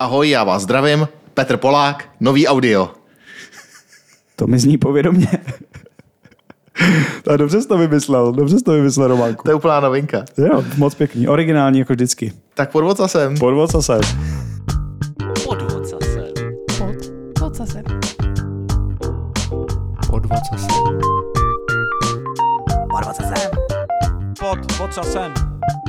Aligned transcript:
Ahoj, 0.00 0.30
já 0.30 0.44
vás 0.44 0.62
zdravím. 0.62 1.08
Petr 1.34 1.56
Polák, 1.56 2.08
nový 2.20 2.48
audio. 2.48 2.90
To 4.36 4.46
mi 4.46 4.58
zní 4.58 4.78
povědomě. 4.78 5.28
Tak 7.22 7.38
dobře 7.38 7.62
jsi 7.62 7.68
to 7.68 7.78
vymyslel, 7.78 8.32
dobře 8.32 8.58
jsi 8.58 8.64
to 8.64 8.72
vymyslel, 8.72 9.08
Románku. 9.08 9.42
To 9.42 9.50
je 9.50 9.54
úplná 9.54 9.80
novinka. 9.80 10.24
Jo, 10.38 10.64
moc 10.76 10.94
pěkný, 10.94 11.28
originální 11.28 11.78
jako 11.78 11.92
vždycky. 11.92 12.32
Tak 12.54 12.72
podvod 12.72 13.00
jsem. 13.06 13.38
Podvod 13.38 13.72
zase. 13.72 14.00
Podvod 15.44 15.86
zase. 15.86 16.32
Pod, 16.78 16.96
pod 17.38 17.54
zase. 17.54 17.82
Podvod 20.10 20.42
zase. 20.52 20.70
Podvod 22.88 23.16
zase. 23.16 23.50
Pod, 24.40 25.79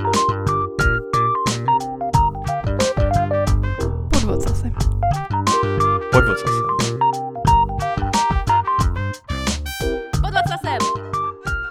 Podvod 6.12 6.38
zase. 6.40 6.62
Podvod 10.22 10.46
zase. 10.50 10.78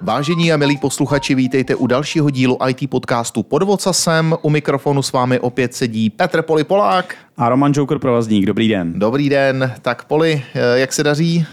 Vážení 0.03 0.53
a 0.53 0.57
milí 0.57 0.77
posluchači, 0.77 1.35
vítejte 1.35 1.75
u 1.75 1.87
dalšího 1.87 2.31
dílu 2.31 2.59
IT 2.69 2.91
podcastu 2.91 3.43
Podvod 3.43 3.81
jsem. 3.81 4.35
U 4.43 4.51
mikrofonu 4.51 5.03
s 5.03 5.13
vámi 5.13 5.41
opět 5.41 5.75
sedí 5.75 6.11
Petr 6.11 6.43
Poli 6.43 6.65
Polák. 6.65 7.15
A 7.37 7.49
Roman 7.49 7.73
Joker 7.77 7.99
Provazník, 7.99 8.47
dobrý 8.47 8.69
den. 8.69 8.93
Dobrý 8.99 9.29
den. 9.29 9.75
Tak 9.83 10.05
Poli, 10.05 10.43
eh, 10.55 10.79
jak 10.79 10.93
se 10.93 11.03
daří? 11.03 11.47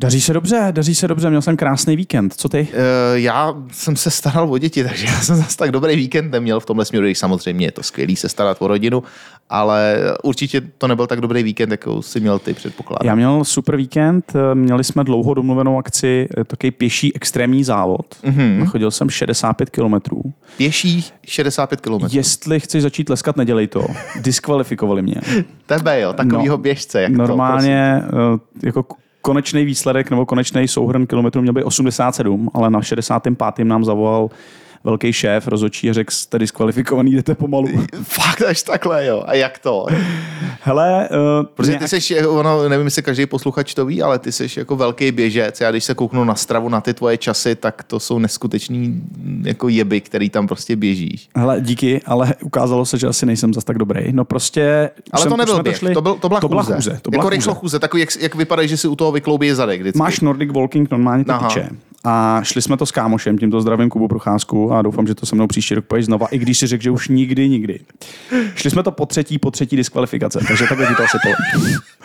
Daří 0.00 0.20
se 0.20 0.32
dobře, 0.32 0.68
daří 0.70 0.94
se 0.94 1.08
dobře, 1.08 1.30
měl 1.30 1.42
jsem 1.42 1.56
krásný 1.56 1.96
víkend, 1.96 2.34
co 2.34 2.48
ty? 2.48 2.68
Eh, 2.72 3.20
Já 3.20 3.54
jsem 3.72 3.96
se 3.96 4.10
staral 4.10 4.52
o 4.52 4.58
děti, 4.58 4.84
takže 4.88 5.06
já 5.06 5.20
jsem 5.20 5.36
zase 5.36 5.56
tak 5.56 5.70
dobrý 5.70 5.96
víkend 5.96 6.30
neměl 6.30 6.60
v 6.60 6.66
tomhle 6.66 6.84
směru, 6.84 7.06
když 7.06 7.18
samozřejmě 7.18 7.66
je 7.66 7.72
to 7.72 7.82
skvělý 7.82 8.16
se 8.16 8.28
starat 8.28 8.56
o 8.60 8.66
rodinu, 8.68 9.02
ale 9.50 9.96
určitě 10.22 10.60
to 10.78 10.88
nebyl 10.88 11.06
tak 11.06 11.20
dobrý 11.20 11.42
víkend, 11.42 11.70
jako 11.70 12.02
si 12.02 12.20
měl 12.20 12.38
ty 12.38 12.54
předpokládám. 12.54 13.06
Já 13.06 13.14
měl 13.14 13.44
super 13.44 13.76
víkend, 13.76 14.32
měli 14.54 14.84
jsme 14.84 15.04
dlouho 15.04 15.34
domluvenou 15.34 15.78
akci, 15.78 16.28
eh, 16.38 16.44
takový 16.44 16.70
pěší 16.70 17.16
extrémní 17.16 17.64
závod. 17.64 18.06
Mm-hmm. 18.24 18.66
Chodil 18.66 18.90
jsem 18.90 19.10
65 19.10 19.70
kilometrů. 19.70 20.22
Pěší 20.56 21.04
65 21.26 21.80
km. 21.80 22.06
Jestli 22.10 22.60
chceš 22.60 22.82
začít 22.82 23.08
leskat, 23.08 23.36
nedělej 23.36 23.66
to. 23.66 23.86
Diskvalifikovali 24.20 25.02
mě. 25.02 25.14
Tebe 25.66 26.00
jo, 26.00 26.12
takovýho 26.12 26.54
No, 26.56 26.58
běžce. 26.58 27.02
Jak 27.02 27.12
Normálně 27.12 28.02
eh, 28.04 28.66
jako 28.66 28.84
konečný 29.22 29.64
výsledek 29.64 30.10
nebo 30.10 30.26
konečný 30.26 30.68
souhrn 30.68 31.06
kilometrů 31.06 31.42
měl 31.42 31.54
být 31.54 31.64
87, 31.64 32.50
ale 32.54 32.70
na 32.70 32.82
65. 32.82 33.64
nám 33.64 33.84
zavolal 33.84 34.28
velký 34.84 35.12
šéf 35.12 35.48
rozhodčí 35.48 35.90
a 35.90 35.92
řekl, 35.92 36.14
jste 36.14 36.38
diskvalifikovaný, 36.38 37.12
jdete 37.12 37.34
pomalu. 37.34 37.68
Fakt 38.02 38.42
až 38.42 38.62
takhle, 38.62 39.06
jo. 39.06 39.22
A 39.26 39.34
jak 39.34 39.58
to? 39.58 39.86
Hele, 40.62 41.08
uh, 41.10 41.46
Protože 41.54 41.76
ty 41.78 41.88
jsi, 41.88 42.26
ono, 42.26 42.68
nevím, 42.68 42.86
jestli 42.86 43.02
každý 43.02 43.26
posluchač 43.26 43.74
to 43.74 43.86
ví, 43.86 44.02
ale 44.02 44.18
ty 44.18 44.32
jsi 44.32 44.46
jako 44.56 44.76
velký 44.76 45.12
běžec. 45.12 45.60
Já 45.60 45.70
když 45.70 45.84
se 45.84 45.94
kouknu 45.94 46.24
na 46.24 46.34
stravu, 46.34 46.68
na 46.68 46.80
ty 46.80 46.94
tvoje 46.94 47.16
časy, 47.16 47.54
tak 47.54 47.82
to 47.82 48.00
jsou 48.00 48.18
neskutečný 48.18 49.02
jako 49.42 49.68
jeby, 49.68 50.00
který 50.00 50.30
tam 50.30 50.46
prostě 50.46 50.76
běžíš. 50.76 51.28
Hele, 51.36 51.60
díky, 51.60 52.00
ale 52.06 52.34
ukázalo 52.42 52.86
se, 52.86 52.98
že 52.98 53.06
asi 53.06 53.26
nejsem 53.26 53.54
zas 53.54 53.64
tak 53.64 53.78
dobrý. 53.78 54.12
No 54.12 54.24
prostě... 54.24 54.90
Ale 55.12 55.22
jsem- 55.22 55.30
to 55.30 55.36
nebyl 55.36 55.62
běh, 55.62 55.80
to, 55.94 56.02
byl, 56.02 56.14
to 56.14 56.28
byla 56.28 56.40
to 56.40 56.48
byla 56.48 56.62
chůze. 56.62 56.74
chůze. 56.74 56.98
To 57.02 57.10
byla 57.10 57.20
jako 57.20 57.26
chůze. 57.28 57.36
rychlo 57.36 57.54
chůze, 57.54 57.78
takový, 57.78 58.00
jak, 58.00 58.08
jak 58.20 58.34
vypadá, 58.34 58.66
že 58.66 58.76
si 58.76 58.88
u 58.88 58.96
toho 58.96 59.12
vykloubí 59.12 59.50
zadek 59.50 59.80
vždycky. 59.80 59.98
Máš 59.98 60.20
Nordic 60.20 60.52
Walking, 60.52 60.90
normálně 60.90 61.24
Aha. 61.28 61.48
tyče. 61.48 61.68
A 62.04 62.40
šli 62.42 62.62
jsme 62.62 62.76
to 62.76 62.86
s 62.86 62.92
kámošem, 62.92 63.38
tímto 63.38 63.60
zdravím 63.60 63.88
Kubu 63.88 64.08
Procházku 64.08 64.72
a 64.72 64.82
doufám, 64.82 65.06
že 65.06 65.14
to 65.14 65.26
se 65.26 65.34
mnou 65.34 65.46
příští 65.46 65.74
rok 65.74 65.84
pojď 65.84 66.04
znova, 66.04 66.26
i 66.26 66.38
když 66.38 66.58
si 66.58 66.66
řekl, 66.66 66.82
že 66.82 66.90
už 66.90 67.08
nikdy, 67.08 67.48
nikdy. 67.48 67.80
Šli 68.54 68.70
jsme 68.70 68.82
to 68.82 68.90
po 68.90 69.06
třetí, 69.06 69.38
po 69.38 69.50
třetí 69.50 69.76
diskvalifikace, 69.76 70.40
takže 70.48 70.64
takhle 70.68 70.86
ti 70.86 70.94
to 70.94 71.02
asi. 71.02 71.18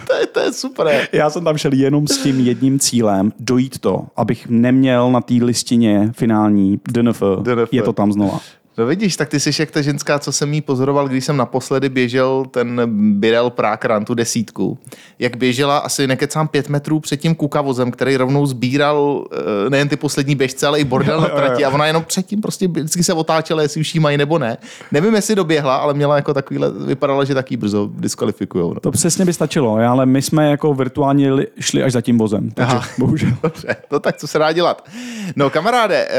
To 0.08 0.14
je, 0.14 0.28
to 0.28 0.40
je 0.40 0.54
super. 0.54 1.08
Já 1.12 1.30
jsem 1.30 1.44
tam 1.44 1.58
šel 1.58 1.74
jenom 1.74 2.08
s 2.08 2.18
tím 2.18 2.40
jedním 2.40 2.80
cílem, 2.80 3.34
dojít 3.40 3.80
to, 3.80 4.08
abych 4.16 4.50
neměl 4.50 5.12
na 5.12 5.22
té 5.22 5.34
listině 5.34 6.12
finální 6.16 6.80
DNF, 6.92 7.24
DNF. 7.42 7.74
je 7.74 7.82
to 7.82 7.94
tam 7.94 8.12
znova. 8.12 8.40
No 8.78 8.86
vidíš, 8.86 9.16
tak 9.16 9.30
ty 9.30 9.40
jsi 9.40 9.52
jak 9.60 9.72
ta 9.72 9.82
ženská, 9.82 10.20
co 10.20 10.32
jsem 10.32 10.54
jí 10.54 10.62
pozoroval, 10.62 11.08
když 11.08 11.26
jsem 11.26 11.38
naposledy 11.38 11.90
běžel 11.90 12.46
ten 12.52 12.82
Birel 13.20 13.52
Run, 13.84 14.06
tu 14.06 14.14
desítku. 14.14 14.78
Jak 15.20 15.38
běžela 15.38 15.78
asi 15.78 16.08
nekecám 16.08 16.48
pět 16.48 16.70
metrů 16.70 17.00
před 17.00 17.18
tím 17.18 17.36
kukavozem, 17.36 17.92
který 17.92 18.18
rovnou 18.18 18.46
sbíral 18.46 19.26
eh, 19.66 19.70
nejen 19.70 19.90
ty 19.90 19.96
poslední 19.96 20.36
běžce, 20.36 20.68
ale 20.68 20.80
i 20.80 20.84
bordel 20.84 21.22
na 21.22 21.28
trati. 21.28 21.66
A 21.66 21.70
ona 21.70 21.86
jenom 21.88 22.04
předtím 22.04 22.42
prostě 22.42 22.68
vždycky 22.68 23.04
se 23.04 23.14
otáčela, 23.14 23.62
jestli 23.62 23.82
už 23.82 23.96
jí 23.96 24.00
mají 24.00 24.18
nebo 24.18 24.40
ne. 24.40 24.58
Nevím, 24.92 25.16
jestli 25.16 25.36
doběhla, 25.36 25.76
ale 25.76 25.94
měla 25.94 26.16
jako 26.16 26.34
takovýhle, 26.34 26.72
vypadala, 26.72 27.24
že 27.24 27.34
taky 27.34 27.58
brzo 27.58 27.90
diskvalifikujou. 27.98 28.74
No. 28.74 28.80
To 28.80 28.92
přesně 28.92 29.26
by 29.26 29.34
stačilo, 29.34 29.76
ale 29.76 30.06
my 30.06 30.22
jsme 30.22 30.50
jako 30.50 30.74
virtuálně 30.74 31.34
li- 31.34 31.48
šli 31.60 31.84
až 31.84 31.92
za 31.92 32.02
tím 32.02 32.18
vozem, 32.18 32.52
takže 32.52 32.76
Aha. 32.76 32.88
bohužel. 33.00 33.30
Dobře, 33.44 33.76
no 33.92 34.00
tak 34.00 34.18
co 34.18 34.28
se 34.28 34.40
dá 34.40 34.52
dělat? 34.52 34.88
No 35.36 35.50
kamaráde, 35.50 36.08
eh, 36.10 36.16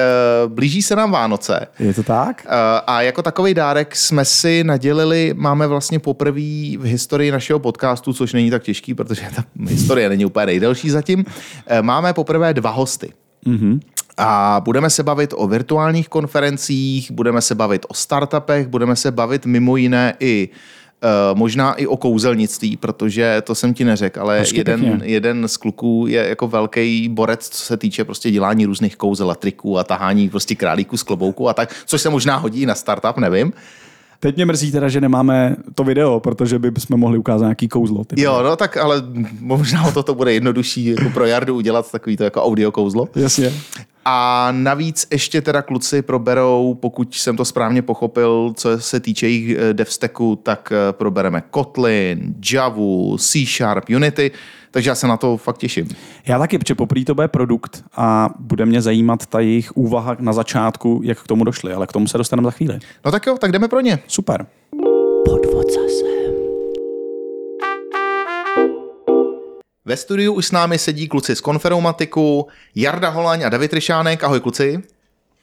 blíží 0.49 0.83
se 0.83 0.97
nám 0.97 1.11
Vánoce. 1.11 1.67
Je 1.79 1.95
to 1.95 2.03
tak? 2.03 2.46
Uh, 2.47 2.53
A 2.87 3.03
jako 3.03 3.23
takový 3.23 3.55
dárek 3.55 3.97
jsme 3.97 4.25
si 4.25 4.65
nadělili, 4.65 5.35
máme 5.37 5.67
vlastně 5.67 5.99
poprvé 5.99 6.77
v 6.79 6.85
historii 6.85 7.31
našeho 7.31 7.59
podcastu, 7.59 8.13
což 8.13 8.33
není 8.33 8.51
tak 8.51 8.63
těžký, 8.63 8.95
protože 8.95 9.23
ta 9.37 9.45
historie 9.69 10.09
není 10.09 10.25
úplně 10.25 10.47
nejdelší 10.47 10.91
zatím, 10.91 11.25
eh, 11.67 11.83
máme 11.83 12.13
poprvé 12.13 12.55
dva 12.55 12.71
hosty. 12.71 13.13
Mhm. 13.45 13.81
A 14.17 14.61
budeme 14.65 14.91
se 14.91 15.03
bavit 15.03 15.35
o 15.37 15.47
virtuálních 15.47 16.09
konferencích, 16.09 17.11
budeme 17.11 17.41
se 17.41 17.55
bavit 17.55 17.87
o 17.89 17.95
startupech, 17.95 18.67
budeme 18.67 18.97
se 18.97 19.11
bavit 19.11 19.47
mimo 19.47 19.77
jiné 19.77 20.15
i 20.21 20.49
Uh, 20.49 20.76
možná 21.35 21.75
i 21.75 21.87
o 21.87 21.97
kouzelnictví, 21.97 22.77
protože 22.77 23.43
to 23.45 23.55
jsem 23.55 23.75
ti 23.75 23.85
neřekl, 23.85 24.21
ale 24.21 24.39
Hezky 24.39 24.59
jeden, 24.59 24.81
pěkně. 24.81 25.07
jeden 25.07 25.49
z 25.49 25.57
kluků 25.57 26.07
je 26.09 26.29
jako 26.29 26.49
velký 26.49 27.09
borec, 27.09 27.49
co 27.49 27.65
se 27.65 27.77
týče 27.77 28.05
prostě 28.05 28.31
dělání 28.31 28.67
různých 28.67 28.97
kouzel 28.97 29.31
a 29.31 29.35
triků 29.35 29.79
a 29.79 29.85
tahání 29.85 30.29
prostě 30.29 30.55
králíků 30.55 30.97
z 30.97 31.03
klobouku 31.03 31.49
a 31.49 31.55
tak, 31.55 31.77
což 31.87 32.03
se 32.03 32.11
možná 32.11 32.37
hodí 32.37 32.67
na 32.67 32.75
startup, 32.75 33.17
nevím. 33.17 33.53
Teď 34.21 34.37
mě 34.37 34.47
mrzí 34.47 34.73
teda, 34.73 34.89
že 34.89 35.01
nemáme 35.01 35.57
to 35.75 35.85
video, 35.85 36.21
protože 36.21 36.59
by 36.59 36.73
jsme 36.79 36.97
mohli 36.97 37.19
ukázat 37.19 37.45
nějaký 37.45 37.69
kouzlo. 37.69 38.05
Ty 38.05 38.23
Jo, 38.23 38.43
no 38.43 38.57
tak 38.57 38.77
ale 38.77 39.03
možná 39.41 39.85
o 39.85 39.93
to 39.93 40.03
to 40.03 40.15
bude 40.15 40.33
jednodušší 40.33 40.87
jako 40.87 41.11
pro 41.11 41.27
Jardu 41.27 41.55
udělat 41.55 41.93
takový 41.93 42.17
to 42.17 42.25
jako 42.25 42.43
audio 42.43 42.73
kouzlo. 42.73 43.09
Jasně. 43.15 43.53
A 44.09 44.49
navíc 44.53 45.07
ještě 45.11 45.41
teda 45.41 45.63
kluci 45.63 46.03
proberou, 46.03 46.75
pokud 46.75 47.15
jsem 47.15 47.37
to 47.37 47.45
správně 47.45 47.83
pochopil, 47.83 48.53
co 48.57 48.81
se 48.81 49.01
týče 49.01 49.27
jejich 49.27 49.57
eh, 49.59 49.75
devstacku, 49.75 50.37
tak 50.37 50.73
eh, 50.73 50.93
probereme 50.93 51.43
Kotlin, 51.51 52.35
Javu, 52.53 53.19
C 53.19 53.47
Sharp, 53.47 53.85
Unity, 53.97 54.31
takže 54.71 54.91
já 54.91 54.95
se 54.95 55.07
na 55.07 55.17
to 55.17 55.37
fakt 55.37 55.59
těším. 55.59 55.89
Já 56.27 56.39
taky, 56.39 56.59
protože 56.59 56.75
poprvé 56.75 57.05
to 57.05 57.15
bude 57.15 57.29
produkt 57.29 57.85
a 57.97 58.29
bude 58.39 58.67
mě 58.67 58.83
zajímat 58.83 59.27
ta 59.27 59.41
jejich 59.41 59.77
úvaha 59.77 60.17
na 60.21 60.33
začátku, 60.33 61.01
jak 61.05 61.23
k 61.23 61.27
tomu 61.27 61.45
došli, 61.45 61.73
ale 61.73 61.87
k 61.87 61.93
tomu 61.93 62.07
se 62.07 62.19
dostaneme 62.19 62.45
za 62.45 62.51
chvíli. 62.51 62.79
No 63.05 63.11
tak 63.11 63.27
jo, 63.27 63.37
tak 63.41 63.53
jdeme 63.53 63.69
pro 63.69 63.81
ně. 63.81 63.99
Super. 64.07 64.47
Podvod 65.25 65.67
zase. 65.67 66.46
Ve 69.87 69.97
studiu 69.97 70.35
už 70.35 70.47
s 70.47 70.53
námi 70.53 70.79
sedí 70.79 71.09
kluci 71.09 71.37
z 71.37 71.41
Konferomatiku, 71.41 72.47
Jarda 72.75 73.09
Holaň 73.09 73.47
a 73.47 73.49
David 73.49 73.73
Ryšánek. 73.73 74.25
Ahoj 74.25 74.41
kluci. 74.41 74.83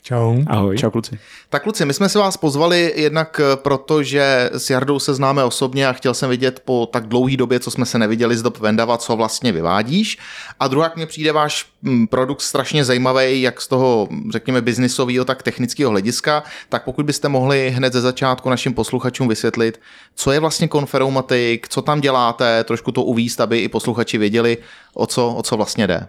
Čau. 0.04 0.38
Ahoj. 0.48 0.78
Čau 0.78 0.90
kluci. 0.90 1.20
Tak 1.50 1.64
kluci, 1.64 1.86
my 1.86 1.94
jsme 1.94 2.10
si 2.10 2.18
vás 2.18 2.38
pozvali 2.38 2.94
jednak 2.96 3.42
eh, 3.44 3.56
proto, 3.56 4.04
že 4.04 4.50
s 4.54 4.70
Jardou 4.70 5.00
se 5.00 5.14
známe 5.14 5.44
osobně 5.44 5.88
a 5.88 5.94
chtěl 5.94 6.14
jsem 6.14 6.30
vidět 6.30 6.62
po 6.66 6.86
tak 6.86 7.08
dlouhé 7.08 7.38
době, 7.38 7.60
co 7.60 7.72
jsme 7.72 7.86
se 7.86 8.00
neviděli 8.00 8.38
z 8.38 8.42
dob 8.42 8.60
Vendava, 8.60 8.98
co 8.98 9.16
vlastně 9.16 9.52
vyvádíš. 9.52 10.18
A 10.60 10.68
druhá 10.68 10.92
mně 10.96 11.06
přijde 11.06 11.32
váš 11.32 11.66
mm, 11.82 12.08
produkt 12.08 12.42
strašně 12.42 12.86
zajímavý, 12.86 13.42
jak 13.42 13.62
z 13.62 13.68
toho, 13.68 14.10
řekněme, 14.32 14.62
biznisového, 14.62 15.26
tak 15.26 15.44
technického 15.44 15.92
hlediska. 15.92 16.44
Tak 16.70 16.84
pokud 16.84 17.06
byste 17.06 17.30
mohli 17.30 17.70
hned 17.70 17.94
ze 17.94 18.02
začátku 18.02 18.50
našim 18.50 18.74
posluchačům 18.74 19.28
vysvětlit, 19.28 19.82
co 20.16 20.32
je 20.32 20.40
vlastně 20.40 20.68
Conferomatic, 20.68 21.62
co 21.70 21.82
tam 21.82 22.02
děláte, 22.02 22.64
trošku 22.64 22.92
to 22.92 23.04
uvíst, 23.04 23.42
aby 23.42 23.60
i 23.60 23.70
posluchači 23.70 24.18
věděli, 24.18 24.58
o 24.94 25.08
co, 25.08 25.34
o 25.34 25.44
co 25.44 25.58
vlastně 25.58 25.88
jde. 25.88 26.08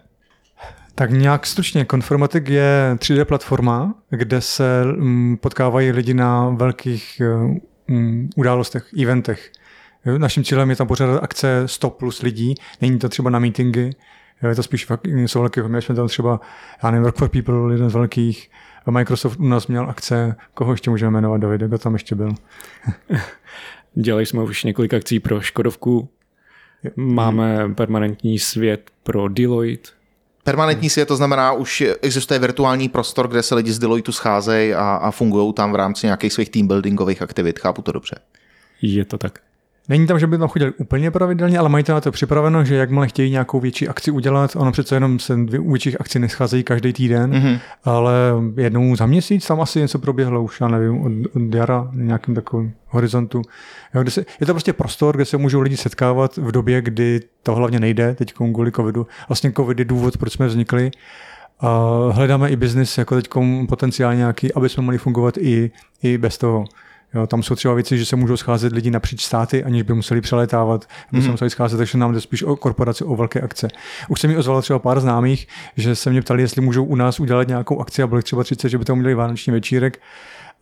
Tak 0.95 1.11
nějak 1.11 1.47
stručně, 1.47 1.87
Conformatic 1.91 2.49
je 2.49 2.97
3D 2.99 3.25
platforma, 3.25 3.95
kde 4.11 4.41
se 4.41 4.85
mm, 4.85 5.37
potkávají 5.37 5.91
lidi 5.91 6.15
na 6.15 6.49
velkých 6.49 7.23
mm, 7.89 8.31
událostech, 8.37 8.89
eventech. 9.03 9.53
Naším 10.19 10.45
cílem 10.45 10.71
je 10.71 10.77
tam 10.77 10.87
pořádat 10.87 11.23
akce 11.23 11.63
100 11.67 11.91
plus 11.91 12.23
lidí, 12.23 12.55
není 12.81 12.99
to 12.99 13.09
třeba 13.09 13.31
na 13.31 13.39
meetingy, 13.39 13.91
je 14.49 14.55
to 14.55 14.63
spíš 14.63 14.87
fakt 14.87 15.07
něco 15.07 15.39
velkého. 15.39 15.69
Měli 15.69 15.83
jsme 15.83 15.95
tam 15.95 16.09
třeba, 16.09 16.41
já 16.83 16.91
nevím, 16.91 17.03
Work 17.03 17.17
for 17.17 17.29
People, 17.29 17.75
jeden 17.75 17.91
z 17.91 17.95
velkých, 17.95 18.51
Microsoft 18.91 19.41
u 19.41 19.49
nás 19.49 19.67
měl 19.67 19.91
akce, 19.91 20.37
koho 20.55 20.73
ještě 20.73 20.91
můžeme 20.91 21.11
jmenovat, 21.11 21.41
David, 21.41 21.61
kdo 21.61 21.79
tam 21.79 21.93
ještě 21.93 22.15
byl? 22.15 22.35
Dělali 23.95 24.27
jsme 24.27 24.43
už 24.43 24.65
několik 24.65 24.95
akcí 24.95 25.21
pro 25.21 25.41
Škodovku. 25.41 26.09
Máme 26.97 27.75
permanentní 27.75 28.39
svět 28.39 28.91
pro 29.03 29.29
Deloitte. 29.29 30.04
Permanentní 30.45 30.91
svět, 30.91 31.09
to 31.09 31.17
znamená, 31.17 31.53
už 31.53 31.85
existuje 32.03 32.39
virtuální 32.39 32.89
prostor, 32.89 33.29
kde 33.29 33.43
se 33.43 33.55
lidi 33.55 33.73
z 33.73 33.79
Deloitu 33.79 34.13
scházejí 34.13 34.75
a, 34.75 34.95
a 34.95 35.11
fungují 35.11 35.53
tam 35.53 35.73
v 35.73 35.75
rámci 35.75 36.07
nějakých 36.07 36.33
svých 36.33 36.51
teambuildingových 36.51 37.23
aktivit. 37.23 37.59
Chápu 37.59 37.83
to 37.83 37.93
dobře. 37.93 38.17
Je 38.83 39.05
to 39.05 39.19
tak. 39.19 39.41
Není 39.89 40.07
tam, 40.07 40.19
že 40.19 40.27
by 40.27 40.39
tam 40.39 40.49
chodili 40.49 40.73
úplně 40.79 41.11
pravidelně, 41.11 41.59
ale 41.59 41.69
mají 41.69 41.85
to 41.85 41.93
na 41.93 42.01
to 42.01 42.13
připraveno, 42.13 42.65
že 42.65 42.75
jakmile 42.75 43.09
chtějí 43.09 43.31
nějakou 43.31 43.61
větší 43.61 43.89
akci 43.89 44.11
udělat, 44.11 44.57
ono 44.57 44.73
přece 44.73 44.97
jenom 44.97 45.19
se 45.19 45.37
dvě 45.37 45.61
větších 45.61 46.01
akcí 46.01 46.19
nescházejí 46.19 46.63
každý 46.63 46.93
týden, 46.93 47.31
Mhm. 47.31 47.41
mm-hmm. 47.43 47.59
ale 47.85 48.13
jednou 48.57 48.97
za 48.97 49.07
měsíc 49.07 49.47
tam 49.47 49.61
asi 49.61 49.81
něco 49.81 49.99
proběhlo, 49.99 50.43
už 50.43 50.61
já 50.61 50.69
nevím, 50.69 51.01
od, 51.03 51.13
od 51.37 51.55
jara 51.55 51.89
na 51.93 52.05
nějakém 52.05 52.35
takovém 52.35 52.73
horizontu. 52.89 53.43
Jo, 53.95 54.03
kde 54.03 54.11
se, 54.11 54.25
je 54.41 54.47
to 54.47 54.55
prostě 54.55 54.73
prostor, 54.73 55.17
kde 55.17 55.25
se 55.25 55.37
můžou 55.37 55.61
lidi 55.61 55.77
setkávat 55.77 56.37
v 56.37 56.53
době, 56.53 56.83
kdy 56.83 57.21
to 57.43 57.55
hlavně 57.55 57.81
nejde, 57.81 58.15
teď 58.15 58.33
kvůli 58.33 58.73
covidu. 58.73 59.07
Vlastně 59.29 59.53
covid 59.53 59.79
je 59.79 59.85
důvod, 59.85 60.17
proč 60.17 60.33
jsme 60.33 60.47
vznikli. 60.47 60.91
A 61.61 61.89
hledáme 62.13 62.51
i 62.51 62.57
biznis 62.57 62.99
jako 62.99 63.15
teď 63.15 63.29
potenciálně 63.69 64.19
nějaký, 64.19 64.55
aby 64.55 64.69
jsme 64.69 64.83
mohli 64.83 64.99
fungovat 64.99 65.37
i, 65.39 65.71
i 66.03 66.19
bez 66.19 66.39
toho. 66.39 66.65
Jo, 67.15 67.27
tam 67.27 67.43
jsou 67.43 67.55
třeba 67.55 67.75
věci, 67.75 67.99
že 67.99 68.07
se 68.07 68.17
můžou 68.17 68.37
scházet 68.37 68.73
lidi 68.73 68.91
napříč 68.91 69.25
státy, 69.25 69.65
aniž 69.65 69.83
by 69.83 69.95
museli 69.95 70.21
přeletávat, 70.21 70.89
aby 71.13 71.23
se 71.23 71.31
museli 71.31 71.51
scházet, 71.51 71.77
takže 71.77 71.99
nám 71.99 72.13
jde 72.13 72.21
spíš 72.21 72.43
o 72.43 72.57
korporaci, 72.57 73.05
o 73.05 73.17
velké 73.17 73.41
akce. 73.41 73.69
Už 74.09 74.21
se 74.21 74.29
mi 74.29 74.37
ozvalo 74.37 74.63
třeba 74.63 74.79
pár 74.79 75.01
známých, 75.01 75.49
že 75.77 75.95
se 75.95 76.11
mě 76.11 76.23
ptali, 76.23 76.43
jestli 76.43 76.63
můžou 76.63 76.85
u 76.85 76.97
nás 76.97 77.21
udělat 77.21 77.49
nějakou 77.49 77.81
akci 77.81 78.03
a 78.03 78.07
bylo 78.07 78.19
jich 78.19 78.25
třeba 78.25 78.45
30, 78.45 78.69
že 78.69 78.79
by 78.79 78.85
tam 78.85 78.99
udělali 78.99 79.15
vánoční 79.15 79.53
večírek, 79.53 80.01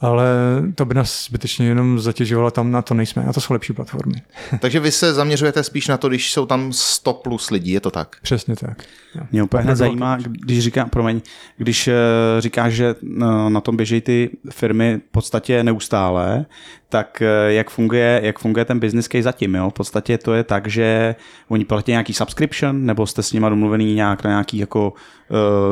ale 0.02 0.26
to 0.74 0.84
by 0.84 0.94
nás 0.94 1.24
zbytečně 1.24 1.66
jenom 1.66 2.00
zatěžovalo, 2.00 2.50
tam 2.50 2.70
na 2.70 2.82
to 2.82 2.94
nejsme, 2.94 3.22
na 3.22 3.32
to 3.32 3.40
jsou 3.40 3.52
lepší 3.52 3.72
platformy. 3.72 4.22
Takže 4.60 4.80
vy 4.80 4.92
se 4.92 5.14
zaměřujete 5.14 5.62
spíš 5.62 5.88
na 5.88 5.96
to, 5.96 6.08
když 6.08 6.32
jsou 6.32 6.46
tam 6.46 6.72
100 6.72 7.12
plus 7.12 7.50
lidí, 7.50 7.70
je 7.70 7.80
to 7.80 7.90
tak? 7.90 8.16
Přesně 8.22 8.56
tak. 8.56 8.84
Jo. 9.14 9.22
Mě 9.32 9.42
úplně 9.42 9.62
hned 9.62 9.76
zajímá, 9.76 10.16
když 10.16 10.60
říkám, 10.60 10.90
promiň, 10.90 11.20
když 11.56 11.88
eh, 11.88 11.94
říkáš, 12.38 12.72
že 12.72 12.94
eh, 13.02 13.24
na 13.48 13.60
tom 13.60 13.76
běží 13.76 14.00
ty 14.00 14.30
firmy 14.50 15.00
v 15.08 15.12
podstatě 15.12 15.64
neustále, 15.64 16.46
tak 16.88 17.22
eh, 17.22 17.52
jak 17.52 17.70
funguje, 17.70 18.20
jak 18.24 18.38
funguje 18.38 18.64
ten 18.64 18.80
business 18.80 19.08
case 19.08 19.22
zatím, 19.22 19.54
jo? 19.54 19.70
V 19.70 19.74
podstatě 19.74 20.18
to 20.18 20.34
je 20.34 20.44
tak, 20.44 20.66
že 20.66 21.14
oni 21.48 21.64
platí 21.64 21.90
nějaký 21.90 22.12
subscription, 22.12 22.86
nebo 22.86 23.06
jste 23.06 23.22
s 23.22 23.32
nimi 23.32 23.46
domluvený 23.48 23.94
nějak 23.94 24.24
na 24.24 24.30
nějaký 24.30 24.58
jako 24.58 24.92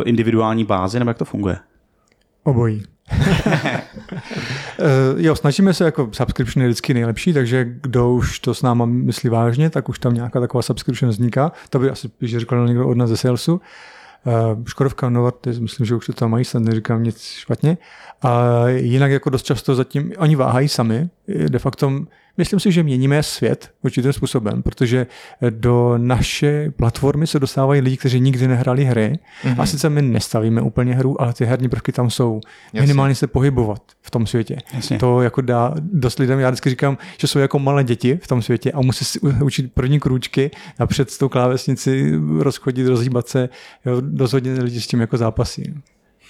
individuální 0.04 0.64
bázi, 0.64 0.98
nebo 0.98 1.10
jak 1.10 1.18
to 1.18 1.24
funguje? 1.24 1.56
Obojí. 2.44 2.82
Eh, 4.78 5.14
jo, 5.16 5.36
snažíme 5.36 5.74
se, 5.74 5.84
jako 5.84 6.08
subscription 6.12 6.62
je 6.62 6.68
vždycky 6.68 6.94
nejlepší, 6.94 7.32
takže 7.32 7.66
kdo 7.82 8.12
už 8.12 8.38
to 8.38 8.54
s 8.54 8.62
náma 8.62 8.84
myslí 8.84 9.30
vážně, 9.30 9.70
tak 9.70 9.88
už 9.88 9.98
tam 9.98 10.14
nějaká 10.14 10.40
taková 10.40 10.62
subscription 10.62 11.10
vzniká. 11.10 11.52
To 11.70 11.78
by 11.78 11.90
asi 11.90 12.08
spíš 12.08 12.36
řekl 12.36 12.66
někdo 12.66 12.88
od 12.88 12.96
nás 12.96 13.10
ze 13.10 13.16
salesu. 13.16 13.60
Uh, 14.24 14.64
Škodovka, 14.66 15.08
Novartis, 15.08 15.58
myslím, 15.58 15.86
že 15.86 15.94
už 15.94 16.06
to 16.06 16.12
tam 16.12 16.30
mají, 16.30 16.44
snad 16.44 16.62
neříkám 16.62 17.02
nic 17.02 17.22
špatně. 17.22 17.78
A 18.22 18.68
jinak 18.68 19.10
jako 19.10 19.30
dost 19.30 19.42
často 19.42 19.74
zatím, 19.74 20.12
oni 20.18 20.36
váhají 20.36 20.68
sami, 20.68 21.08
de 21.48 21.58
facto 21.58 21.92
myslím 22.38 22.60
si, 22.60 22.72
že 22.72 22.82
měníme 22.82 23.22
svět 23.22 23.70
určitým 23.82 24.12
způsobem, 24.12 24.62
protože 24.62 25.06
do 25.50 25.98
naše 25.98 26.70
platformy 26.70 27.26
se 27.26 27.38
dostávají 27.38 27.80
lidi, 27.80 27.96
kteří 27.96 28.20
nikdy 28.20 28.48
nehráli 28.48 28.84
hry. 28.84 29.18
Mm-hmm. 29.42 29.54
A 29.58 29.66
sice 29.66 29.90
my 29.90 30.02
nestavíme 30.02 30.62
úplně 30.62 30.94
hru, 30.94 31.20
ale 31.20 31.32
ty 31.32 31.44
herní 31.44 31.68
prvky 31.68 31.92
tam 31.92 32.10
jsou. 32.10 32.40
Jasně. 32.72 32.80
Minimálně 32.80 33.14
se 33.14 33.26
pohybovat 33.26 33.82
v 34.02 34.10
tom 34.10 34.26
světě. 34.26 34.56
Jasně. 34.74 34.98
To 34.98 35.22
jako 35.22 35.40
dá 35.40 35.74
dost 35.92 36.18
lidem, 36.18 36.38
já 36.38 36.50
vždycky 36.50 36.70
říkám, 36.70 36.98
že 37.18 37.26
jsou 37.26 37.38
jako 37.38 37.58
malé 37.58 37.84
děti 37.84 38.18
v 38.22 38.26
tom 38.26 38.42
světě 38.42 38.72
a 38.72 38.80
musí 38.80 39.04
si 39.04 39.18
učit 39.20 39.72
první 39.74 40.00
krůčky 40.00 40.50
napřed 40.78 41.10
s 41.10 41.18
tou 41.18 41.28
klávesnici 41.28 42.12
rozchodit, 42.38 42.86
rozhýbat 42.86 43.28
se. 43.28 43.48
Jo, 43.86 44.02
lidí 44.62 44.80
s 44.80 44.86
tím 44.86 45.00
jako 45.00 45.16
zápasí. 45.16 45.74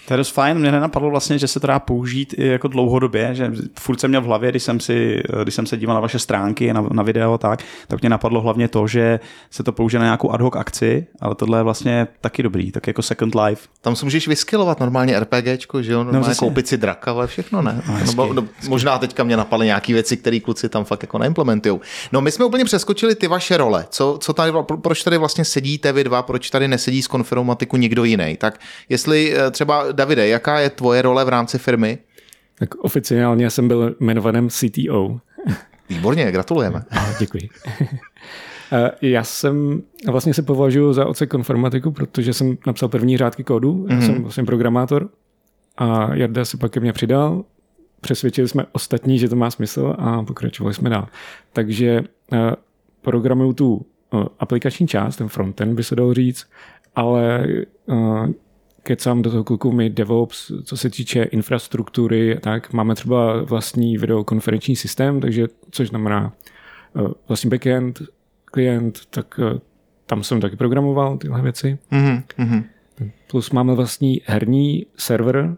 To 0.08 0.14
je 0.14 0.18
dost 0.18 0.30
fajn, 0.30 0.58
mě 0.58 0.72
nenapadlo 0.72 1.10
vlastně, 1.10 1.38
že 1.38 1.48
se 1.48 1.60
to 1.60 1.66
dá 1.66 1.78
použít 1.78 2.34
i 2.38 2.46
jako 2.46 2.68
dlouhodobě, 2.68 3.34
že 3.34 3.52
furt 3.80 4.00
jsem 4.00 4.10
měl 4.10 4.20
v 4.20 4.24
hlavě, 4.24 4.50
když 4.50 4.62
jsem, 4.62 4.80
si, 4.80 5.22
když 5.42 5.54
jsem 5.54 5.66
se 5.66 5.76
díval 5.76 5.94
na 5.94 6.00
vaše 6.00 6.18
stránky, 6.18 6.72
na, 6.72 6.86
na 6.92 7.02
video 7.02 7.32
a 7.32 7.38
tak, 7.38 7.62
tak 7.88 8.00
mě 8.00 8.08
napadlo 8.10 8.40
hlavně 8.40 8.68
to, 8.68 8.86
že 8.86 9.20
se 9.50 9.62
to 9.62 9.72
použije 9.72 9.98
na 10.00 10.04
nějakou 10.06 10.32
ad 10.32 10.40
hoc 10.40 10.54
akci, 10.56 11.06
ale 11.20 11.34
tohle 11.34 11.58
je 11.58 11.62
vlastně 11.62 12.06
taky 12.20 12.42
dobrý, 12.42 12.72
tak 12.72 12.86
jako 12.86 13.02
Second 13.02 13.34
Life. 13.34 13.68
Tam 13.80 13.96
si 13.96 14.04
můžeš 14.06 14.28
vyskilovat 14.28 14.80
normálně 14.80 15.20
RPGčko, 15.20 15.82
že 15.82 15.92
jo, 15.92 15.98
normálně 16.04 16.24
přesně. 16.24 16.46
koupit 16.48 16.68
si 16.68 16.76
draka, 16.76 17.10
ale 17.10 17.26
všechno 17.26 17.62
ne. 17.62 17.82
No, 17.86 17.92
No, 17.92 17.98
hezky, 17.98 18.16
no, 18.16 18.32
no, 18.32 18.44
možná 18.68 18.98
teďka 18.98 19.24
mě 19.24 19.36
napadly 19.36 19.66
nějaké 19.66 19.92
věci, 19.92 20.16
které 20.16 20.40
kluci 20.40 20.68
tam 20.68 20.84
fakt 20.84 21.02
jako 21.02 21.18
neimplementujou. 21.18 21.80
No 22.12 22.20
my 22.20 22.30
jsme 22.30 22.44
úplně 22.44 22.64
přeskočili 22.64 23.14
ty 23.14 23.26
vaše 23.28 23.56
role. 23.56 23.86
Co, 23.90 24.18
co 24.20 24.32
tady, 24.32 24.52
pro- 24.52 24.76
proč 24.78 25.02
tady 25.04 25.18
vlastně 25.18 25.44
sedíte 25.44 25.92
vy 25.92 26.04
dva, 26.04 26.22
proč 26.22 26.50
tady 26.50 26.68
nesedí 26.68 27.02
z 27.02 27.06
konfirmatiku 27.06 27.76
nikdo 27.76 28.04
jiný? 28.04 28.36
Tak 28.40 28.60
jestli 28.88 29.34
eh, 29.36 29.50
třeba, 29.50 29.84
Davide, 30.00 30.28
jaká 30.28 30.58
je 30.58 30.70
tvoje 30.70 31.02
role 31.02 31.24
v 31.24 31.28
rámci 31.28 31.58
firmy? 31.58 31.98
Tak 32.58 32.74
oficiálně 32.74 33.50
jsem 33.50 33.68
byl 33.68 33.94
jmenovaným 34.00 34.48
CTO. 34.48 35.20
Výborně, 35.88 36.32
gratulujeme. 36.32 36.82
Děkuji. 37.18 37.48
Eh, 38.72 38.90
Já 39.02 39.24
jsem 39.24 39.82
vlastně 40.08 40.34
se 40.34 40.42
považuji 40.42 40.92
za 40.92 41.06
oce 41.06 41.26
konformatiku, 41.26 41.90
protože 41.92 42.32
jsem 42.32 42.56
napsal 42.66 42.88
první 42.88 43.16
řádky 43.16 43.44
kódu, 43.44 43.86
já 43.90 44.00
jsem 44.00 44.22
vlastně 44.22 44.44
programátor 44.44 45.08
a 45.76 46.14
Jarda 46.14 46.44
se 46.44 46.56
pak 46.56 46.72
ke 46.72 46.80
mně 46.80 46.92
přidal, 46.92 47.44
přesvědčili 48.00 48.48
jsme 48.48 48.64
ostatní, 48.72 49.18
že 49.18 49.28
to 49.28 49.36
má 49.36 49.50
smysl 49.50 49.94
a 49.98 50.22
pokračovali 50.22 50.74
jsme 50.74 50.90
dál. 50.90 51.08
Takže 51.52 52.02
eh, 52.32 52.38
programuju 53.02 53.52
tu 53.52 53.86
eh, 54.14 54.24
aplikační 54.38 54.86
část, 54.88 55.16
ten 55.16 55.28
frontend 55.28 55.74
by 55.74 55.84
se 55.84 55.96
dalo 55.96 56.14
říct, 56.14 56.46
ale 56.96 57.46
kecám 58.82 59.22
do 59.22 59.30
toho 59.30 59.44
kluku 59.44 59.72
my 59.72 59.90
DevOps, 59.90 60.52
co 60.64 60.76
se 60.76 60.90
týče 60.90 61.22
infrastruktury, 61.22 62.38
tak 62.40 62.72
máme 62.72 62.94
třeba 62.94 63.42
vlastní 63.42 63.98
videokonferenční 63.98 64.76
systém, 64.76 65.20
takže 65.20 65.46
což 65.70 65.88
znamená 65.88 66.32
eh, 66.96 67.08
vlastní 67.28 67.50
backend, 67.50 68.02
klient, 68.44 69.00
tak 69.10 69.40
eh, 69.42 69.60
tam 70.06 70.22
jsem 70.22 70.40
taky 70.40 70.56
programoval 70.56 71.18
tyhle 71.18 71.42
věci. 71.42 71.78
Mhm, 71.90 72.22
mhm. 72.38 72.64
Plus 73.30 73.50
máme 73.50 73.74
vlastní 73.74 74.20
herní 74.24 74.86
server, 74.96 75.56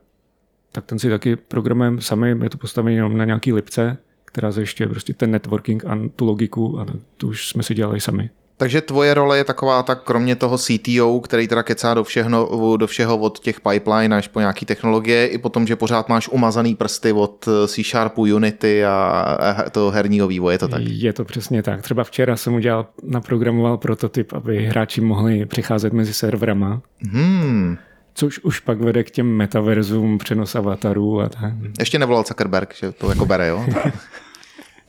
tak 0.73 0.85
ten 0.85 0.99
si 0.99 1.11
taky 1.11 1.37
programujeme 1.37 2.01
sami, 2.01 2.37
je 2.43 2.51
to 2.51 2.59
postavené 2.59 2.97
jenom 2.97 3.17
na 3.17 3.25
nějaký 3.25 3.53
lipce, 3.53 3.97
která 4.25 4.51
zajišťuje 4.51 4.89
prostě 4.89 5.15
ten 5.15 5.31
networking 5.31 5.85
a 5.85 5.99
tu 6.17 6.25
logiku 6.25 6.81
a 6.81 6.87
to 7.17 7.27
už 7.27 7.49
jsme 7.49 7.63
si 7.63 7.75
dělali 7.75 8.01
sami. 8.01 8.31
Takže 8.57 8.81
tvoje 8.81 9.15
role 9.15 9.37
je 9.39 9.45
taková, 9.45 9.83
tak 9.83 10.03
kromě 10.03 10.37
toho 10.37 10.59
CTO, 10.59 11.21
který 11.21 11.49
teda 11.49 11.63
kecá 11.63 11.95
do 11.95 12.05
všeho, 12.05 12.77
do 12.77 12.87
všeho 12.87 13.19
od 13.19 13.39
těch 13.39 13.61
pipeline 13.61 14.17
až 14.17 14.29
po 14.29 14.41
nějaký 14.41 14.67
technologie, 14.67 15.27
i 15.27 15.39
potom, 15.39 15.67
že 15.67 15.77
pořád 15.77 16.09
máš 16.09 16.29
umazaný 16.29 16.75
prsty 16.75 17.13
od 17.13 17.49
eh, 17.49 17.69
C 17.69 17.83
Sharpu, 17.85 18.23
Unity 18.23 18.85
a, 18.85 18.93
a 18.95 19.71
toho 19.71 19.91
herního 19.91 20.29
vývoje, 20.29 20.55
je 20.55 20.59
to 20.59 20.69
tak? 20.69 20.83
Je 20.85 21.13
to 21.13 21.25
přesně 21.25 21.63
tak. 21.63 21.83
Třeba 21.83 22.05
včera 22.05 22.37
jsem 22.37 22.55
udělal, 22.55 22.87
naprogramoval 23.03 23.77
prototyp, 23.77 24.33
aby 24.33 24.67
hráči 24.67 25.01
mohli 25.01 25.47
přicházet 25.47 25.93
mezi 25.93 26.15
serverama, 26.15 26.83
Hmm. 27.13 27.77
což 28.15 28.39
už 28.39 28.61
pak 28.61 28.81
vede 28.81 29.05
k 29.05 29.11
těm 29.11 29.27
metaverzům, 29.37 30.19
přenos 30.19 30.55
avatarů 30.55 31.21
a 31.21 31.29
tak. 31.29 31.53
Ještě 31.79 31.99
nevolal 31.99 32.25
Zuckerberg, 32.29 32.75
že 32.75 32.93
to 32.93 33.09
jako 33.09 33.27
bere, 33.27 33.47
jo? 33.49 33.67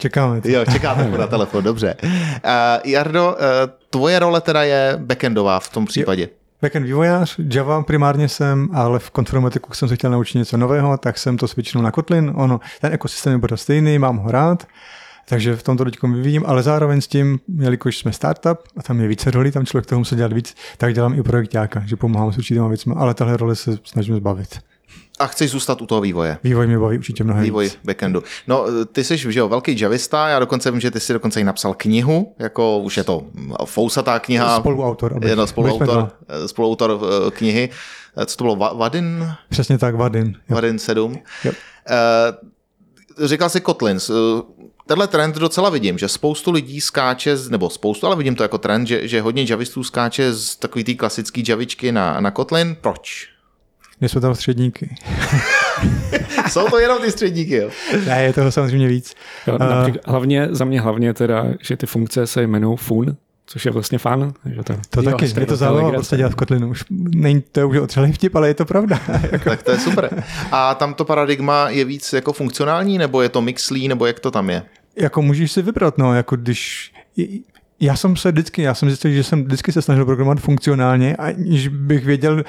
Čekáme. 0.04 0.42
To. 0.42 0.50
jo, 0.50 0.66
čekáte 0.72 1.10
na 1.18 1.28
telefon, 1.28 1.64
dobře. 1.64 1.96
Uh, 2.04 2.10
Jardo, 2.84 3.28
uh, 3.32 3.38
tvoje 3.90 4.20
role 4.20 4.42
teda 4.42 4.64
je 4.64 4.94
backendová 4.98 5.60
v 5.60 5.70
tom 5.70 5.86
případě. 5.86 6.30
Backend 6.62 6.86
vývojář, 6.86 7.36
Java 7.54 7.84
primárně 7.84 8.30
jsem, 8.30 8.70
ale 8.74 9.00
v 9.00 9.10
konformatiku 9.10 9.74
jsem 9.74 9.90
se 9.90 9.96
chtěl 9.96 10.12
naučit 10.12 10.38
něco 10.38 10.58
nového, 10.58 10.98
tak 10.98 11.18
jsem 11.18 11.38
to 11.38 11.48
switchnul 11.48 11.84
na 11.84 11.92
Kotlin. 11.92 12.32
Ono, 12.36 12.60
ten 12.82 12.94
ekosystém 12.94 13.34
je 13.34 13.38
bude 13.38 13.58
stejný, 13.58 14.00
mám 14.00 14.18
ho 14.18 14.32
rád, 14.32 14.68
takže 15.30 15.56
v 15.56 15.64
tomto 15.64 15.86
teď 15.86 15.96
vyvíjím, 16.04 16.44
ale 16.46 16.64
zároveň 16.64 17.02
s 17.02 17.08
tím, 17.08 17.40
jelikož 17.58 17.98
jsme 17.98 18.14
startup 18.14 18.60
a 18.78 18.84
tam 18.84 19.02
je 19.02 19.08
více 19.08 19.32
rolí, 19.32 19.52
tam 19.52 19.66
člověk 19.66 19.86
toho 19.86 20.00
musí 20.00 20.16
dělat 20.16 20.34
víc, 20.34 20.56
tak 20.78 20.94
dělám 20.94 21.20
i 21.20 21.24
projektáka, 21.24 21.84
že 21.86 21.96
pomáhám 21.96 22.34
s 22.34 22.38
určitýma 22.38 22.68
věcmi, 22.68 22.94
ale 22.98 23.14
tahle 23.14 23.38
role 23.38 23.56
se 23.56 23.78
snažím 23.84 24.16
zbavit. 24.16 24.60
A 25.20 25.28
chceš 25.28 25.52
zůstat 25.52 25.82
u 25.82 25.86
toho 25.86 26.02
vývoje? 26.02 26.38
Vývoj 26.44 26.68
mě 26.68 26.80
baví 26.80 26.98
určitě 26.98 27.24
mnohem 27.24 27.44
Vývoj 27.44 27.64
víc. 27.66 27.78
backendu. 27.84 28.24
No, 28.48 28.66
ty 28.92 29.04
jsi 29.04 29.18
že 29.18 29.40
jo, 29.40 29.50
velký 29.50 29.80
javista, 29.80 30.28
já 30.30 30.40
dokonce 30.40 30.72
vím, 30.72 30.80
že 30.80 30.92
ty 30.92 31.00
jsi 31.00 31.14
dokonce 31.14 31.42
i 31.42 31.44
napsal 31.44 31.74
knihu, 31.78 32.36
jako 32.40 32.80
už 32.80 32.98
je 32.98 33.04
to 33.04 33.24
fousatá 33.66 34.20
kniha. 34.20 34.60
Spoluautor. 34.60 35.14
abych- 35.16 35.32
jsme 35.34 35.48
spoluautor, 35.48 35.88
dva. 35.88 36.10
spoluautor 36.48 37.00
eh, 37.28 37.32
knihy. 37.32 37.70
Eh, 38.18 38.26
Co 38.26 38.38
to 38.38 38.44
bylo? 38.44 38.56
Va- 38.56 38.78
Vadin? 38.78 39.32
Přesně 39.50 39.78
tak, 39.78 39.96
Vadin. 39.96 40.36
Jo. 40.50 40.56
Vadin 40.56 40.80
7. 40.80 41.16
Jo. 41.44 41.52
Eh, 41.90 43.28
Říkal 43.28 43.50
jsi 43.50 43.62
Kotlins. 43.62 44.10
Eh, 44.10 44.14
Tenhle 44.88 45.08
trend 45.08 45.36
docela 45.36 45.70
vidím, 45.70 45.98
že 45.98 46.08
spoustu 46.08 46.52
lidí 46.52 46.82
skáče, 46.82 47.38
nebo 47.50 47.70
spoustu, 47.70 48.08
ale 48.08 48.16
vidím 48.16 48.36
to 48.36 48.44
jako 48.44 48.58
trend, 48.58 48.88
že, 48.88 49.08
že 49.08 49.22
hodně 49.22 49.46
javistů 49.50 49.84
skáče 49.84 50.34
z 50.34 50.56
takový 50.56 50.84
té 50.84 50.94
klasický 50.94 51.44
javičky 51.48 51.92
na, 51.92 52.20
na 52.20 52.32
Kotlin. 52.32 52.76
Proč? 52.82 53.33
Nejsou 54.04 54.20
tam 54.20 54.36
středníky. 54.36 54.96
Jsou 56.50 56.68
to 56.70 56.80
jenom 56.80 57.02
ty 57.02 57.12
středníky, 57.12 57.56
jo? 57.56 57.70
ne, 58.06 58.24
je 58.24 58.34
toho 58.34 58.52
samozřejmě 58.52 58.88
víc. 58.88 59.16
Jo, 59.48 59.58
například, 59.58 60.08
hlavně, 60.08 60.48
za 60.52 60.66
mě 60.66 60.82
hlavně 60.82 61.14
teda, 61.14 61.46
že 61.62 61.78
ty 61.78 61.86
funkce 61.86 62.28
se 62.28 62.42
jmenují 62.44 62.78
fun, 62.78 63.16
což 63.46 63.66
je 63.66 63.72
vlastně 63.72 63.98
fun. 63.98 64.34
Že 64.46 64.64
to, 64.64 64.74
To 64.90 65.02
jo, 65.02 65.12
taky, 65.12 65.26
je 65.26 65.46
to 65.46 65.74
legrace. 65.74 65.92
prostě 65.94 66.18
dělat 66.18 66.32
v 66.32 66.36
Kotlinu. 66.36 66.70
Už 66.70 66.84
není 67.16 67.44
to 67.52 67.70
už 67.70 67.78
otřelý 67.78 68.12
vtip, 68.12 68.36
ale 68.36 68.48
je 68.48 68.54
to 68.54 68.66
pravda. 68.66 69.00
Tak 69.44 69.64
to 69.64 69.72
je 69.72 69.80
super. 69.80 70.24
A 70.52 70.76
tam 70.76 70.94
to 70.94 71.06
paradigma 71.06 71.70
je 71.70 71.86
víc 71.86 72.14
jako 72.14 72.34
funkcionální, 72.34 72.98
nebo 72.98 73.22
je 73.22 73.30
to 73.30 73.42
mixlí, 73.42 73.88
nebo 73.88 74.06
jak 74.06 74.20
to 74.20 74.32
tam 74.32 74.50
je? 74.50 74.64
jako 74.96 75.22
můžeš 75.22 75.52
si 75.52 75.62
vybrat, 75.62 75.98
no, 75.98 76.16
jako 76.16 76.36
když, 76.36 76.94
já 77.80 77.96
jsem 77.96 78.16
se 78.16 78.32
vždycky, 78.32 78.62
já 78.62 78.74
jsem 78.74 78.90
zjistil, 78.90 79.12
že 79.12 79.24
jsem 79.24 79.44
vždycky 79.44 79.72
se 79.72 79.82
snažil 79.82 80.06
programovat 80.06 80.40
funkcionálně, 80.40 81.16
aniž 81.16 81.68
bych 81.68 82.06
věděl, 82.06 82.44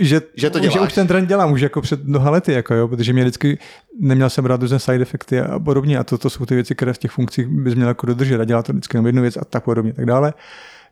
že, 0.00 0.20
Že 0.34 0.50
to 0.50 0.62
že 0.62 0.80
už 0.80 0.92
ten 0.92 1.06
trend 1.06 1.26
dělám, 1.26 1.52
už 1.52 1.60
jako 1.60 1.80
před 1.80 2.04
mnoha 2.04 2.30
lety, 2.30 2.52
jako 2.52 2.74
jo, 2.74 2.88
protože 2.88 3.12
mě 3.12 3.22
vždycky 3.22 3.58
neměl 4.00 4.30
jsem 4.30 4.44
rád 4.44 4.60
různé 4.60 4.78
side 4.78 5.02
efekty 5.02 5.40
a 5.40 5.58
podobně 5.58 5.98
a 5.98 6.04
to, 6.04 6.18
to 6.18 6.30
jsou 6.30 6.46
ty 6.46 6.54
věci, 6.54 6.74
které 6.74 6.92
v 6.92 6.98
těch 6.98 7.10
funkcích 7.10 7.46
bys 7.46 7.74
měl 7.74 7.88
jako 7.88 8.06
dodržet 8.06 8.40
a 8.40 8.44
dělat 8.44 8.66
to 8.66 8.72
vždycky 8.72 8.96
jenom 8.96 9.06
jednu 9.06 9.22
věc 9.22 9.36
a 9.36 9.44
tak 9.44 9.64
podobně, 9.64 9.92
tak 9.92 10.06
dále. 10.06 10.34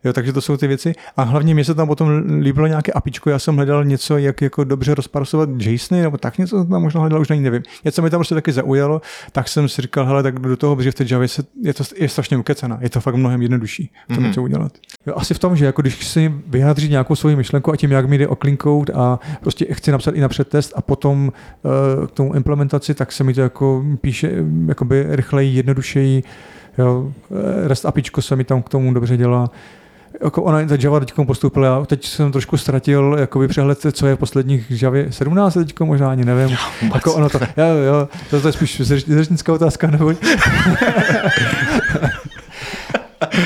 Jo, 0.05 0.13
takže 0.13 0.33
to 0.33 0.41
jsou 0.41 0.57
ty 0.57 0.67
věci. 0.67 0.95
A 1.17 1.23
hlavně 1.23 1.55
mě 1.55 1.65
se 1.65 1.75
tam 1.75 1.87
potom 1.89 2.23
líbilo 2.41 2.67
nějaké 2.67 2.93
apičko, 2.93 3.31
já 3.31 3.39
jsem 3.39 3.57
hledal 3.57 3.85
něco, 3.85 4.19
jak 4.19 4.43
jako 4.43 4.65
dobře 4.65 4.95
rozparsovat 4.95 5.49
JSONy, 5.59 6.03
nebo 6.03 6.19
tak 6.19 6.39
něco 6.39 6.59
jsem 6.59 6.67
tam 6.71 6.83
možná 6.83 7.01
hledal, 7.01 7.21
už 7.21 7.31
ani 7.31 7.41
nevím. 7.41 7.63
Něco 7.85 8.03
mi 8.03 8.11
tam 8.11 8.19
prostě 8.19 8.35
taky 8.35 8.53
zaujalo, 8.53 9.01
tak 9.33 9.49
jsem 9.49 9.69
si 9.69 9.83
říkal, 9.83 10.07
hele, 10.07 10.23
tak 10.23 10.39
do 10.39 10.57
toho, 10.57 10.77
protože 10.77 10.91
v 10.91 10.95
té 10.95 11.05
Javě 11.11 11.29
se, 11.29 11.43
je 11.63 11.75
to 11.75 11.85
je 11.97 12.09
strašně 12.09 12.37
ukecaná, 12.39 12.79
je 12.81 12.91
to 12.91 13.01
fakt 13.01 13.15
mnohem 13.15 13.43
jednodušší 13.43 13.91
to 14.09 14.15
Mhm. 14.15 14.25
něco 14.25 14.43
udělat. 14.43 14.73
Jo, 15.07 15.15
asi 15.17 15.35
v 15.35 15.39
tom, 15.39 15.57
že 15.57 15.67
jako 15.67 15.83
když 15.83 16.07
si 16.07 16.35
vyjádřit 16.47 16.91
nějakou 16.91 17.15
svoji 17.15 17.37
myšlenku 17.37 17.73
a 17.73 17.77
tím, 17.77 17.91
jak 17.91 18.09
mi 18.09 18.19
jde 18.19 18.29
o 18.29 18.37
clean 18.37 18.57
code 18.63 18.93
a 18.93 19.19
prostě 19.41 19.67
chci 19.73 19.93
napsat 19.93 20.15
i 20.15 20.21
napřed 20.21 20.49
test 20.49 20.73
a 20.77 20.83
potom 20.83 21.33
uh, 22.01 22.07
k 22.07 22.11
tomu 22.11 22.35
implementaci, 22.35 22.95
tak 22.95 23.13
se 23.13 23.25
mi 23.25 23.35
to 23.35 23.41
jako 23.41 23.85
píše 24.01 24.31
um, 24.41 24.69
jakoby 24.69 25.07
rychleji, 25.09 25.55
jednodušeji. 25.57 26.23
Jo, 26.79 27.13
eh, 27.65 27.69
REST 27.69 27.87
apičko 27.87 28.23
se 28.23 28.37
mi 28.37 28.45
tam 28.45 28.63
k 28.63 28.69
tomu 28.69 28.93
dobře 28.95 29.17
dělá 29.17 29.51
jako 30.21 30.43
ona 30.43 30.67
ta 30.67 30.77
Java 30.81 31.01
teď 31.01 31.13
postoupila, 31.27 31.67
já 31.67 31.85
teď 31.85 32.07
jsem 32.07 32.33
trošku 32.33 32.57
ztratil 32.57 33.17
jakoby 33.19 33.49
přehled, 33.49 33.79
co 33.93 34.07
je 34.07 34.17
v 34.17 34.19
posledních 34.19 34.83
Javě 34.83 35.13
17 35.13 35.55
teď 35.55 35.81
možná 35.81 36.11
ani 36.11 36.25
nevím. 36.25 36.57
jako 36.95 37.15
ono 37.15 37.29
to, 37.29 37.39
jo, 37.57 37.67
jo, 37.87 38.09
to, 38.31 38.41
to 38.41 38.49
je 38.49 38.53
spíš 38.53 38.81
řeč- 38.81 39.15
řečnická 39.17 39.53
otázka, 39.53 39.87
nebo... 39.87 40.13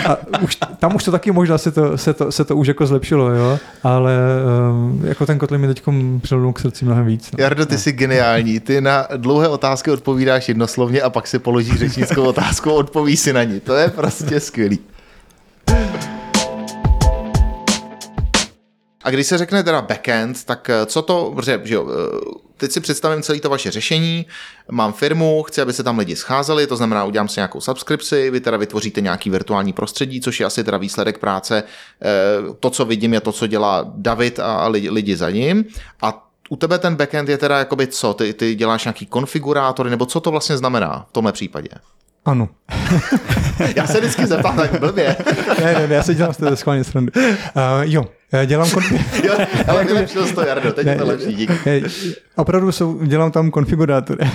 A 0.06 0.18
už, 0.42 0.56
tam 0.78 0.94
už 0.94 1.04
to 1.04 1.10
taky 1.10 1.32
možná 1.32 1.58
se 1.58 1.70
to, 1.70 1.98
se 1.98 2.14
to, 2.14 2.32
se 2.32 2.44
to 2.44 2.56
už 2.56 2.68
jako 2.68 2.86
zlepšilo, 2.86 3.30
jo, 3.30 3.58
ale 3.82 4.16
um, 4.70 5.00
jako 5.04 5.26
ten 5.26 5.38
Kotlin 5.38 5.60
mi 5.60 5.66
teď 5.66 5.82
přilnul 6.22 6.52
k 6.52 6.58
srdci 6.58 6.84
mnohem 6.84 7.06
víc. 7.06 7.30
No. 7.32 7.42
Jardo, 7.42 7.66
ty 7.66 7.78
jsi 7.78 7.92
geniální. 7.92 8.60
Ty 8.60 8.80
na 8.80 9.08
dlouhé 9.16 9.48
otázky 9.48 9.90
odpovídáš 9.90 10.48
jednoslovně 10.48 11.02
a 11.02 11.10
pak 11.10 11.26
si 11.26 11.38
položíš 11.38 11.78
řečnickou 11.78 12.22
otázku 12.22 12.70
a 12.70 12.74
odpovíš 12.74 13.20
si 13.20 13.32
na 13.32 13.42
ní. 13.42 13.60
To 13.60 13.74
je 13.74 13.88
prostě 13.88 14.40
skvělý. 14.40 14.78
A 19.06 19.10
když 19.10 19.26
se 19.26 19.38
řekne 19.38 19.62
teda 19.62 19.82
backend, 19.82 20.44
tak 20.44 20.70
eh, 20.70 20.86
co 20.86 21.02
to, 21.02 21.32
protože 21.34 21.60
že 21.64 21.74
jo, 21.74 21.88
eh, 21.90 22.46
teď 22.56 22.72
si 22.72 22.80
představím 22.80 23.22
celé 23.22 23.40
to 23.40 23.50
vaše 23.50 23.70
řešení, 23.70 24.26
mám 24.70 24.92
firmu, 24.92 25.42
chci, 25.42 25.60
aby 25.60 25.72
se 25.72 25.82
tam 25.82 25.98
lidi 25.98 26.16
scházeli, 26.16 26.66
to 26.66 26.76
znamená, 26.76 27.04
udělám 27.04 27.28
si 27.28 27.40
nějakou 27.40 27.60
subskripci, 27.60 28.30
vy 28.30 28.40
teda 28.40 28.56
vytvoříte 28.56 29.00
nějaký 29.00 29.30
virtuální 29.30 29.72
prostředí, 29.72 30.20
což 30.20 30.40
je 30.40 30.46
asi 30.46 30.64
teda 30.64 30.78
výsledek 30.78 31.18
práce, 31.18 31.62
eh, 31.62 32.06
to, 32.60 32.70
co 32.70 32.84
vidím, 32.84 33.14
je 33.14 33.20
to, 33.20 33.32
co 33.32 33.46
dělá 33.46 33.84
David 33.94 34.38
a 34.38 34.68
lidi, 34.68 34.90
lidi 34.90 35.16
za 35.16 35.30
ním. 35.30 35.64
A 36.02 36.28
u 36.48 36.56
tebe 36.56 36.78
ten 36.78 36.96
backend 36.96 37.28
je 37.28 37.38
teda 37.38 37.58
jakoby 37.58 37.86
co? 37.86 38.14
Ty, 38.14 38.32
ty 38.32 38.54
děláš 38.54 38.84
nějaký 38.84 39.06
konfigurátory, 39.06 39.90
nebo 39.90 40.06
co 40.06 40.20
to 40.20 40.30
vlastně 40.30 40.56
znamená 40.56 41.06
v 41.08 41.12
tomhle 41.12 41.32
případě? 41.32 41.68
Ano. 42.24 42.48
Já 43.76 43.86
se 43.86 43.98
vždycky 44.00 44.26
zeptám 44.26 44.56
tak 44.56 44.80
blbě. 44.80 45.16
ne, 45.60 45.74
ne, 45.74 45.88
ne, 45.88 45.94
já 45.94 46.02
se 46.02 46.14
dělám 46.14 46.34
z 46.34 46.36
té 46.36 46.56
schválně 46.56 46.84
srandu. 46.84 47.12
Uh, 47.16 47.22
jo, 47.82 48.04
dělám 48.46 48.68
kon- 48.68 49.00
Jo, 49.24 49.46
ale 49.68 49.84
vylepšil 49.84 50.32
to, 50.34 50.40
Jardo, 50.40 50.72
teď 50.72 50.86
je 50.86 50.96
to 50.96 51.06
lepší, 51.06 51.34
díky. 51.34 51.52
Ne, 51.66 51.80
Opravdu 52.36 52.72
jsou, 52.72 53.04
dělám 53.04 53.30
tam 53.30 53.50
konfigurátory. 53.50 54.30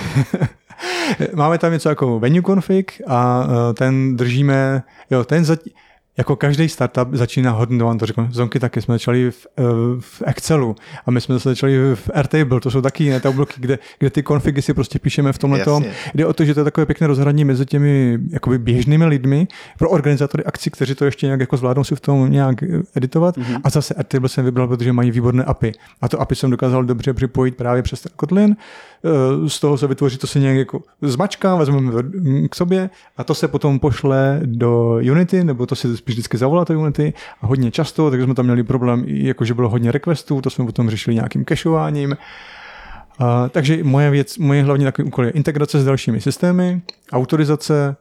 Máme 1.34 1.58
tam 1.58 1.72
něco 1.72 1.88
jako 1.88 2.18
venue 2.20 2.42
config 2.42 3.02
a 3.06 3.46
eh, 3.70 3.74
ten 3.74 4.16
držíme, 4.16 4.82
jo, 5.10 5.24
ten 5.24 5.44
zatím, 5.44 5.72
jako 6.16 6.36
každý 6.36 6.68
startup 6.68 7.08
začíná 7.12 7.50
hodně, 7.50 7.84
vám 7.84 7.98
to 7.98 8.06
řeknu, 8.06 8.28
zonky 8.30 8.60
taky 8.60 8.82
jsme 8.82 8.94
začali 8.94 9.30
v, 9.30 9.46
eh, 9.58 9.62
v 10.00 10.22
Excelu 10.26 10.76
a 11.06 11.10
my 11.10 11.20
jsme 11.20 11.34
zase 11.34 11.48
začali 11.48 11.76
v 11.94 12.10
Airtable, 12.14 12.60
to 12.60 12.70
jsou 12.70 12.80
taky 12.80 13.04
jiné 13.04 13.20
tabulky, 13.20 13.54
kde, 13.58 13.78
kde 13.98 14.10
ty 14.10 14.22
konfigy 14.22 14.62
si 14.62 14.74
prostě 14.74 14.98
píšeme 14.98 15.32
v 15.32 15.38
tomhle 15.38 15.64
tom. 15.64 15.84
Jde 16.14 16.26
o 16.26 16.32
to, 16.32 16.44
že 16.44 16.54
to 16.54 16.60
je 16.60 16.64
takové 16.64 16.86
pěkné 16.86 17.06
rozhraní 17.06 17.44
mezi 17.44 17.66
těmi 17.66 18.18
jakoby 18.30 18.58
běžnými 18.58 19.06
lidmi 19.06 19.48
pro 19.78 19.90
organizátory 19.90 20.44
akcí, 20.44 20.70
kteří 20.70 20.94
to 20.94 21.04
ještě 21.04 21.26
nějak 21.26 21.40
jako 21.40 21.56
zvládnou 21.56 21.84
si 21.84 21.96
v 21.96 22.00
tom 22.00 22.30
nějak 22.30 22.62
eh, 22.62 22.66
editovat. 22.94 23.36
Mm-hmm. 23.36 23.60
A 23.64 23.70
zase 23.70 23.94
Airtable 23.94 24.28
jsem 24.28 24.44
vybral, 24.44 24.68
protože 24.68 24.92
mají 24.92 25.10
výborné 25.10 25.44
API. 25.44 25.72
A 26.00 26.08
to 26.08 26.20
API 26.20 26.34
jsem 26.34 26.50
dokázal 26.50 26.84
dobře 26.84 27.12
připojit 27.12 27.56
právě 27.56 27.82
přes 27.82 28.00
ten 28.00 28.12
Kotlin. 28.16 28.56
Eh, 29.04 29.48
Z 29.48 29.60
toho 29.60 29.78
se 29.78 29.86
vytvoří, 29.86 30.18
to 30.18 30.26
se 30.26 30.40
nějak 30.40 30.56
jako 30.56 30.82
zmačká, 31.02 31.56
vezmeme 31.56 32.02
mm, 32.02 32.48
k 32.48 32.54
sobě 32.54 32.90
a 33.16 33.24
to 33.24 33.34
se 33.34 33.48
potom 33.48 33.78
pošle 33.78 34.40
do 34.44 34.94
Unity, 34.94 35.44
nebo 35.44 35.66
to 35.66 35.74
se 35.76 36.01
spíš 36.02 36.14
vždycky 36.14 36.36
zavolá 36.38 36.64
to 36.64 36.72
Unity 36.80 37.12
a 37.42 37.46
hodně 37.46 37.70
často, 37.70 38.10
takže 38.10 38.24
jsme 38.24 38.34
tam 38.34 38.44
měli 38.44 38.62
problém, 38.62 39.04
i 39.06 39.26
jako 39.26 39.44
že 39.44 39.54
bylo 39.54 39.68
hodně 39.68 39.92
requestů, 39.92 40.40
to 40.40 40.50
jsme 40.50 40.64
potom 40.64 40.90
řešili 40.90 41.14
nějakým 41.14 41.44
cacheováním. 41.44 42.16
A, 43.18 43.48
takže 43.48 43.84
moje 43.84 44.10
věc, 44.10 44.38
moje 44.38 44.62
hlavní 44.62 44.84
takový 44.84 45.08
úkol 45.08 45.24
je 45.24 45.30
integrace 45.30 45.80
s 45.80 45.84
dalšími 45.84 46.20
systémy, 46.20 46.82
autorizace 47.12 47.96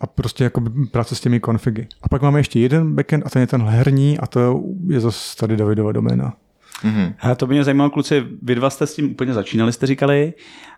a 0.00 0.06
prostě 0.06 0.44
jako 0.44 0.62
práce 0.90 1.14
s 1.14 1.20
těmi 1.20 1.40
konfigy. 1.40 1.86
A 2.02 2.08
pak 2.08 2.22
máme 2.22 2.40
ještě 2.40 2.60
jeden 2.60 2.94
backend 2.94 3.26
a 3.26 3.30
ten 3.30 3.40
je 3.40 3.46
ten 3.46 3.62
herní 3.62 4.18
a 4.18 4.26
to 4.26 4.62
je 4.88 5.00
zase 5.00 5.36
tady 5.36 5.56
Davidova 5.56 5.92
doména. 5.92 6.32
Mhm. 6.84 7.14
A 7.20 7.34
to 7.34 7.46
by 7.46 7.54
mě 7.54 7.64
zajímalo, 7.64 7.90
kluci, 7.90 8.24
vy 8.42 8.54
dva 8.54 8.70
jste 8.70 8.86
s 8.86 8.94
tím 8.94 9.10
úplně 9.10 9.34
začínali, 9.34 9.72
jste 9.72 9.86
říkali. 9.86 10.32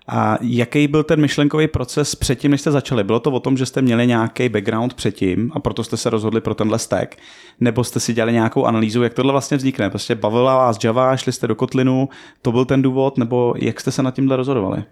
A 0.08 0.38
jaký 0.40 0.88
byl 0.88 1.02
ten 1.02 1.20
myšlenkový 1.20 1.68
proces 1.68 2.14
předtím, 2.14 2.50
než 2.50 2.60
jste 2.60 2.70
začali? 2.70 3.04
Bylo 3.04 3.20
to 3.20 3.30
o 3.30 3.40
tom, 3.40 3.56
že 3.56 3.66
jste 3.66 3.82
měli 3.82 4.06
nějaký 4.06 4.48
background 4.48 4.94
předtím 4.94 5.52
a 5.54 5.60
proto 5.60 5.84
jste 5.84 5.96
se 5.96 6.10
rozhodli 6.10 6.40
pro 6.40 6.54
tenhle 6.54 6.78
stack? 6.78 7.16
Nebo 7.60 7.84
jste 7.84 8.00
si 8.00 8.12
dělali 8.12 8.32
nějakou 8.32 8.64
analýzu, 8.64 9.02
jak 9.02 9.14
tohle 9.14 9.32
vlastně 9.32 9.56
vznikne? 9.56 9.90
Prostě 9.90 10.14
bavila 10.14 10.56
vás 10.56 10.84
Java, 10.84 11.16
šli 11.16 11.32
jste 11.32 11.46
do 11.46 11.54
Kotlinu, 11.54 12.08
to 12.42 12.52
byl 12.52 12.64
ten 12.64 12.82
důvod, 12.82 13.18
nebo 13.18 13.54
jak 13.56 13.80
jste 13.80 13.90
se 13.90 14.02
nad 14.02 14.14
tímhle 14.14 14.36
rozhodovali? 14.36 14.84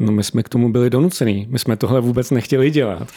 No 0.00 0.12
my 0.12 0.22
jsme 0.22 0.42
k 0.42 0.48
tomu 0.48 0.72
byli 0.72 0.90
donucený. 0.90 1.46
My 1.50 1.58
jsme 1.58 1.76
tohle 1.76 2.00
vůbec 2.00 2.30
nechtěli 2.30 2.70
dělat. 2.70 3.08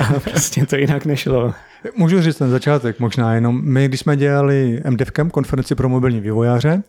A 0.00 0.20
prostě 0.30 0.66
to 0.66 0.76
jinak 0.76 1.04
nešlo. 1.04 1.54
Můžu 1.96 2.20
říct 2.20 2.36
ten 2.36 2.50
začátek 2.50 3.00
možná 3.00 3.34
jenom. 3.34 3.60
My, 3.64 3.88
když 3.88 4.00
jsme 4.00 4.16
dělali 4.16 4.82
MDevCamp, 4.90 5.32
konferenci 5.32 5.74
pro 5.74 5.88
mobilní 5.88 6.20
vývojáře, 6.20 6.82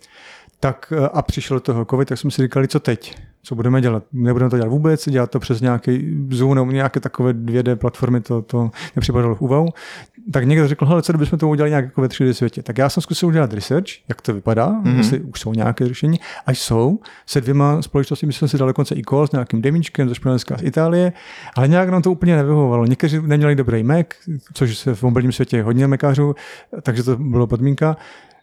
tak 0.60 0.94
eh, 0.98 1.10
a 1.14 1.22
přišel 1.22 1.60
toho 1.60 1.86
covid, 1.86 2.08
tak 2.08 2.18
jsme 2.18 2.32
si 2.32 2.42
říkali, 2.42 2.68
co 2.68 2.80
teď? 2.80 3.16
Co 3.44 3.56
budeme 3.56 3.82
dělat? 3.82 4.04
Nebudeme 4.14 4.50
to 4.50 4.58
dělat 4.58 4.70
vůbec, 4.70 5.10
dělat 5.10 5.32
to 5.32 5.40
přes 5.40 5.62
nějaký 5.62 6.18
Zoom 6.30 6.56
nebo 6.56 6.72
nějaké 6.72 7.00
takové 7.00 7.34
2D 7.34 7.76
platformy, 7.76 8.22
to, 8.22 8.42
to 8.42 8.72
nepřipadalo 8.96 9.36
v 9.36 9.42
úvahu. 9.42 9.70
Tak 10.34 10.44
někdo 10.44 10.68
řekl, 10.68 10.86
hele, 10.86 11.02
co 11.02 11.14
kdybychom 11.14 11.40
to 11.40 11.48
udělali 11.48 11.70
nějak 11.70 11.86
jako 11.86 12.02
ve 12.02 12.08
3D 12.08 12.32
světě? 12.32 12.64
Tak 12.64 12.78
já 12.78 12.90
jsem 12.90 13.02
zkusil 13.02 13.30
udělat 13.30 13.54
research, 13.54 13.88
jak 14.10 14.22
to 14.22 14.34
vypadá, 14.34 14.70
mm-hmm. 14.70 14.98
jestli 14.98 15.20
už 15.20 15.40
jsou 15.40 15.54
nějaké 15.54 15.88
řešení. 15.88 16.20
A 16.46 16.52
jsou 16.52 17.00
se 17.26 17.42
dvěma 17.42 17.82
společnostmi, 17.82 18.34
jsme 18.34 18.48
si 18.48 18.58
dali 18.58 18.70
dokonce 18.70 18.96
i 18.96 19.02
call 19.10 19.28
s 19.28 19.32
nějakým 19.32 19.62
demíčkem 19.62 20.10
ze 20.10 20.16
Španělska 20.16 20.58
z 20.58 20.64
Itálie, 20.64 21.14
ale 21.56 21.68
nějak 21.68 21.90
nám 21.90 22.02
to 22.02 22.12
úplně 22.12 22.36
nevyhovovalo. 22.36 22.86
Někteří 22.86 23.20
neměli 23.22 23.56
dobrý 23.56 23.84
Mac, 23.84 24.08
což 24.54 24.78
se 24.78 24.96
v 24.96 25.04
mobilním 25.04 25.32
světě 25.32 25.58
je 25.58 25.64
hodně 25.64 25.88
Macařů, 25.88 26.36
takže 26.82 27.04
to 27.04 27.18
bylo 27.18 27.48
podmínka. 27.48 27.98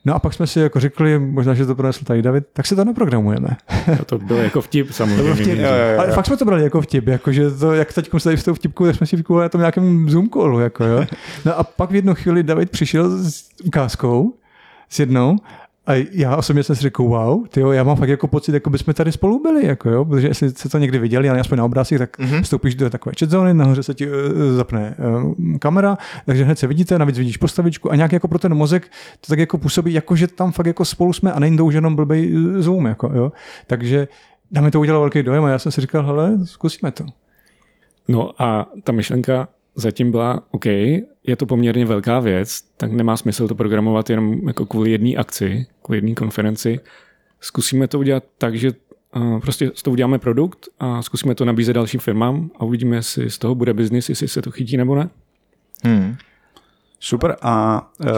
No 0.07 0.15
a 0.15 0.19
pak 0.19 0.35
jsme 0.35 0.47
si 0.47 0.61
jako 0.61 0.81
řekli, 0.81 1.19
možná, 1.19 1.55
že 1.55 1.67
to 1.67 1.75
pronesl 1.75 2.05
tady 2.05 2.23
David, 2.23 2.45
tak 2.53 2.67
si 2.67 2.77
to 2.77 2.85
naprogramujeme. 2.85 3.49
No 3.89 4.05
to 4.05 4.19
bylo 4.19 4.39
jako 4.39 4.61
vtip 4.61 4.93
samozřejmě. 4.93 5.23
To 5.23 5.35
vtip. 5.35 5.59
Ale 5.99 6.13
fakt 6.13 6.27
jsme 6.27 6.37
to 6.37 6.45
brali 6.45 6.63
jako 6.63 6.81
vtip, 6.81 7.07
jako 7.07 7.33
že 7.33 7.51
to, 7.51 7.75
jak 7.75 7.93
teď 7.93 8.09
jsme 8.09 8.21
tady 8.21 8.37
s 8.37 8.45
tou 8.45 8.55
vtipkou, 8.55 8.87
tak 8.87 8.97
jsme 8.97 9.07
si 9.07 9.17
vykupovali 9.17 9.45
na 9.45 9.49
tom 9.49 9.61
nějakém 9.61 10.11
Zoom 10.11 10.29
callu, 10.29 10.61
jako 10.61 10.85
jo. 10.85 11.05
No 11.45 11.59
a 11.59 11.65
pak 11.65 11.91
v 11.91 11.95
jednu 11.95 12.15
chvíli 12.15 12.43
David 12.43 12.71
přišel 12.71 13.11
s 13.11 13.49
ukázkou, 13.65 14.35
s 14.89 14.99
jednou, 14.99 15.37
a 15.87 16.07
já 16.13 16.37
osobně 16.37 16.63
jsem 16.63 16.77
si 16.77 16.83
řekl, 16.83 17.03
wow, 17.03 17.47
tyjo, 17.47 17.71
já 17.71 17.85
mám 17.85 17.97
fakt 17.97 18.09
jako 18.09 18.29
pocit, 18.29 18.55
jako 18.55 18.71
bychom 18.71 18.95
tady 18.95 19.13
spolu 19.13 19.43
byli, 19.43 19.67
jako 19.67 19.91
jo, 19.91 20.05
protože 20.05 20.29
jestli 20.29 20.51
se 20.51 20.69
to 20.69 20.79
někdy 20.79 20.99
viděli, 20.99 21.31
ale 21.31 21.41
aspoň 21.41 21.59
na 21.59 21.65
obrázcích, 21.65 21.99
tak 21.99 22.19
mm-hmm. 22.19 22.43
vstoupíš 22.43 22.75
do 22.75 22.91
takové 22.91 23.15
chat 23.19 23.31
zóny, 23.31 23.55
nahoře 23.55 23.83
se 23.83 23.95
ti 23.95 24.09
uh, 24.09 24.13
zapne 24.57 24.97
uh, 24.99 25.59
kamera, 25.59 25.99
takže 26.27 26.45
hned 26.45 26.59
se 26.59 26.67
vidíte, 26.67 26.99
navíc 26.99 27.19
vidíš 27.19 27.37
postavičku 27.37 27.93
a 27.93 27.97
nějak 27.97 28.13
jako 28.13 28.29
pro 28.29 28.39
ten 28.39 28.55
mozek 28.55 28.91
to 29.21 29.29
tak 29.29 29.39
jako 29.39 29.59
působí, 29.59 29.93
jako 29.93 30.17
že 30.17 30.27
tam 30.27 30.53
fakt 30.53 30.67
jako 30.67 30.85
spolu 30.85 31.13
jsme 31.13 31.33
a 31.33 31.41
není 31.41 31.57
to 31.57 31.65
už 31.65 31.75
jenom 31.75 31.97
blbej 31.97 32.37
uh, 32.37 32.61
Zoom, 32.61 32.87
jako 32.87 33.11
jo. 33.15 33.33
Takže 33.67 34.09
na 34.51 34.61
mě 34.61 34.71
to 34.71 34.81
udělalo 34.81 35.03
velký 35.03 35.23
dojem 35.23 35.45
a 35.45 35.51
já 35.51 35.59
jsem 35.59 35.73
si 35.73 35.81
říkal, 35.81 36.07
hele, 36.07 36.39
zkusíme 36.45 36.93
to. 36.93 37.05
No 38.09 38.43
a 38.43 38.67
ta 38.85 38.93
myšlenka 38.93 39.49
zatím 39.77 40.11
byla, 40.11 40.43
OK, 40.51 40.67
je 40.67 41.37
to 41.37 41.47
poměrně 41.47 41.87
velká 41.87 42.21
věc, 42.21 42.61
tak 42.77 42.93
nemá 42.93 43.17
smysl 43.17 43.49
to 43.49 43.55
programovat 43.55 44.11
jenom 44.11 44.49
jako 44.49 44.67
kvůli 44.67 44.91
jedné 44.91 45.11
akci, 45.11 45.67
kvůli 45.83 45.99
jedné 45.99 46.15
konferenci. 46.15 46.81
Zkusíme 47.41 47.89
to 47.89 47.99
udělat 47.99 48.25
tak, 48.39 48.55
že 48.55 48.71
uh, 49.17 49.41
prostě 49.41 49.71
z 49.75 49.83
toho 49.83 49.93
uděláme 49.93 50.19
produkt 50.19 50.69
a 50.79 51.03
zkusíme 51.03 51.35
to 51.35 51.45
nabízet 51.45 51.73
dalším 51.73 52.01
firmám 52.01 52.51
a 52.57 52.65
uvidíme, 52.65 52.97
jestli 52.97 53.31
z 53.31 53.39
toho 53.39 53.55
bude 53.55 53.75
biznis, 53.75 54.09
jestli 54.09 54.29
se 54.29 54.43
to 54.43 54.51
chytí 54.51 54.77
nebo 54.77 54.95
ne. 54.95 55.09
Hmm. 55.85 56.17
Super 57.01 57.37
a 57.43 57.87
uh, 58.01 58.09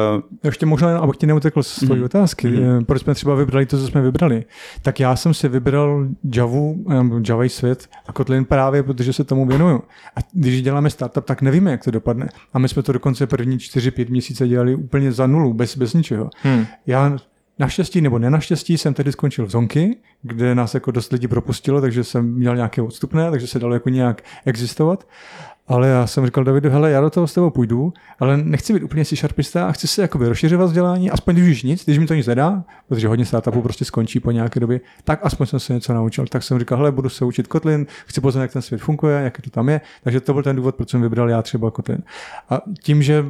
Ještě 0.45 0.67
možná, 0.67 0.99
abych 0.99 1.17
ti 1.17 1.27
neutekl 1.27 1.63
z 1.63 1.77
tvojí 1.77 1.99
Mhm. 1.99 2.05
otázky, 2.05 2.49
mm. 2.49 2.85
proč 2.85 3.03
jsme 3.03 3.15
třeba 3.15 3.35
vybrali 3.35 3.67
to, 3.67 3.79
co 3.79 3.87
jsme 3.87 4.03
vybrali. 4.03 4.45
Tak 4.83 5.01
já 5.01 5.17
jsem 5.17 5.35
si 5.35 5.49
vybral 5.49 6.07
Javu, 6.35 6.85
nebo 6.89 7.21
Java 7.29 7.49
svět 7.49 7.89
a 8.07 8.13
Kotlin 8.13 8.45
právě, 8.45 8.83
protože 8.83 9.13
se 9.13 9.25
tomu 9.25 9.47
věnuju. 9.47 9.83
A 10.17 10.21
když 10.33 10.63
děláme 10.63 10.91
startup, 10.91 11.25
tak 11.25 11.43
nevíme, 11.43 11.71
jak 11.71 11.85
to 11.85 11.91
dopadne. 11.91 12.29
A 12.53 12.59
my 12.59 12.69
jsme 12.69 12.83
to 12.83 12.93
dokonce 12.93 13.27
první 13.27 13.59
4-5 13.59 14.11
měsíce 14.11 14.49
dělali 14.49 14.75
úplně 14.75 15.13
za 15.13 15.27
nulu, 15.27 15.55
bez, 15.55 15.77
bez 15.77 15.95
ničeho. 15.95 16.31
Hmm. 16.43 16.67
Já 16.87 17.17
naštěstí 17.59 18.01
nebo 18.01 18.19
nenaštěstí 18.19 18.79
jsem 18.79 18.95
tedy 18.95 19.13
skončil 19.13 19.47
v 19.47 19.51
Zonky, 19.51 19.97
kde 20.23 20.55
nás 20.55 20.75
jako 20.75 20.91
dost 20.91 21.13
lidí 21.13 21.29
propustilo, 21.29 21.81
takže 21.81 22.05
jsem 22.05 22.35
měl 22.35 22.57
nějaké 22.57 22.83
odstupné, 22.83 23.31
takže 23.31 23.47
se 23.47 23.59
dalo 23.59 23.75
jako 23.75 23.89
nějak 23.89 24.23
existovat. 24.45 25.07
Ale 25.69 25.89
já 25.89 26.07
jsem 26.07 26.27
říkal 26.27 26.45
Davidu, 26.45 26.71
hele, 26.71 26.91
já 26.91 27.01
do 27.01 27.11
toho 27.11 27.27
s 27.27 27.35
tebou 27.35 27.51
půjdu, 27.51 27.93
ale 28.19 28.37
nechci 28.37 28.73
být 28.73 28.83
úplně 28.83 29.05
si 29.05 29.17
šarpista 29.17 29.69
a 29.69 29.73
chci 29.73 29.89
se 29.89 30.03
jakoby 30.03 30.29
rozšiřovat 30.29 30.67
vzdělání, 30.67 31.11
aspoň 31.11 31.35
když 31.35 31.49
už 31.49 31.63
nic, 31.63 31.85
když 31.85 31.99
mi 31.99 32.07
to 32.07 32.15
nic 32.15 32.27
nedá, 32.27 32.65
protože 32.89 33.09
hodně 33.09 33.25
startupů 33.25 33.63
prostě 33.63 33.85
skončí 33.85 34.21
po 34.21 34.31
nějaké 34.31 34.61
době, 34.61 34.81
tak 35.05 35.21
aspoň 35.23 35.47
jsem 35.47 35.61
se 35.61 35.75
něco 35.75 35.95
naučil. 35.95 36.27
Tak 36.27 36.43
jsem 36.43 36.59
říkal, 36.59 36.79
hele, 36.79 36.93
budu 36.93 37.09
se 37.09 37.25
učit 37.25 37.47
Kotlin, 37.47 37.87
chci 38.07 38.21
poznat, 38.21 38.43
jak 38.43 38.53
ten 38.53 38.63
svět 38.63 38.81
funguje, 38.81 39.21
jak 39.25 39.41
to 39.41 39.51
tam 39.51 39.69
je, 39.69 39.81
takže 40.03 40.21
to 40.21 40.33
byl 40.33 40.43
ten 40.43 40.57
důvod, 40.57 40.75
proč 40.75 40.91
jsem 40.91 41.03
vybral 41.03 41.31
já 41.31 41.43
třeba 41.43 41.71
Kotlin. 41.71 42.03
A 42.51 42.61
tím, 42.83 43.03
že 43.03 43.25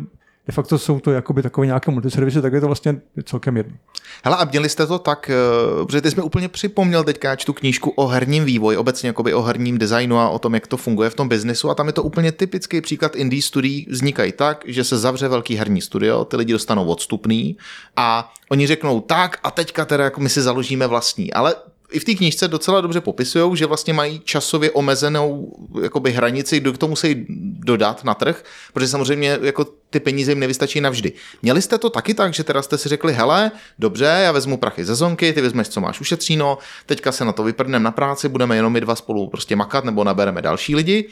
de 0.49 0.53
facto 0.53 0.79
jsou 0.79 1.01
to 1.01 1.11
jakoby 1.11 1.43
takové 1.43 1.67
nějaké 1.67 1.91
multiservisy, 1.91 2.43
tak 2.43 2.53
je 2.53 2.61
to 2.61 2.67
vlastně 2.67 3.01
celkem 3.25 3.57
jedno. 3.57 3.77
Hele, 4.25 4.37
a 4.37 4.45
měli 4.45 4.69
jste 4.69 4.87
to 4.87 4.99
tak, 4.99 5.31
eh, 5.31 5.85
protože 5.87 6.01
ty 6.01 6.11
jsi 6.11 6.17
mi 6.17 6.23
úplně 6.23 6.49
připomněl 6.49 7.05
teďka 7.05 7.37
tu 7.37 7.53
knížku 7.53 7.91
o 7.91 8.07
herním 8.07 8.45
vývoji, 8.45 8.77
obecně 8.77 9.07
jakoby 9.07 9.35
o 9.35 9.43
herním 9.43 9.79
designu 9.79 10.19
a 10.19 10.29
o 10.29 10.39
tom, 10.39 10.55
jak 10.55 10.67
to 10.67 10.77
funguje 10.77 11.11
v 11.11 11.15
tom 11.15 11.29
biznesu 11.29 11.71
a 11.71 11.75
tam 11.75 11.87
je 11.87 11.93
to 11.93 12.03
úplně 12.03 12.33
typický 12.33 12.81
příklad 12.81 13.17
indie 13.17 13.43
studií 13.43 13.87
vznikají 13.91 14.33
tak, 14.33 14.65
že 14.67 14.85
se 14.85 14.99
zavře 14.99 15.29
velký 15.29 15.57
herní 15.57 15.81
studio, 15.81 16.25
ty 16.25 16.37
lidi 16.37 16.53
dostanou 16.53 16.87
odstupný 16.87 17.57
a 17.97 18.33
oni 18.51 18.67
řeknou 18.67 19.01
tak 19.01 19.39
a 19.43 19.51
teďka 19.51 19.85
teda 19.85 20.05
jako 20.05 20.21
my 20.21 20.29
si 20.29 20.43
založíme 20.43 20.87
vlastní, 20.87 21.33
ale 21.33 21.55
i 21.93 21.99
v 21.99 22.05
té 22.05 22.15
knížce 22.15 22.49
docela 22.49 22.81
dobře 22.81 23.01
popisují, 23.01 23.57
že 23.57 23.67
vlastně 23.67 23.93
mají 23.93 24.21
časově 24.25 24.71
omezenou 24.71 25.53
jakoby 25.83 26.13
hranici, 26.13 26.61
kdo 26.61 26.73
to 26.73 26.89
musí 26.89 27.27
dodat 27.59 28.05
na 28.05 28.15
trh, 28.15 28.45
protože 28.73 28.89
samozřejmě 28.89 29.39
jako 29.43 29.67
ty 29.91 30.01
peníze 30.01 30.31
jim 30.33 30.41
nevystačí 30.41 30.81
navždy. 30.81 31.13
Měli 31.43 31.63
jste 31.63 31.79
to 31.79 31.91
taky 31.91 32.15
tak, 32.15 32.35
že 32.35 32.45
teda 32.45 32.63
jste 32.63 32.79
si 32.79 32.89
řekli, 32.89 33.13
hele, 33.13 33.51
dobře, 33.79 34.05
já 34.05 34.33
vezmu 34.33 34.57
prachy 34.57 34.85
ze 34.85 34.95
zonky, 34.95 35.33
ty 35.33 35.41
vezmeš, 35.41 35.69
co 35.69 35.81
máš 35.81 36.01
ušetříno, 36.01 36.59
teďka 36.87 37.13
se 37.13 37.25
na 37.25 37.33
to 37.33 37.45
vyprdneme 37.45 37.85
na 37.85 37.91
práci, 37.91 38.29
budeme 38.29 38.57
jenom 38.57 38.73
my 38.73 38.81
dva 38.81 38.95
spolu 38.95 39.29
prostě 39.29 39.57
makat 39.57 39.85
nebo 39.85 40.05
nabereme 40.05 40.43
další 40.43 40.77
lidi, 40.77 41.09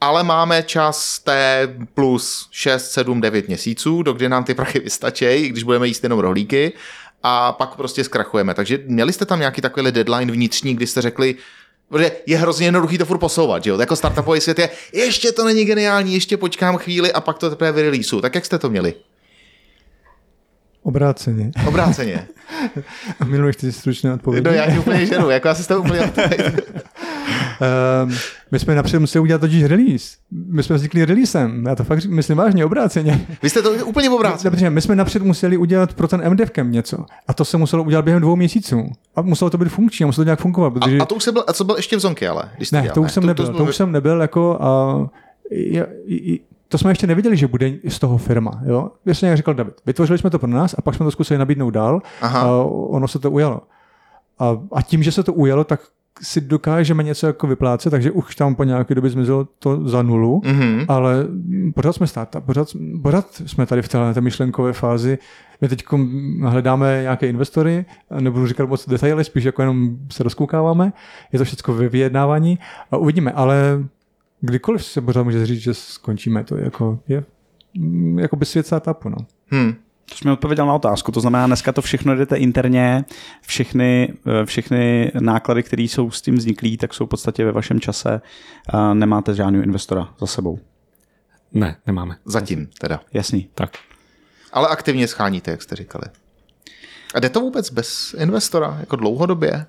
ale 0.00 0.24
máme 0.24 0.62
čas 0.62 1.18
T 1.18 1.68
plus 1.94 2.48
6, 2.50 2.90
7, 2.90 3.20
9 3.20 3.48
měsíců, 3.48 4.02
dokdy 4.02 4.28
nám 4.28 4.44
ty 4.44 4.54
prachy 4.54 4.80
vystačí, 4.80 5.48
když 5.48 5.62
budeme 5.62 5.86
jíst 5.86 6.02
jenom 6.02 6.18
rohlíky 6.18 6.72
a 7.22 7.52
pak 7.52 7.76
prostě 7.76 8.04
zkrachujeme. 8.04 8.54
Takže 8.54 8.78
měli 8.86 9.12
jste 9.12 9.24
tam 9.24 9.38
nějaký 9.38 9.60
takový 9.60 9.92
deadline 9.92 10.32
vnitřní, 10.32 10.74
kdy 10.74 10.86
jste 10.86 11.02
řekli, 11.02 11.36
Protože 11.88 12.12
je 12.26 12.38
hrozně 12.38 12.66
jednoduchý 12.66 12.98
to 12.98 13.04
furt 13.04 13.18
posouvat, 13.18 13.64
že 13.64 13.70
jo? 13.70 13.80
Jako 13.80 13.96
startupový 13.96 14.40
svět 14.40 14.58
je, 14.58 14.70
ještě 14.92 15.32
to 15.32 15.44
není 15.44 15.64
geniální, 15.64 16.14
ještě 16.14 16.36
počkám 16.36 16.76
chvíli 16.76 17.12
a 17.12 17.20
pak 17.20 17.38
to 17.38 17.50
teprve 17.50 17.72
vyreleaseu. 17.72 18.20
Tak 18.20 18.34
jak 18.34 18.44
jste 18.44 18.58
to 18.58 18.70
měli? 18.70 18.94
Obráceně. 20.82 21.50
Obráceně. 21.66 22.28
A 23.20 23.24
miluješ 23.24 23.56
ty 23.56 23.72
stručné 23.72 24.14
odpovědi. 24.14 24.48
No 24.48 24.54
já 24.54 24.70
ti 24.70 24.78
úplně 24.78 25.06
žeru, 25.06 25.30
jako 25.30 25.48
já 25.48 25.54
se 25.54 25.62
s 25.62 25.66
tebou 25.66 25.80
úplně 25.80 26.00
Um, 28.04 28.14
my 28.52 28.58
jsme 28.58 28.74
napřed 28.74 28.98
museli 28.98 29.22
udělat 29.22 29.38
totiž 29.40 29.64
release. 29.64 30.16
My 30.30 30.62
jsme 30.62 30.76
vznikli 30.76 31.04
releasem. 31.04 31.66
Já 31.66 31.74
to 31.74 31.84
fakt 31.84 32.04
myslím 32.04 32.36
vážně, 32.36 32.64
obráceně. 32.64 33.26
Vy 33.42 33.50
jste 33.50 33.62
to 33.62 33.70
úplně 33.86 34.10
obráceně. 34.10 34.50
Dobře, 34.50 34.70
my 34.70 34.80
jsme 34.80 34.96
napřed 34.96 35.22
museli 35.22 35.56
udělat 35.56 35.94
pro 35.94 36.08
ten 36.08 36.30
MDevkem 36.30 36.72
něco. 36.72 37.04
A 37.28 37.34
to 37.34 37.44
se 37.44 37.56
muselo 37.56 37.82
udělat 37.84 38.02
během 38.04 38.22
dvou 38.22 38.36
měsíců. 38.36 38.88
A 39.16 39.22
muselo 39.22 39.50
to 39.50 39.58
být 39.58 39.68
funkční, 39.68 40.04
a 40.04 40.06
muselo 40.06 40.22
to 40.24 40.26
nějak 40.26 40.40
fungovat. 40.40 40.70
Protože... 40.70 40.98
A, 40.98 41.02
a 41.02 41.06
to 41.06 41.14
už 41.14 41.22
se 41.22 41.32
byl, 41.32 41.44
a 41.46 41.52
co 41.52 41.64
byl 41.64 41.76
ještě 41.76 41.96
v 41.96 42.00
Zonky, 42.00 42.28
ale? 42.28 42.42
Když 42.56 42.70
ne, 42.70 42.82
dělal, 42.82 42.94
to 42.94 43.02
už 43.02 43.12
jsem 43.12 43.26
nebyl. 43.26 43.46
To, 43.46 43.54
jsme- 43.54 43.68
už 43.70 43.76
jsem 43.76 43.92
nebyl 43.92 44.20
jako 44.20 44.58
a 44.60 44.96
já, 45.50 45.84
i- 46.06 46.40
to 46.68 46.78
jsme 46.78 46.90
ještě 46.90 47.06
nevěděli, 47.06 47.36
že 47.36 47.46
bude 47.46 47.72
z 47.88 47.98
toho 47.98 48.18
firma. 48.18 48.60
Jo? 48.66 48.90
Jasně, 49.06 49.28
jak 49.28 49.36
říkal 49.36 49.54
David. 49.54 49.74
Vytvořili 49.86 50.18
jsme 50.18 50.30
to 50.30 50.38
pro 50.38 50.48
nás 50.48 50.74
a 50.78 50.82
pak 50.82 50.94
jsme 50.94 51.04
to 51.04 51.10
zkusili 51.10 51.38
nabídnout 51.38 51.70
dál 51.70 52.02
Aha. 52.20 52.40
a 52.40 52.46
ono 52.64 53.08
se 53.08 53.18
to 53.18 53.30
ujalo. 53.30 53.60
A, 54.38 54.56
a 54.72 54.82
tím, 54.82 55.02
že 55.02 55.12
se 55.12 55.22
to 55.22 55.32
ujalo, 55.32 55.64
tak 55.64 55.80
si 56.22 56.40
dokážeme 56.40 57.02
něco 57.02 57.26
jako 57.26 57.46
vyplácet, 57.46 57.90
takže 57.90 58.10
už 58.10 58.36
tam 58.36 58.54
po 58.54 58.64
nějaké 58.64 58.94
době 58.94 59.10
zmizelo 59.10 59.44
to 59.58 59.88
za 59.88 60.02
nulu, 60.02 60.42
Mhm. 60.44 60.84
ale 60.88 61.26
pořád 61.74 61.92
jsme 61.92 62.06
startup, 62.06 62.44
pořád, 62.44 62.68
pořád 63.02 63.42
jsme 63.46 63.66
tady 63.66 63.82
v 63.82 63.88
té, 63.88 64.14
té 64.14 64.20
myšlenkové 64.20 64.72
fázi. 64.72 65.18
My 65.60 65.68
teď 65.68 65.84
hledáme 66.42 66.98
nějaké 67.02 67.28
investory, 67.28 67.84
nebudu 68.20 68.46
říkat 68.46 68.68
moc 68.68 68.88
detaily, 68.88 69.24
spíš 69.24 69.44
jako 69.44 69.62
jenom 69.62 69.96
se 70.10 70.22
rozkoukáváme. 70.22 70.92
Je 71.32 71.38
to 71.38 71.44
všechno 71.44 71.74
ve 71.74 71.88
vyjednávání 71.88 72.58
a 72.90 72.96
uvidíme, 72.96 73.32
ale 73.32 73.84
kdykoliv 74.40 74.84
se 74.84 75.00
pořád 75.00 75.22
může 75.22 75.46
říct, 75.46 75.60
že 75.60 75.74
skončíme. 75.74 76.44
To 76.44 76.56
je 76.56 76.64
jako, 76.64 76.98
je, 77.08 77.24
mm, 77.78 78.18
jako 78.18 78.36
by 78.36 78.44
svět 78.44 78.66
startupu. 78.66 79.08
No. 79.08 79.16
Hm. 79.54 79.74
To 80.08 80.16
jsi 80.16 80.24
mi 80.24 80.30
odpověděl 80.30 80.66
na 80.66 80.74
otázku, 80.74 81.12
to 81.12 81.20
znamená, 81.20 81.46
dneska 81.46 81.72
to 81.72 81.82
všechno 81.82 82.16
jdete 82.16 82.36
interně, 82.36 83.04
všechny, 83.40 84.14
eh, 84.42 84.46
všechny 84.46 85.12
náklady, 85.20 85.62
které 85.62 85.82
jsou 85.82 86.10
s 86.10 86.22
tím 86.22 86.34
vzniklý, 86.34 86.76
tak 86.76 86.94
jsou 86.94 87.06
v 87.06 87.08
podstatě 87.08 87.44
ve 87.44 87.52
vašem 87.52 87.80
čase 87.80 88.20
a 88.68 88.94
nemáte 88.94 89.34
žádného 89.34 89.64
investora 89.64 90.14
za 90.20 90.26
sebou. 90.26 90.58
Ne, 91.52 91.76
nemáme. 91.86 92.16
Zatím 92.24 92.68
teda. 92.80 93.00
Jasný. 93.12 93.48
Tak. 93.54 93.70
Ale 94.52 94.68
aktivně 94.68 95.08
scháníte, 95.08 95.50
jak 95.50 95.62
jste 95.62 95.76
říkali. 95.76 96.04
A 97.14 97.20
jde 97.20 97.28
to 97.28 97.40
vůbec 97.40 97.70
bez 97.70 98.14
investora, 98.18 98.76
jako 98.80 98.96
dlouhodobě? 98.96 99.66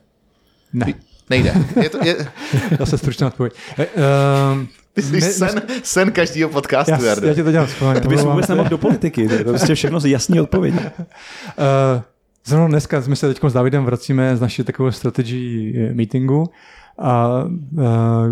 Ne, 0.73 0.93
Nejde. 1.29 1.53
Je 1.81 1.89
to, 1.89 2.05
je, 2.05 2.27
zase 2.79 2.97
stručná 2.97 3.27
odpověď. 3.27 3.53
Eh, 3.77 3.87
ehm, 3.95 4.67
ty 4.93 5.01
jsi 5.01 5.11
ne- 5.13 5.21
sen, 5.21 5.61
sen 5.83 6.11
každého 6.11 6.49
podcastu, 6.49 6.91
já, 6.91 7.03
Jardo. 7.03 7.27
já 7.27 7.33
ti 7.33 7.43
to 7.43 7.51
dělám 7.51 7.67
schválně. 7.67 8.01
Ty 8.01 8.07
bys 8.07 8.23
vůbec 8.23 8.45
se. 8.45 8.51
nemohl 8.51 8.69
do 8.69 8.77
politiky, 8.77 9.27
to 9.27 9.33
je 9.33 9.43
prostě 9.43 9.75
všechno 9.75 9.99
z 9.99 10.05
jasný 10.05 10.41
odpovědi. 10.41 10.79
Uh, 10.79 12.01
zrovna 12.45 12.67
dneska 12.67 13.01
jsme 13.01 13.15
se 13.15 13.27
teď 13.27 13.39
s 13.47 13.53
Davidem 13.53 13.85
vracíme 13.85 14.37
z 14.37 14.41
naší 14.41 14.63
takové 14.63 14.91
strategy 14.91 15.73
eh, 15.77 15.93
meetingu, 15.93 16.49
a, 16.99 17.43
uh, 17.43 17.83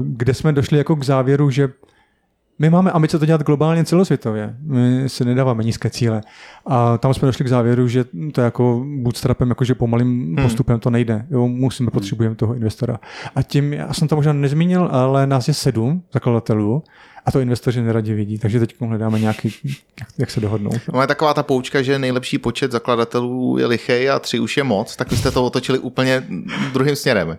kde 0.02 0.34
jsme 0.34 0.54
došli 0.54 0.78
jako 0.78 0.96
k 0.96 1.04
závěru, 1.04 1.50
že 1.50 1.70
my 2.60 2.70
máme 2.70 2.92
ambice 2.92 3.20
to 3.20 3.26
dělat 3.26 3.44
globálně 3.44 3.86
celosvětově. 3.86 4.56
My 4.62 5.10
si 5.10 5.26
nedáváme 5.26 5.64
nízké 5.64 5.90
cíle. 5.90 6.22
A 6.66 6.98
tam 6.98 7.14
jsme 7.14 7.26
došli 7.26 7.46
k 7.46 7.48
závěru, 7.48 7.88
že 7.88 8.06
to 8.34 8.42
jako 8.42 8.86
bootstrapem, 8.98 9.50
jakože 9.50 9.76
pomalým 9.76 10.36
postupem 10.42 10.80
to 10.80 10.90
nejde. 10.90 11.26
Jo, 11.30 11.48
musíme, 11.48 11.92
potřebujeme 11.92 12.36
toho 12.36 12.56
investora. 12.56 13.00
A 13.36 13.44
tím, 13.44 13.74
já 13.74 13.94
jsem 13.94 14.08
to 14.08 14.16
možná 14.16 14.34
nezmínil, 14.34 14.90
ale 14.92 15.28
nás 15.28 15.48
je 15.48 15.54
sedm 15.54 16.04
zakladatelů 16.14 16.84
a 17.26 17.32
to 17.32 17.40
investoři 17.40 17.82
neradi 17.82 18.14
vidí. 18.14 18.40
Takže 18.40 18.60
teď 18.60 18.76
hledáme 18.82 19.20
nějaký, 19.20 19.54
jak, 20.00 20.10
jak 20.18 20.32
se 20.32 20.40
dohodnout. 20.40 20.80
No 20.94 21.02
je 21.02 21.08
taková 21.08 21.34
ta 21.34 21.44
poučka, 21.44 21.82
že 21.82 22.00
nejlepší 22.00 22.38
počet 22.38 22.72
zakladatelů 22.72 23.58
je 23.58 23.66
lichej 23.66 24.10
a 24.10 24.20
tři 24.20 24.40
už 24.40 24.58
je 24.58 24.64
moc, 24.64 24.96
tak 24.96 25.12
vy 25.12 25.18
jste 25.18 25.32
to 25.32 25.46
otočili 25.46 25.80
úplně 25.80 26.24
druhým 26.74 26.96
směrem. 26.96 27.38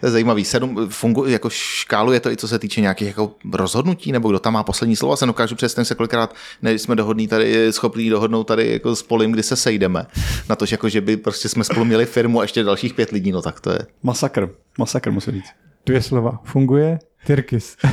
To 0.00 0.06
je 0.06 0.10
zajímavý. 0.10 0.44
Sedm 0.44 0.88
funguje, 0.88 1.32
jako 1.32 1.50
škálu 1.50 2.12
je 2.12 2.20
to 2.20 2.30
i 2.30 2.36
co 2.36 2.48
se 2.48 2.58
týče 2.58 2.80
nějakých 2.80 3.08
jako 3.08 3.34
rozhodnutí, 3.52 4.12
nebo 4.12 4.28
kdo 4.28 4.38
tam 4.38 4.52
má 4.52 4.62
poslední 4.62 4.96
slovo. 4.96 5.12
Já 5.12 5.16
se 5.16 5.26
dokážu 5.26 5.54
představit 5.54 5.86
se 5.86 5.94
kolikrát, 5.94 6.34
nejsme 6.62 6.96
dohodní 6.96 7.28
tady, 7.28 7.72
schopní 7.72 8.10
dohodnout 8.10 8.44
tady 8.44 8.72
jako 8.72 8.96
s 8.96 9.02
Polím, 9.02 9.32
kdy 9.32 9.42
se 9.42 9.56
sejdeme. 9.56 10.06
Na 10.48 10.56
to, 10.56 10.66
že, 10.66 10.74
jako, 10.74 10.88
že 10.88 11.00
by 11.00 11.16
prostě 11.16 11.48
jsme 11.48 11.64
spolu 11.64 11.84
měli 11.84 12.06
firmu 12.06 12.40
a 12.40 12.42
ještě 12.42 12.62
dalších 12.62 12.94
pět 12.94 13.10
lidí, 13.10 13.32
no 13.32 13.42
tak 13.42 13.60
to 13.60 13.70
je. 13.70 13.78
Masakr. 14.02 14.50
Masakr 14.78 15.10
musím 15.10 15.32
říct. 15.32 15.50
Dvě 15.86 16.02
slova. 16.02 16.40
Funguje? 16.44 16.98
Tyrkis. 17.26 17.76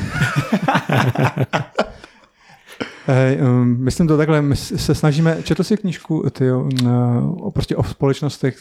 Um, 3.41 3.77
Myslím 3.79 4.07
to 4.07 4.17
takhle, 4.17 4.41
my 4.41 4.55
se 4.55 4.95
snažíme, 4.95 5.37
četl 5.43 5.63
jsi 5.63 5.77
knížku 5.77 6.29
tyjo, 6.29 6.69
uh, 6.83 7.51
prostě 7.51 7.75
o 7.75 7.83
společnostech, 7.83 8.57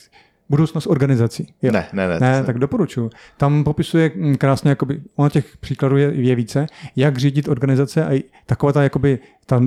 budoucnost 0.49 0.87
organizací. 0.87 1.55
Jo. 1.63 1.73
Ne, 1.73 1.89
ne, 1.93 2.09
ne. 2.09 2.19
Ne, 2.21 2.45
tak 2.45 2.59
doporučuji. 2.59 3.11
Tam 3.37 3.65
popisuje 3.65 4.11
mm, 4.15 4.37
krásně, 4.37 4.71
jakoby, 4.71 5.01
ono 5.17 5.31
těch 5.31 5.57
příkladů 5.57 5.97
je, 5.97 6.13
je 6.15 6.35
více, 6.35 6.67
jak 6.97 7.19
řídit 7.19 7.49
organizace 7.49 8.07
a 8.07 8.25
taková 8.47 8.73
ta, 8.73 8.83
jakoby, 8.83 9.19
ta, 9.47 9.63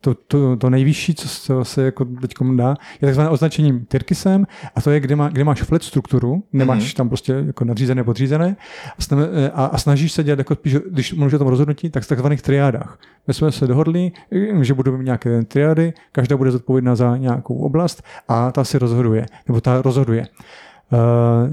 to, 0.00 0.14
to, 0.14 0.56
to 0.56 0.70
nejvyšší, 0.70 1.14
co, 1.14 1.28
co 1.28 1.64
se 1.64 1.82
jako 1.82 2.04
teď 2.04 2.34
dá, 2.56 2.76
je 3.00 3.06
takzvané 3.06 3.30
označením 3.30 3.84
Tyrkisem 3.84 4.46
a 4.74 4.80
to 4.82 4.90
je, 4.90 5.00
kde, 5.00 5.16
má, 5.16 5.28
kde 5.28 5.44
máš 5.44 5.62
flat 5.62 5.82
strukturu, 5.82 6.42
nemáš 6.52 6.78
Mhm. 6.78 6.86
mm-hmm. 6.86 6.96
tam 6.96 7.08
prostě 7.08 7.32
jako 7.46 7.64
nadřízené, 7.64 8.04
podřízené 8.04 8.56
a, 8.98 9.00
sna- 9.00 9.50
a, 9.54 9.64
a 9.66 9.78
snažíš 9.78 10.12
se 10.12 10.24
dělat, 10.24 10.38
jako 10.38 10.54
spíš, 10.54 10.74
když 10.90 11.12
mluvíš 11.12 11.34
o 11.34 11.38
tom 11.38 11.48
rozhodnutí, 11.48 11.90
tak 11.90 12.02
v 12.02 12.08
takzvaných 12.08 12.42
triádách. 12.42 12.98
My 13.26 13.34
jsme 13.34 13.52
se 13.52 13.66
dohodli, 13.66 14.12
že 14.60 14.74
budou 14.74 14.96
mít 14.96 15.04
nějaké 15.04 15.42
triády, 15.42 15.92
každá 16.12 16.36
bude 16.36 16.50
zodpovědná 16.50 16.96
za 16.96 17.16
nějakou 17.16 17.58
oblast 17.58 18.02
a 18.28 18.52
ta 18.52 18.64
si 18.64 18.78
rozhoduje, 18.78 19.26
nebo 19.48 19.60
ta 19.60 19.82
rozhoduje. 19.82 20.26
Uh, 20.92 20.98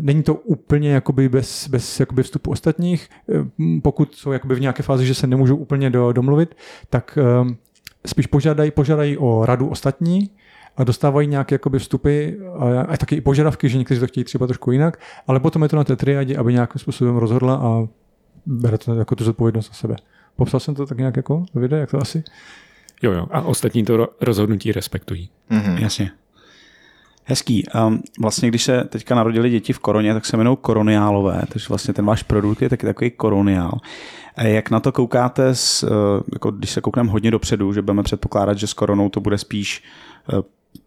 není 0.01 0.23
to 0.23 0.36
úplně 0.36 0.91
jakoby 0.91 1.29
bez, 1.29 1.67
bez 1.67 1.99
jakoby 1.99 2.23
vstupu 2.23 2.51
ostatních. 2.51 3.10
Uh, 3.27 3.45
pokud 3.82 4.15
jsou 4.15 4.32
jakoby 4.32 4.56
v 4.56 4.62
nějaké 4.62 4.84
fázi, 4.84 5.06
že 5.06 5.13
se 5.13 5.27
nemůžou 5.27 5.56
úplně 5.56 5.89
do, 5.89 6.12
domluvit, 6.12 6.56
tak 6.89 7.17
um, 7.41 7.58
spíš 8.07 8.27
požádají, 8.27 8.71
požádají 8.71 9.17
o 9.17 9.45
radu 9.45 9.67
ostatní 9.67 10.29
a 10.77 10.83
dostávají 10.83 11.27
nějaké 11.27 11.55
jakoby 11.55 11.79
vstupy 11.79 12.29
a, 12.59 12.81
a 12.81 12.97
taky 12.97 13.15
i 13.15 13.21
požadavky, 13.21 13.69
že 13.69 13.77
někteří 13.77 13.99
to 13.99 14.07
chtějí 14.07 14.23
třeba 14.23 14.47
trošku 14.47 14.71
jinak, 14.71 14.99
ale 15.27 15.39
potom 15.39 15.63
je 15.63 15.69
to 15.69 15.75
na 15.75 15.83
té 15.83 15.95
triadě, 15.95 16.37
aby 16.37 16.53
nějakým 16.53 16.79
způsobem 16.79 17.15
rozhodla 17.15 17.55
a 17.55 17.87
bere 18.45 18.77
to 18.77 18.93
jako 18.95 19.15
tu 19.15 19.23
zodpovědnost 19.23 19.67
za 19.67 19.73
sebe. 19.73 19.95
Popsal 20.35 20.59
jsem 20.59 20.75
to 20.75 20.85
tak 20.85 20.97
nějak 20.97 21.15
jako 21.17 21.45
do 21.53 21.61
videa, 21.61 21.79
jak 21.79 21.91
to 21.91 21.97
asi? 22.01 22.23
Jo, 23.01 23.11
jo. 23.11 23.27
A 23.31 23.41
ostatní 23.41 23.85
to 23.85 23.97
ro- 23.97 24.07
rozhodnutí 24.21 24.71
respektují. 24.71 25.29
Mhm. 25.49 25.77
Jasně. 25.77 26.11
Hezký. 27.25 27.63
Um, 27.88 28.01
vlastně, 28.19 28.49
když 28.49 28.63
se 28.63 28.83
teďka 28.83 29.15
narodili 29.15 29.49
děti 29.49 29.73
v 29.73 29.79
koroně, 29.79 30.13
tak 30.13 30.25
se 30.25 30.38
jmenují 30.38 30.57
koroniálové, 30.62 31.41
takže 31.49 31.65
vlastně 31.69 31.93
ten 31.93 32.05
váš 32.05 32.23
produkt 32.23 32.62
je 32.62 32.69
taky 32.69 32.86
takový 32.86 33.12
koroniál. 33.12 33.79
A 34.36 34.43
jak 34.43 34.69
na 34.69 34.79
to 34.79 34.91
koukáte, 34.91 35.55
s, 35.55 35.83
uh, 35.83 35.89
jako 36.33 36.51
když 36.51 36.69
se 36.69 36.81
koukneme 36.81 37.12
hodně 37.12 37.31
dopředu, 37.31 37.73
že 37.73 37.81
budeme 37.81 38.03
předpokládat, 38.03 38.57
že 38.57 38.67
s 38.67 38.73
koronou 38.73 39.09
to 39.09 39.19
bude 39.19 39.38
spíš 39.38 39.83
uh, 40.33 40.39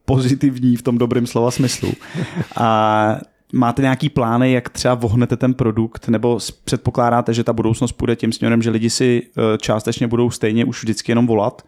pozitivní 0.05 0.77
v 0.77 0.83
tom 0.83 0.99
dobrém 0.99 1.27
slova 1.27 1.51
smyslu. 1.51 1.93
A 2.57 3.19
máte 3.53 3.83
nějaký 3.83 4.09
plány, 4.09 4.53
jak 4.53 4.69
třeba 4.69 4.95
vohnete 4.95 5.37
ten 5.37 5.55
produkt, 5.55 6.09
nebo 6.09 6.39
předpokládáte, 6.65 7.35
že 7.35 7.45
ta 7.45 7.53
budoucnost 7.53 7.93
půjde 7.93 8.17
tím 8.17 8.33
směrem, 8.33 8.63
že 8.63 8.71
lidi 8.71 8.91
si 8.91 9.23
uh, 9.23 9.45
částečně 9.59 10.07
budou 10.07 10.31
stejně 10.31 10.65
už 10.65 10.83
vždycky 10.83 11.13
jenom 11.13 11.27
volat 11.27 11.63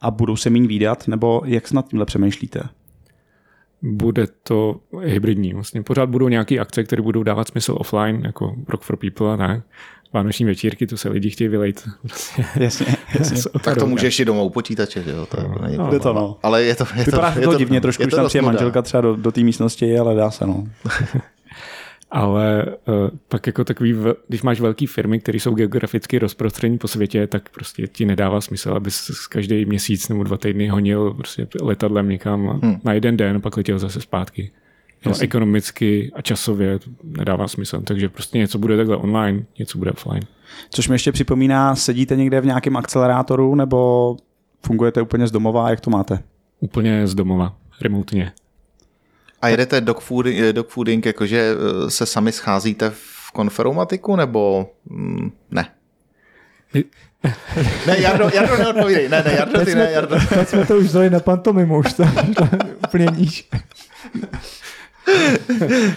a 0.00 0.10
budou 0.10 0.36
se 0.36 0.50
méně 0.50 0.68
výdat, 0.68 1.08
nebo 1.08 1.42
jak 1.44 1.68
snad 1.68 1.88
tímhle 1.88 2.06
přemýšlíte? 2.06 2.60
Bude 3.82 4.26
to 4.42 4.76
hybridní. 5.04 5.54
Vlastně 5.54 5.82
pořád 5.82 6.08
budou 6.10 6.28
nějaké 6.28 6.58
akce, 6.58 6.84
které 6.84 7.02
budou 7.02 7.22
dávat 7.22 7.48
smysl 7.48 7.74
offline, 7.78 8.22
jako 8.24 8.54
Rock 8.68 8.82
for 8.82 8.96
People 8.96 9.34
a 9.34 9.36
tak. 9.36 9.60
Vánoční 10.12 10.46
večírky, 10.46 10.86
to 10.86 10.96
se 10.96 11.08
lidi 11.08 11.30
chtějí 11.30 11.48
vylejt. 11.48 11.88
Prostě. 12.02 12.44
Jasně, 12.60 12.86
jasně. 13.18 13.42
Tak 13.64 13.78
to 13.78 13.86
můžeš 13.86 14.20
i 14.20 14.24
doma 14.24 14.42
u 14.42 14.50
počítače, 14.50 15.02
že 15.02 15.10
jo? 15.10 15.26
To 15.26 15.36
není 15.62 15.76
No, 15.76 15.84
problém. 15.84 16.00
to 16.00 16.12
no. 16.12 16.36
Ale 16.42 16.62
je 16.64 16.74
to, 16.76 16.84
je 16.96 17.04
to, 17.04 17.10
Vypadá 17.10 17.34
je 17.40 17.46
to 17.46 17.54
divně 17.58 17.80
trošku, 17.80 18.02
je 18.02 18.06
když 18.06 18.10
to 18.10 18.16
tam 18.16 18.24
dost 18.24 18.30
přijde 18.30 18.46
manželka 18.46 18.82
třeba 18.82 19.00
do, 19.00 19.16
do 19.16 19.32
té 19.32 19.40
místnosti, 19.40 19.98
ale 19.98 20.14
dá 20.14 20.30
se, 20.30 20.46
no. 20.46 20.64
Ale 22.10 22.64
uh, 22.66 23.18
pak 23.28 23.46
jako 23.46 23.64
takový, 23.64 23.94
když 24.28 24.42
máš 24.42 24.60
velké 24.60 24.86
firmy, 24.86 25.20
které 25.20 25.40
jsou 25.40 25.54
geograficky 25.54 26.18
rozprostřené 26.18 26.78
po 26.78 26.88
světě, 26.88 27.26
tak 27.26 27.48
prostě 27.48 27.86
ti 27.86 28.04
nedává 28.04 28.40
smysl, 28.40 28.72
aby 28.72 28.90
každý 29.30 29.64
měsíc 29.64 30.08
nebo 30.08 30.24
dva 30.24 30.36
týdny 30.36 30.68
honil 30.68 31.14
prostě 31.14 31.46
letadlem 31.60 32.08
někam 32.08 32.60
hmm. 32.62 32.80
na 32.84 32.92
jeden 32.92 33.16
den, 33.16 33.40
pak 33.40 33.56
letěl 33.56 33.78
zase 33.78 34.00
zpátky. 34.00 34.50
No, 35.06 35.12
ekonomicky 35.20 36.10
a 36.14 36.22
časově 36.22 36.78
to 36.78 36.90
nedává 37.04 37.48
smysl. 37.48 37.80
Takže 37.80 38.08
prostě 38.08 38.38
něco 38.38 38.58
bude 38.58 38.76
takhle 38.76 38.96
online, 38.96 39.44
něco 39.58 39.78
bude 39.78 39.90
offline. 39.90 40.22
Což 40.70 40.88
mi 40.88 40.94
ještě 40.94 41.12
připomíná, 41.12 41.74
sedíte 41.74 42.16
někde 42.16 42.40
v 42.40 42.46
nějakém 42.46 42.76
akcelerátoru, 42.76 43.54
nebo 43.54 44.16
fungujete 44.66 45.02
úplně 45.02 45.26
z 45.26 45.30
domova, 45.30 45.70
jak 45.70 45.80
to 45.80 45.90
máte? 45.90 46.18
Úplně 46.60 47.06
z 47.06 47.14
domova, 47.14 47.56
remotně. 47.80 48.32
A 49.42 49.48
jedete 49.48 49.80
dog 49.80 50.00
fooding, 50.68 51.06
jakože 51.06 51.54
eh, 51.86 51.90
se 51.90 52.06
sami 52.06 52.32
scházíte 52.32 52.90
v 52.90 53.30
konferomatiku, 53.32 54.16
nebo 54.16 54.70
mm, 54.90 55.32
ne? 55.50 55.70
My- 56.74 56.84
Ne, 57.86 58.00
Jardo, 58.00 58.30
Jardo 58.34 58.56
neodpovídej. 58.56 59.08
Ne, 59.08 59.22
ne, 59.26 59.32
Jardo, 59.34 59.64
ty 59.64 59.74
ne, 59.74 59.90
Jardo. 59.92 60.16
Teď 60.28 60.48
jsme 60.48 60.66
to 60.66 60.76
už 60.76 60.84
vzali 60.84 61.10
na 61.10 61.20
pantomimu, 61.20 61.78
už 61.78 61.92
to 61.92 62.02
úplně 62.88 63.06
níž. 63.16 63.48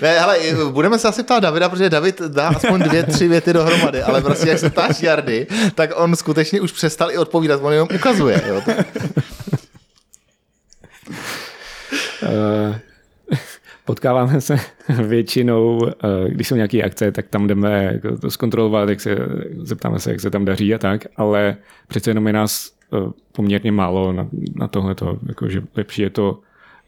Ne, 0.02 0.20
ale 0.20 0.38
budeme 0.72 1.00
se 1.00 1.08
asi 1.08 1.24
ptát 1.24 1.40
Davida, 1.40 1.70
protože 1.70 1.90
David 1.90 2.22
dá 2.22 2.48
aspoň 2.50 2.82
dvě, 2.82 3.04
tři 3.04 3.28
věty 3.28 3.54
dohromady, 3.54 4.02
ale 4.04 4.22
prostě 4.22 4.50
jak 4.50 4.60
se 4.60 4.70
ptáš 4.70 5.02
Jardy, 5.02 5.48
tak 5.76 5.90
on 5.96 6.16
skutečně 6.16 6.62
už 6.62 6.72
přestal 6.72 7.12
i 7.12 7.18
odpovídat, 7.18 7.60
on 7.64 7.74
jenom 7.74 7.88
ukazuje. 7.96 8.42
Jo. 8.48 8.62
Eh, 12.24 12.80
Potkáváme 13.86 14.42
se 14.42 14.56
většinou, 15.08 15.88
eh, 15.88 16.30
když 16.30 16.48
jsou 16.48 16.56
nějaké 16.56 16.84
akce, 16.84 17.12
tak 17.12 17.28
tam 17.28 17.48
jdeme 17.48 17.84
jako 17.84 18.18
to 18.18 18.32
zkontrolovat, 18.32 18.90
jak 18.90 19.02
se, 19.02 19.18
zeptáme 19.58 20.00
se, 20.00 20.12
jak 20.12 20.20
se 20.20 20.30
tam 20.30 20.46
daří 20.46 20.74
a 20.74 20.78
tak, 20.78 21.06
ale 21.16 21.58
přece 21.88 22.10
jenom 22.10 22.28
je 22.28 22.34
nás 22.34 22.72
eh, 22.94 23.12
poměrně 23.32 23.72
málo 23.72 24.14
na, 24.14 24.28
na 24.56 24.68
tohleto, 24.68 25.20
jakože 25.28 25.62
lepší 25.76 26.02
je 26.02 26.10
to, 26.10 26.40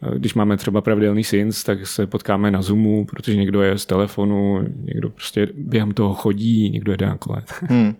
eh, 0.02 0.18
když 0.18 0.34
máme 0.34 0.56
třeba 0.56 0.80
pravidelný 0.80 1.24
syns, 1.24 1.64
tak 1.64 1.86
se 1.86 2.06
potkáme 2.06 2.50
na 2.50 2.62
Zoomu, 2.62 3.04
protože 3.04 3.36
někdo 3.36 3.62
je 3.62 3.78
z 3.78 3.86
telefonu, 3.86 4.64
někdo 4.84 5.10
prostě 5.10 5.48
během 5.54 5.92
toho 5.92 6.14
chodí, 6.14 6.70
někdo 6.70 6.92
jede 6.92 7.06
na 7.06 7.16
kole. 7.16 7.42
Hmm. 7.60 7.94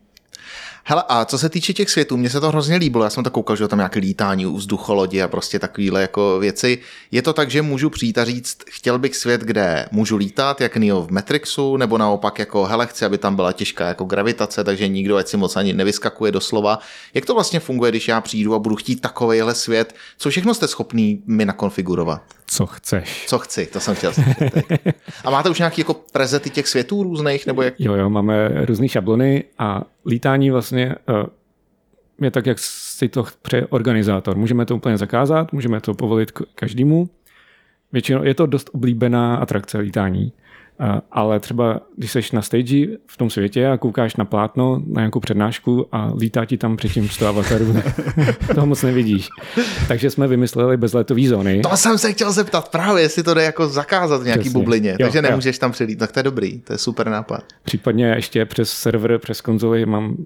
Hele, 0.88 1.04
a 1.08 1.24
co 1.24 1.38
se 1.38 1.48
týče 1.48 1.72
těch 1.72 1.90
světů, 1.90 2.16
mně 2.16 2.30
se 2.30 2.40
to 2.40 2.48
hrozně 2.48 2.76
líbilo. 2.76 3.04
Já 3.04 3.10
jsem 3.10 3.24
to 3.24 3.30
koukal, 3.30 3.56
že 3.56 3.68
tam 3.68 3.78
nějaké 3.78 4.00
lítání, 4.00 4.44
vzducholodi 4.44 5.22
a 5.22 5.28
prostě 5.28 5.58
takovéhle 5.58 6.00
jako 6.00 6.38
věci. 6.38 6.78
Je 7.10 7.22
to 7.22 7.32
tak, 7.32 7.50
že 7.50 7.62
můžu 7.62 7.90
přijít 7.90 8.18
a 8.18 8.24
říct, 8.24 8.58
chtěl 8.70 8.98
bych 8.98 9.16
svět, 9.16 9.40
kde 9.40 9.88
můžu 9.90 10.16
lítat, 10.16 10.60
jak 10.60 10.76
Neo 10.76 11.02
v 11.02 11.10
Matrixu, 11.10 11.76
nebo 11.76 11.98
naopak 11.98 12.38
jako, 12.38 12.64
hele, 12.64 12.86
chci, 12.86 13.04
aby 13.04 13.18
tam 13.18 13.36
byla 13.36 13.52
těžká 13.52 13.88
jako 13.88 14.04
gravitace, 14.04 14.64
takže 14.64 14.88
nikdo 14.88 15.16
ať 15.16 15.28
si 15.28 15.36
moc 15.36 15.56
ani 15.56 15.72
nevyskakuje 15.72 16.32
doslova. 16.32 16.78
Jak 17.14 17.26
to 17.26 17.34
vlastně 17.34 17.60
funguje, 17.60 17.90
když 17.90 18.08
já 18.08 18.20
přijdu 18.20 18.54
a 18.54 18.58
budu 18.58 18.76
chtít 18.76 19.00
takovejhle 19.00 19.54
svět? 19.54 19.94
Co 20.18 20.30
všechno 20.30 20.54
jste 20.54 20.68
schopný 20.68 21.22
mi 21.26 21.44
nakonfigurovat? 21.44 22.22
Co 22.46 22.66
chceš? 22.66 23.24
Co 23.28 23.38
chci, 23.38 23.66
to 23.66 23.80
jsem 23.80 23.94
chtěl 23.94 24.12
slyšet. 24.12 24.52
A 25.24 25.30
máte 25.30 25.50
už 25.50 25.58
nějaký 25.58 25.80
jako 25.80 25.94
prezety 25.94 26.50
těch 26.50 26.68
světů 26.68 27.02
různých, 27.02 27.46
nebo 27.46 27.62
jak? 27.62 27.74
Jo, 27.78 27.94
jo, 27.94 28.10
máme 28.10 28.48
různé 28.66 28.88
šablony 28.88 29.44
a 29.58 29.82
lítání 30.06 30.50
vlastně 30.50 30.94
uh, 31.08 31.26
je 32.20 32.30
tak, 32.30 32.46
jak 32.46 32.58
si 32.58 33.08
to 33.08 33.24
přeje 33.42 33.66
organizátor. 33.66 34.36
Můžeme 34.36 34.66
to 34.66 34.76
úplně 34.76 34.98
zakázat, 34.98 35.52
můžeme 35.52 35.80
to 35.80 35.94
povolit 35.94 36.30
každému. 36.54 37.08
Většinou 37.92 38.24
je 38.24 38.34
to 38.34 38.46
dost 38.46 38.70
oblíbená 38.72 39.36
atrakce 39.36 39.78
lítání. 39.78 40.32
Ale 41.12 41.40
třeba, 41.40 41.80
když 41.96 42.12
jsi 42.12 42.20
na 42.32 42.42
stage 42.42 42.86
v 43.06 43.16
tom 43.16 43.30
světě 43.30 43.68
a 43.68 43.76
koukáš 43.76 44.16
na 44.16 44.24
plátno, 44.24 44.82
na 44.86 45.00
nějakou 45.00 45.20
přednášku 45.20 45.86
a 45.92 46.12
lítá 46.16 46.44
ti 46.44 46.56
tam 46.56 46.76
předtím 46.76 47.08
100 47.08 47.26
avatarů, 47.26 47.74
toho 48.54 48.66
moc 48.66 48.82
nevidíš. 48.82 49.28
Takže 49.88 50.10
jsme 50.10 50.26
vymysleli 50.28 50.76
bezletové 50.76 51.28
zóny. 51.28 51.60
To 51.70 51.76
jsem 51.76 51.98
se 51.98 52.12
chtěl 52.12 52.32
zeptat 52.32 52.68
právě, 52.68 53.02
jestli 53.02 53.22
to 53.22 53.34
jde 53.34 53.42
jako 53.42 53.68
zakázat 53.68 54.22
v 54.22 54.24
nějaký 54.24 54.40
Přesně. 54.40 54.58
bublině, 54.60 54.90
Jo, 54.90 54.96
takže 55.06 55.18
jo. 55.18 55.22
nemůžeš 55.22 55.58
tam 55.58 55.72
přilít. 55.72 55.98
Tak 55.98 56.12
to 56.12 56.18
je 56.18 56.22
dobrý, 56.22 56.60
to 56.60 56.72
je 56.72 56.78
super 56.78 57.08
nápad. 57.08 57.44
Případně 57.64 58.06
ještě 58.06 58.44
přes 58.44 58.70
server, 58.70 59.18
přes 59.18 59.40
konzoli 59.40 59.86
mám 59.86 60.16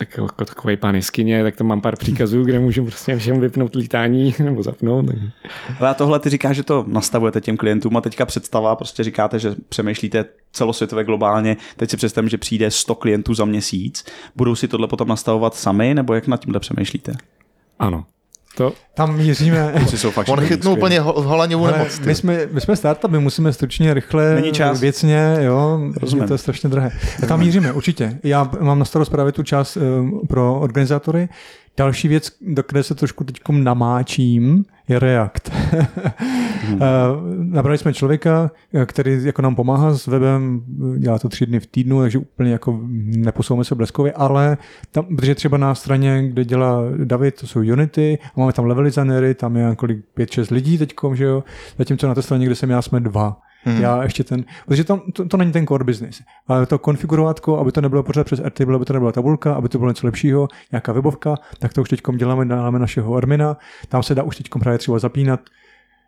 tak 0.00 0.16
jako 0.16 0.44
takový 0.44 0.76
pán 0.76 0.94
jeskyně, 0.94 1.42
tak 1.42 1.56
tam 1.56 1.66
mám 1.66 1.80
pár 1.80 1.96
příkazů, 1.96 2.44
kde 2.44 2.58
můžu 2.58 2.84
prostě 2.84 3.16
všem 3.16 3.40
vypnout 3.40 3.74
lítání 3.74 4.34
nebo 4.44 4.62
zapnout. 4.62 5.06
Ale 5.80 5.88
a 5.88 5.94
tohle 5.94 6.20
ty 6.20 6.30
říkáš, 6.30 6.56
že 6.56 6.62
to 6.62 6.84
nastavujete 6.88 7.40
těm 7.40 7.56
klientům 7.56 7.96
a 7.96 8.00
teďka 8.00 8.26
představa, 8.26 8.76
prostě 8.76 9.04
říkáte, 9.04 9.38
že 9.38 9.54
přemýšlíte 9.68 10.24
celosvětově 10.52 11.04
globálně. 11.04 11.56
Teď 11.76 11.90
si 11.90 11.96
představím, 11.96 12.28
že 12.28 12.38
přijde 12.38 12.70
100 12.70 12.94
klientů 12.94 13.34
za 13.34 13.44
měsíc. 13.44 14.04
Budou 14.36 14.54
si 14.54 14.68
tohle 14.68 14.88
potom 14.88 15.08
nastavovat 15.08 15.54
sami, 15.54 15.94
nebo 15.94 16.14
jak 16.14 16.26
nad 16.26 16.40
tímhle 16.40 16.60
přemýšlíte? 16.60 17.12
Ano. 17.78 18.04
To, 18.56 18.72
Tam 18.94 19.16
míříme. 19.16 19.72
Ty 19.90 19.98
jsou 19.98 20.10
fakt 20.10 20.28
On 20.28 20.40
chytnul 20.40 20.72
úplně 20.74 21.00
ho- 21.00 21.12
v 21.22 21.24
Holaňovu 21.24 21.64
Ale 21.66 21.72
nemoc. 21.78 21.98
ty. 21.98 22.06
my, 22.06 22.14
jsme, 22.14 22.38
my 22.52 22.60
jsme 22.60 22.76
startup, 22.76 23.10
my 23.10 23.18
musíme 23.18 23.52
stručně, 23.52 23.94
rychle, 23.94 24.34
Není 24.34 24.52
čas. 24.52 24.80
věcně, 24.80 25.36
jo, 25.40 25.80
Rozumím. 26.00 26.22
je 26.22 26.28
to 26.28 26.34
je 26.34 26.38
strašně 26.38 26.68
drahé. 26.70 26.90
Tam 27.28 27.40
míříme, 27.40 27.72
určitě. 27.72 28.18
Já 28.22 28.50
mám 28.60 28.78
na 28.78 28.84
starost 28.84 29.08
právě 29.08 29.32
tu 29.32 29.42
část 29.42 29.76
um, 29.76 30.20
pro 30.28 30.60
organizátory. 30.60 31.28
Další 31.76 32.08
věc, 32.08 32.32
do 32.40 32.62
které 32.62 32.82
se 32.82 32.94
trošku 32.94 33.24
teď 33.24 33.40
namáčím, 33.50 34.64
je 34.88 34.98
React. 34.98 35.48
hmm. 36.60 36.78
Nabrali 37.52 37.78
jsme 37.78 37.94
člověka, 37.94 38.50
eh, 38.74 38.86
který 38.86 39.24
jako 39.24 39.42
nám 39.42 39.54
pomáhá 39.54 39.94
s 39.94 40.06
webem, 40.06 40.62
dělá 40.98 41.18
to 41.18 41.28
tři 41.28 41.46
dny 41.46 41.60
v 41.60 41.66
týdnu, 41.66 42.00
takže 42.00 42.18
úplně 42.18 42.52
jako 42.52 42.80
neposouváme 43.16 43.64
se 43.64 43.74
bleskově, 43.74 44.12
ale 44.12 44.58
tam, 44.92 45.16
protože 45.16 45.34
třeba 45.34 45.56
na 45.56 45.74
straně, 45.74 46.28
kde 46.28 46.44
dělá 46.44 46.82
David, 47.04 47.40
to 47.40 47.46
jsou 47.46 47.60
Unity, 47.60 48.18
a 48.36 48.40
máme 48.40 48.52
tam 48.52 48.64
level 48.64 48.84
designery, 48.84 49.34
tam 49.34 49.56
je 49.56 49.76
kolik 49.76 49.98
5-6 50.16 50.54
lidí 50.54 50.78
teďkom, 50.78 51.16
že 51.16 51.24
jo, 51.24 51.44
zatímco 51.78 52.08
na 52.08 52.14
té 52.14 52.22
straně, 52.22 52.46
kde 52.46 52.54
jsem 52.54 52.70
já, 52.70 52.82
jsme 52.82 53.00
dva. 53.00 53.40
Hmm. 53.64 53.80
Já 53.80 54.02
ještě 54.02 54.24
ten, 54.24 54.44
protože 54.66 54.84
tam, 54.84 55.00
to, 55.12 55.28
to 55.28 55.36
není 55.36 55.52
ten 55.52 55.66
core 55.66 55.84
business, 55.84 56.22
ale 56.46 56.66
to 56.66 56.78
konfigurátko, 56.78 57.58
aby 57.58 57.72
to 57.72 57.80
nebylo 57.80 58.02
pořád 58.02 58.24
přes 58.24 58.40
Airtable, 58.40 58.76
aby 58.76 58.84
to 58.84 58.92
nebyla 58.92 59.12
tabulka, 59.12 59.54
aby 59.54 59.68
to 59.68 59.78
bylo 59.78 59.90
něco 59.90 60.06
lepšího, 60.06 60.48
nějaká 60.72 60.92
webovka, 60.92 61.34
tak 61.58 61.72
to 61.72 61.82
už 61.82 61.88
teď 61.88 62.00
děláme, 62.16 62.44
dáme 62.44 62.78
našeho 62.78 63.14
admina, 63.14 63.56
tam 63.88 64.02
se 64.02 64.14
dá 64.14 64.22
už 64.22 64.36
teď 64.36 64.46
právě 64.60 64.78
třeba 64.78 64.98
zapínat 64.98 65.40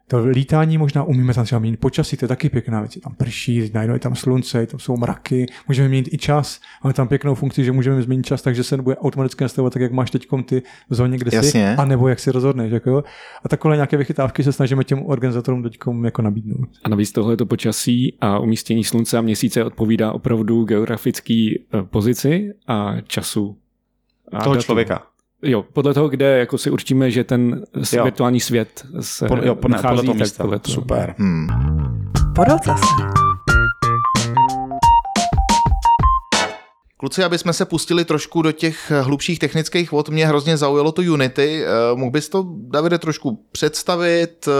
to 0.08 0.24
lítání 0.26 0.78
možná 0.78 1.04
umíme 1.04 1.34
tam 1.34 1.44
třeba 1.44 1.58
měnit 1.58 1.80
počasí, 1.80 2.16
to 2.16 2.24
je 2.24 2.28
taky 2.28 2.48
pěkná 2.48 2.80
věc. 2.80 2.96
Je 2.96 3.02
tam 3.02 3.14
prší, 3.14 3.70
najednou 3.74 3.94
je 3.94 3.98
tam 4.00 4.14
slunce, 4.16 4.66
tam 4.66 4.80
jsou 4.80 4.96
mraky, 4.96 5.46
můžeme 5.68 5.88
měnit 5.88 6.08
i 6.14 6.18
čas. 6.18 6.60
Máme 6.84 6.94
tam 6.94 7.08
pěknou 7.08 7.34
funkci, 7.34 7.64
že 7.64 7.72
můžeme 7.72 8.02
změnit 8.02 8.26
čas, 8.26 8.42
takže 8.42 8.64
se 8.64 8.76
bude 8.76 8.96
automaticky 8.96 9.44
nastavovat 9.44 9.72
tak, 9.72 9.82
jak 9.82 9.92
máš 9.92 10.10
teď 10.10 10.26
ty 10.46 10.62
v 10.90 10.94
zóně, 10.94 11.18
kde 11.18 11.30
Jasně. 11.36 11.50
jsi, 11.50 11.64
anebo 11.64 12.08
jak 12.08 12.18
si 12.18 12.30
rozhodneš. 12.32 12.72
Jako 12.72 12.90
jo. 12.90 13.04
A 13.44 13.48
takové 13.48 13.76
nějaké 13.76 13.96
vychytávky 13.96 14.44
se 14.44 14.52
snažíme 14.52 14.84
těm 14.84 15.02
organizátorům 15.06 15.62
teď 15.62 15.78
jako 16.04 16.22
nabídnout. 16.22 16.68
a 16.84 16.88
navíc 16.88 17.12
tohleto 17.12 17.46
počasí 17.46 18.16
a 18.20 18.38
umístění 18.38 18.84
slunce 18.84 19.18
a 19.18 19.20
měsíce 19.20 19.64
odpovídá 19.64 20.12
opravdu 20.12 20.64
geografické 20.64 21.46
pozici 21.90 22.52
a 22.66 23.00
času. 23.00 23.56
A 24.32 24.42
Toho 24.42 24.54
datu. 24.54 24.64
člověka. 24.64 25.02
Jo, 25.44 25.64
podle 25.72 25.94
toho, 25.94 26.08
kde 26.08 26.38
jako 26.38 26.58
si 26.58 26.70
určíme, 26.70 27.10
že 27.10 27.24
ten 27.24 27.64
Jo. 27.92 28.04
virtuální 28.04 28.40
svět 28.40 28.86
se 29.00 29.28
Pod, 29.28 29.38
jo, 29.44 29.54
podle, 29.54 29.76
nachází, 29.76 29.96
podle 29.96 30.02
toho 30.04 30.14
místa. 30.14 30.42
podle 30.44 30.58
toho. 30.58 30.74
Super. 30.74 31.14
Hmm. 31.18 31.46
Podvodce 32.34 32.70
se. 32.70 33.04
Kluci, 36.96 37.24
aby 37.24 37.38
jsme 37.38 37.52
se 37.52 37.64
pustili 37.64 38.04
trošku 38.04 38.42
do 38.42 38.52
těch 38.52 38.90
hlubších 39.02 39.38
technických 39.38 39.92
vod, 39.92 40.08
mě 40.08 40.26
hrozně 40.26 40.56
zaujalo 40.56 40.92
to 40.92 41.02
Unity. 41.02 41.64
Eh, 41.64 41.68
Mohl 41.94 42.10
bys 42.10 42.28
to, 42.28 42.46
Davide, 42.56 42.98
trošku 42.98 43.44
představit, 43.52 44.48
eh, 44.48 44.52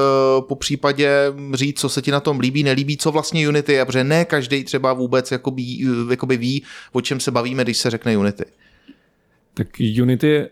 po 0.49 0.57
případě 0.57 1.11
říct, 1.55 1.81
co 1.81 1.89
se 1.89 2.03
ti 2.03 2.11
na 2.11 2.21
tom 2.21 2.41
líbí, 2.41 2.63
nelíbí, 2.63 2.97
co 2.97 3.13
vlastně 3.13 3.49
Unity 3.49 3.73
je, 3.73 3.85
protože 3.85 4.05
ne 4.05 4.25
každý 4.25 4.65
třeba 4.65 4.93
vůbec 4.93 5.31
jakoby, 5.33 5.63
eh, 5.63 6.11
jakoby 6.11 6.37
ví, 6.37 6.63
o 6.93 7.01
čem 7.01 7.21
se 7.21 7.31
bavíme, 7.31 7.65
když 7.65 7.79
se 7.79 7.91
řekne 7.91 8.17
Unity. 8.19 8.45
Tak 9.55 9.67
Unity 10.03 10.27
je 10.29 10.51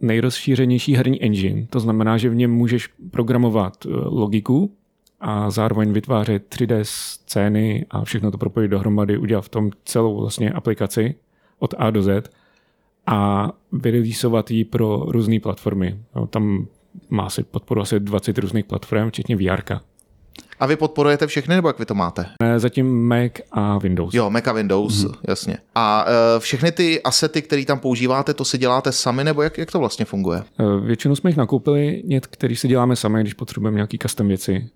nejrozšířenější 0.00 0.94
herní 0.94 1.22
engine, 1.22 1.66
to 1.70 1.80
znamená, 1.80 2.18
že 2.18 2.30
v 2.30 2.34
něm 2.34 2.52
můžeš 2.52 2.88
programovat 3.10 3.86
eh, 3.86 3.88
logiku 3.92 4.74
a 5.20 5.50
zároveň 5.50 5.92
vytvářet 5.92 6.54
3D 6.54 6.78
scény 6.82 7.86
a 7.90 8.04
všechno 8.04 8.30
to 8.30 8.38
propojit 8.38 8.70
dohromady, 8.70 9.18
udělat 9.18 9.40
v 9.40 9.48
tom 9.48 9.70
celou 9.84 10.20
vlastně 10.20 10.52
aplikaci 10.52 11.14
od 11.58 11.74
A 11.78 11.90
do 11.90 12.02
Z 12.02 12.30
a 13.06 13.50
vyreleaseovat 13.72 14.50
ji 14.50 14.64
pro 14.64 15.04
různé 15.08 15.40
platformy. 15.40 15.98
No, 16.16 16.26
tam 16.26 16.66
má 17.08 17.22
asi 17.22 17.42
podporu 17.42 17.80
asi 17.80 18.00
20 18.00 18.38
různých 18.38 18.64
platform, 18.64 19.08
včetně 19.08 19.36
VR. 19.36 19.62
A 20.60 20.66
vy 20.66 20.76
podporujete 20.76 21.26
všechny, 21.26 21.54
nebo 21.54 21.68
jak 21.68 21.78
vy 21.78 21.86
to 21.86 21.94
máte? 21.94 22.26
Zatím 22.56 23.08
Mac 23.08 23.32
a 23.52 23.78
Windows. 23.78 24.14
Jo, 24.14 24.30
Mac 24.30 24.46
a 24.46 24.52
Windows, 24.52 25.04
mm-hmm. 25.04 25.14
jasně. 25.28 25.58
A 25.74 26.06
eh, 26.08 26.40
všechny 26.40 26.72
ty 26.72 27.02
asety, 27.02 27.42
které 27.42 27.64
tam 27.64 27.78
používáte, 27.78 28.34
to 28.34 28.44
si 28.44 28.58
děláte 28.58 28.92
sami, 28.92 29.24
nebo 29.24 29.42
jak, 29.42 29.58
jak 29.58 29.72
to 29.72 29.78
vlastně 29.78 30.04
funguje? 30.04 30.42
Eh, 30.60 30.80
Většinou 30.80 31.16
jsme 31.16 31.30
jich 31.30 31.36
nakoupili, 31.36 32.02
který 32.20 32.56
si 32.56 32.68
děláme 32.68 32.96
sami, 32.96 33.20
když 33.20 33.34
potřebujeme 33.34 33.74
nějaký 33.74 33.98
custom 33.98 34.28
věci. 34.28 34.68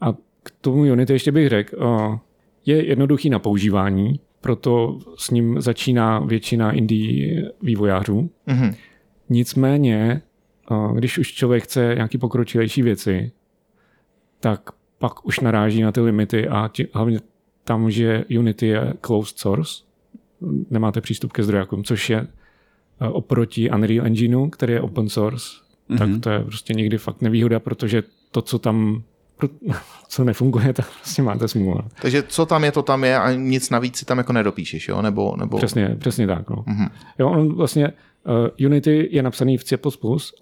A 0.00 0.12
k 0.42 0.50
tomu 0.60 0.80
Unity 0.80 1.12
ještě 1.12 1.32
bych 1.32 1.48
řekl, 1.48 1.76
eh, 1.82 2.18
je 2.66 2.86
jednoduchý 2.86 3.30
na 3.30 3.38
používání, 3.38 4.20
proto 4.40 4.98
s 5.18 5.30
ním 5.30 5.60
začíná 5.60 6.18
většina 6.18 6.72
indie 6.72 7.52
vývojářů. 7.62 8.30
Mhm. 8.46 8.74
Nicméně, 9.28 10.22
eh, 10.70 10.94
když 10.94 11.18
už 11.18 11.32
člověk 11.32 11.64
chce 11.64 11.92
nějaký 11.94 12.18
pokročilejší 12.18 12.82
věci, 12.82 13.32
tak 14.40 14.60
pak 15.02 15.26
už 15.26 15.40
naráží 15.40 15.82
na 15.82 15.92
ty 15.92 16.00
limity 16.00 16.48
a 16.48 16.70
ti, 16.72 16.88
hlavně 16.94 17.18
tam, 17.64 17.90
že 17.90 18.24
Unity 18.38 18.66
je 18.66 18.94
closed 19.00 19.38
source, 19.38 19.82
nemáte 20.70 21.00
přístup 21.00 21.32
ke 21.32 21.42
zdrojákům, 21.42 21.84
což 21.84 22.10
je 22.10 22.26
eh, 23.00 23.08
oproti 23.08 23.70
Unreal 23.70 24.06
Engineu, 24.06 24.50
který 24.50 24.72
je 24.72 24.80
open 24.80 25.08
source, 25.08 25.46
mm-hmm. 25.90 25.98
tak 25.98 26.08
to 26.20 26.30
je 26.30 26.38
prostě 26.40 26.74
někdy 26.74 26.98
fakt 26.98 27.22
nevýhoda, 27.22 27.60
protože 27.60 28.02
to, 28.30 28.42
co 28.42 28.58
tam 28.58 29.02
co 30.08 30.24
nefunguje, 30.24 30.72
tak 30.72 30.86
prostě 31.00 31.22
máte 31.22 31.48
smůlu. 31.48 31.80
Takže 32.02 32.22
co 32.22 32.46
tam 32.46 32.64
je, 32.64 32.72
to 32.72 32.82
tam 32.82 33.04
je 33.04 33.18
a 33.18 33.32
nic 33.32 33.70
navíc 33.70 33.96
si 33.96 34.04
tam 34.04 34.18
jako 34.18 34.32
nedopíšeš, 34.32 34.88
jo? 34.88 35.02
Nebo, 35.02 35.36
nebo... 35.36 35.56
Přesně, 35.56 35.96
přesně 35.98 36.26
tak. 36.26 36.50
No. 36.50 36.64
Mhm. 36.66 36.86
Jo, 37.18 37.30
on 37.30 37.54
vlastně 37.54 37.92
uh, 38.58 38.66
Unity 38.66 39.08
je 39.12 39.22
napsaný 39.22 39.58
v 39.58 39.64
C++, 39.64 39.78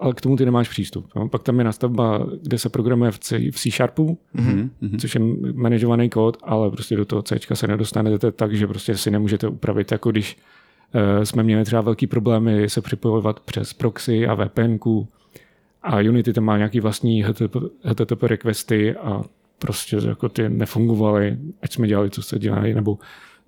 ale 0.01 0.15
k 0.15 0.21
tomu 0.21 0.37
ty 0.37 0.45
nemáš 0.45 0.69
přístup. 0.69 1.07
Jo. 1.17 1.29
Pak 1.29 1.43
tam 1.43 1.59
je 1.59 1.65
nastavba, 1.65 2.27
kde 2.43 2.59
se 2.59 2.69
programuje 2.69 3.11
v 3.11 3.19
C, 3.19 3.51
v 3.51 3.59
C 3.59 3.71
Sharpu, 3.71 4.19
mm-hmm. 4.37 4.71
což 5.01 5.15
je 5.15 5.21
manažovaný 5.55 6.11
kód, 6.11 6.37
ale 6.43 6.71
prostě 6.71 6.97
do 6.97 7.05
toho 7.05 7.23
C 7.23 7.39
se 7.55 7.67
nedostanete 7.67 8.33
tak, 8.33 8.55
že 8.55 8.67
prostě 8.67 8.97
si 8.97 9.11
nemůžete 9.11 9.49
upravit, 9.49 9.93
jako 9.93 10.11
když 10.11 10.39
uh, 10.95 11.25
jsme 11.25 11.43
měli 11.43 11.65
třeba 11.65 11.83
velký 11.83 12.07
problémy 12.07 12.69
se 12.69 12.81
připojovat 12.81 13.41
přes 13.41 13.73
proxy 13.73 14.27
a 14.27 14.35
VPNku 14.35 15.09
a 15.83 15.99
Unity 15.99 16.33
tam 16.33 16.45
má 16.45 16.57
nějaký 16.57 16.81
vlastní 16.81 17.23
HTTP, 17.23 17.57
HTTP 17.83 18.23
requesty 18.23 18.95
a 18.97 19.23
prostě 19.59 19.97
jako 20.09 20.29
ty 20.29 20.49
nefungovaly, 20.49 21.39
ať 21.63 21.73
jsme 21.73 21.89
dělali, 21.89 22.11
co 22.11 22.23
se 22.23 22.39
dělají, 22.39 22.75
nebo 22.75 22.99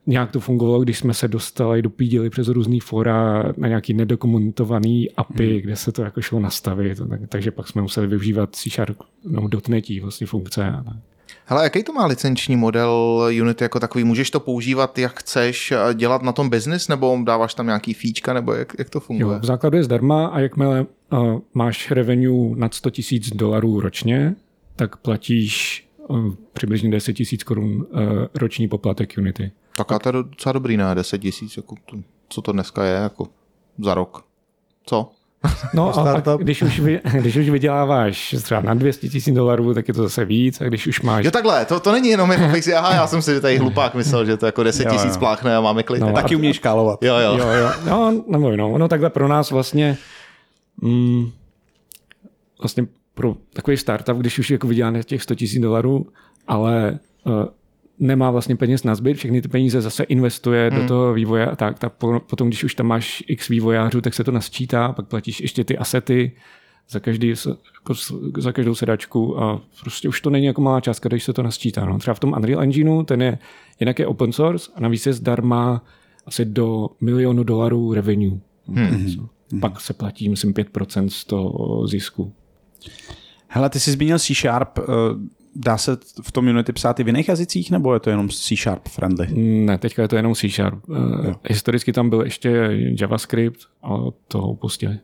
nějak 0.06 0.30
to 0.30 0.40
fungovalo, 0.40 0.80
když 0.80 0.98
jsme 0.98 1.14
se 1.14 1.28
dostali 1.28 1.82
do 1.82 1.90
píděli 1.90 2.30
přes 2.30 2.48
různý 2.48 2.80
fora 2.80 3.52
na 3.56 3.68
nějaký 3.68 3.94
nedokumentovaný 3.94 5.10
API, 5.10 5.50
hmm. 5.50 5.60
kde 5.60 5.76
se 5.76 5.92
to 5.92 6.02
jako 6.02 6.20
šlo 6.20 6.40
nastavit, 6.40 6.98
tak, 7.08 7.20
takže 7.28 7.50
pak 7.50 7.68
jsme 7.68 7.82
museli 7.82 8.06
využívat 8.06 8.56
C 8.56 8.70
Sharp, 8.70 8.96
no 9.24 9.48
dotnetí 9.48 10.00
vlastně 10.00 10.26
funkce. 10.26 10.64
A 10.66 10.82
tak. 10.82 10.96
Hele, 11.44 11.64
jaký 11.64 11.83
to 11.83 11.92
má 11.92 12.07
licenční 12.07 12.57
model 12.57 13.22
Unity 13.40 13.64
jako 13.64 13.81
takový? 13.81 14.05
Můžeš 14.05 14.31
to 14.31 14.40
používat, 14.40 14.98
jak 14.98 15.20
chceš, 15.20 15.72
dělat 15.94 16.22
na 16.22 16.33
tom 16.33 16.50
business, 16.50 16.88
nebo 16.88 17.18
dáváš 17.24 17.55
tam 17.55 17.66
nějaký 17.66 17.94
fíčka, 17.94 18.33
nebo 18.33 18.52
jak, 18.52 18.72
jak 18.78 18.90
to 18.90 19.00
funguje? 19.00 19.35
Jo, 19.35 19.40
v 19.40 19.44
základu 19.44 19.76
je 19.76 19.85
zdarma 19.85 20.26
a 20.26 20.40
jakmile 20.40 20.87
uh, 21.12 21.38
máš 21.55 21.90
revenue 21.90 22.57
nad 22.57 22.74
100 22.74 22.90
000 23.12 23.22
dolarů 23.35 23.81
ročně, 23.81 24.35
tak 24.76 24.96
platíš 24.96 25.85
uh, 26.09 26.35
přibližně 26.52 26.90
10 26.90 27.20
000 27.20 27.26
korun 27.46 27.72
uh, 27.74 27.87
roční 28.35 28.68
poplatek 28.68 29.14
Unity. 29.18 29.52
Tak 29.76 29.92
a 29.92 29.98
to 29.98 30.09
je 30.09 30.12
docela 30.12 30.52
dobrý, 30.52 30.76
ne? 30.76 30.94
10 30.94 31.18
tisíc, 31.18 31.57
jako 31.57 31.74
to, 31.87 31.96
co 32.28 32.42
to 32.42 32.52
dneska 32.52 32.85
je, 32.85 32.94
jako 32.94 33.28
za 33.78 33.94
rok. 33.94 34.24
Co? 34.87 35.12
No 35.74 35.98
a, 35.98 36.22
když, 36.38 36.62
už 36.62 36.81
vy, 36.81 37.00
když 37.20 37.37
už 37.37 37.50
vyděláváš 37.50 38.35
třeba 38.42 38.61
na 38.61 38.74
200 38.74 39.09
000 39.26 39.37
dolarů, 39.37 39.74
tak 39.74 39.88
je 39.88 39.94
to 39.94 40.02
zase 40.02 40.24
víc 40.24 40.61
a 40.61 40.64
když 40.64 40.87
už 40.87 41.00
máš 41.02 41.24
Jo 41.24 41.31
takhle, 41.31 41.64
to, 41.64 41.81
to 41.81 41.92
není 41.92 42.09
jenom 42.09 42.31
jako 42.33 42.48
fixi, 42.48 42.74
aha, 42.74 42.94
já 42.94 43.07
jsem 43.07 43.22
si 43.22 43.40
tady 43.40 43.59
hlupák 43.59 43.94
myslel, 43.94 44.24
že 44.24 44.37
to 44.37 44.46
jako 44.46 44.62
10 44.62 44.85
Jo, 44.85 44.90
tisíc 44.92 45.12
jo. 45.14 45.18
pláchne 45.18 45.57
a 45.57 45.61
máme 45.61 45.83
klid. 45.83 46.00
No, 46.00 46.07
No, 46.09 46.12
Taky 46.14 46.37
umíš 46.37 46.57
škálovat. 46.57 47.02
jo, 47.02 47.14
jo. 47.16 47.37
Jo, 47.38 47.46
jo. 47.48 47.70
No, 47.87 48.22
nebo 48.28 48.57
no, 48.57 48.70
ono 48.72 48.88
takhle 48.88 49.11
pro 49.11 49.28
nás 49.28 49.50
vlastně 49.50 49.96
mm, 50.83 51.31
vlastně 52.61 52.87
pro 53.14 53.35
takový 53.52 53.76
startup, 53.76 54.16
když 54.16 54.38
už 54.38 54.50
jako 54.50 54.66
vyděláme 54.66 55.02
těch 55.02 55.22
100 55.22 55.35
000 55.55 55.62
dolarů, 55.68 56.07
ale 56.48 56.98
uh, 57.24 57.33
nemá 57.98 58.31
vlastně 58.31 58.57
peněz 58.57 58.85
na 58.85 58.94
zbyt, 58.94 59.14
všechny 59.14 59.42
ty 59.42 59.48
peníze 59.48 59.81
zase 59.81 60.02
investuje 60.02 60.70
hmm. 60.70 60.81
do 60.81 60.88
toho 60.88 61.14
vývoje 61.14 61.46
a 61.46 61.57
tak, 61.57 61.78
tak 61.78 61.92
po- 61.92 62.20
potom, 62.20 62.48
když 62.48 62.64
už 62.64 62.74
tam 62.74 62.87
máš 62.87 63.24
x 63.26 63.48
vývojářů, 63.48 64.00
tak 64.00 64.14
se 64.14 64.24
to 64.24 64.33
nasčítá, 64.33 64.92
pak 64.92 65.07
platíš 65.07 65.40
ještě 65.40 65.64
ty 65.64 65.78
asety 65.78 66.33
za, 66.90 67.00
každý, 67.00 67.28
jako 67.28 67.94
za 68.37 68.52
každou 68.52 68.74
sedačku 68.74 69.42
a 69.42 69.61
prostě 69.81 70.09
už 70.09 70.20
to 70.20 70.31
není 70.31 70.46
jako 70.46 70.61
malá 70.61 70.81
částka, 70.81 71.09
když 71.09 71.24
se 71.24 71.33
to 71.33 71.42
nasčítá. 71.42 71.85
No. 71.85 71.98
Třeba 71.98 72.14
v 72.14 72.20
tom 72.20 72.33
Unreal 72.33 72.62
Engineu, 72.62 73.02
ten 73.02 73.22
je 73.22 73.38
jinak 73.81 73.98
je 73.98 74.07
open 74.07 74.33
source 74.33 74.70
a 74.74 74.81
navíc 74.81 75.07
je 75.07 75.12
zdarma 75.12 75.85
asi 76.26 76.44
do 76.44 76.88
milionu 77.00 77.44
dolarů 77.44 77.92
revenue. 77.92 78.38
Hmm. 78.68 79.28
Pak 79.61 79.81
se 79.81 79.92
platí, 79.92 80.28
myslím, 80.28 80.52
5% 80.52 81.09
z 81.09 81.24
toho 81.24 81.87
zisku. 81.87 82.33
Hele, 83.48 83.70
ty 83.70 83.81
jsi 83.81 83.92
zmínil 83.92 84.18
C 84.18 84.35
Sharp. 84.35 84.78
Eh, 85.56 85.60
Dá 85.64 85.78
se 85.78 85.96
v 86.22 86.32
tom 86.32 86.46
Unity 86.46 86.72
psát 86.72 87.00
i 87.00 87.04
v 87.04 87.06
jiných 87.06 87.28
jazycích, 87.28 87.70
nebo 87.70 87.94
je 87.94 88.00
to 88.00 88.10
jenom 88.10 88.28
C 88.28 88.56
Sharp 88.56 88.88
friendly? 88.88 89.26
Ne, 89.36 89.78
teďka 89.78 90.02
je 90.02 90.08
to 90.08 90.16
jenom 90.16 90.34
C 90.34 90.48
Sharp. 90.48 90.88
Uh, 90.88 91.34
historicky 91.48 91.92
tam 91.92 92.10
byl 92.10 92.20
ještě 92.20 92.70
JavaScript, 93.00 93.60
ale 93.82 94.12
to 94.28 94.38
opustili. 94.38 94.98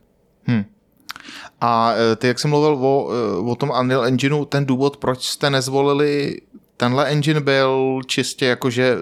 A 1.61 1.93
e, 1.93 2.15
ty, 2.15 2.27
jak 2.27 2.39
jsem 2.39 2.49
mluvil 2.49 2.73
o, 2.73 3.09
e, 3.11 3.51
o 3.51 3.55
tom 3.55 3.71
Unreal 3.81 4.05
Engineu, 4.05 4.45
ten 4.45 4.65
důvod, 4.65 4.97
proč 4.97 5.23
jste 5.23 5.49
nezvolili 5.49 6.41
tenhle 6.77 7.09
engine 7.09 7.41
byl 7.41 8.01
čistě 8.05 8.45
jako, 8.45 8.69
že 8.69 8.97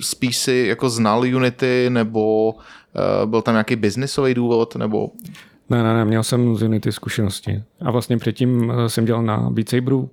spíš 0.00 0.36
si 0.36 0.64
jako 0.68 0.90
znal 0.90 1.20
Unity, 1.20 1.86
nebo 1.88 2.54
e, 3.22 3.26
byl 3.26 3.42
tam 3.42 3.54
nějaký 3.54 3.76
biznisový 3.76 4.34
důvod, 4.34 4.76
nebo 4.76 5.10
Ne, 5.70 5.82
ne, 5.82 5.94
ne, 5.94 6.04
měl 6.04 6.22
jsem 6.22 6.56
z 6.56 6.62
Unity 6.62 6.92
zkušenosti. 6.92 7.62
A 7.80 7.90
vlastně 7.90 8.18
předtím 8.18 8.72
eh, 8.76 8.88
jsem 8.88 9.04
dělal 9.04 9.22
na 9.22 9.50
Beat 9.50 9.68
Saberu, 9.68 10.10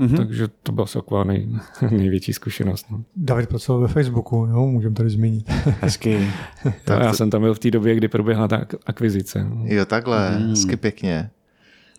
mm-hmm. 0.00 0.16
takže 0.16 0.48
to 0.62 0.72
byla 0.72 0.86
taková 0.92 1.24
nej, 1.24 1.48
největší 1.90 2.32
zkušenost. 2.32 2.86
No. 2.90 3.04
David 3.16 3.48
pracoval 3.48 3.82
ve 3.82 3.88
Facebooku, 3.88 4.46
jo, 4.50 4.66
můžeme 4.66 4.94
tady 4.94 5.10
zmínit. 5.10 5.48
Hezky. 5.80 6.28
A 6.86 6.92
já 7.02 7.12
jsem 7.12 7.30
tam 7.30 7.42
byl 7.42 7.54
v 7.54 7.58
té 7.58 7.70
době, 7.70 7.94
kdy 7.94 8.08
proběhla 8.08 8.48
ta 8.48 8.56
ak- 8.64 8.78
akvizice. 8.86 9.44
No. 9.44 9.64
jo 9.64 9.84
takhle, 9.84 10.30
hmm. 10.36 10.48
hezky 10.48 10.76
pěkně. 10.76 11.30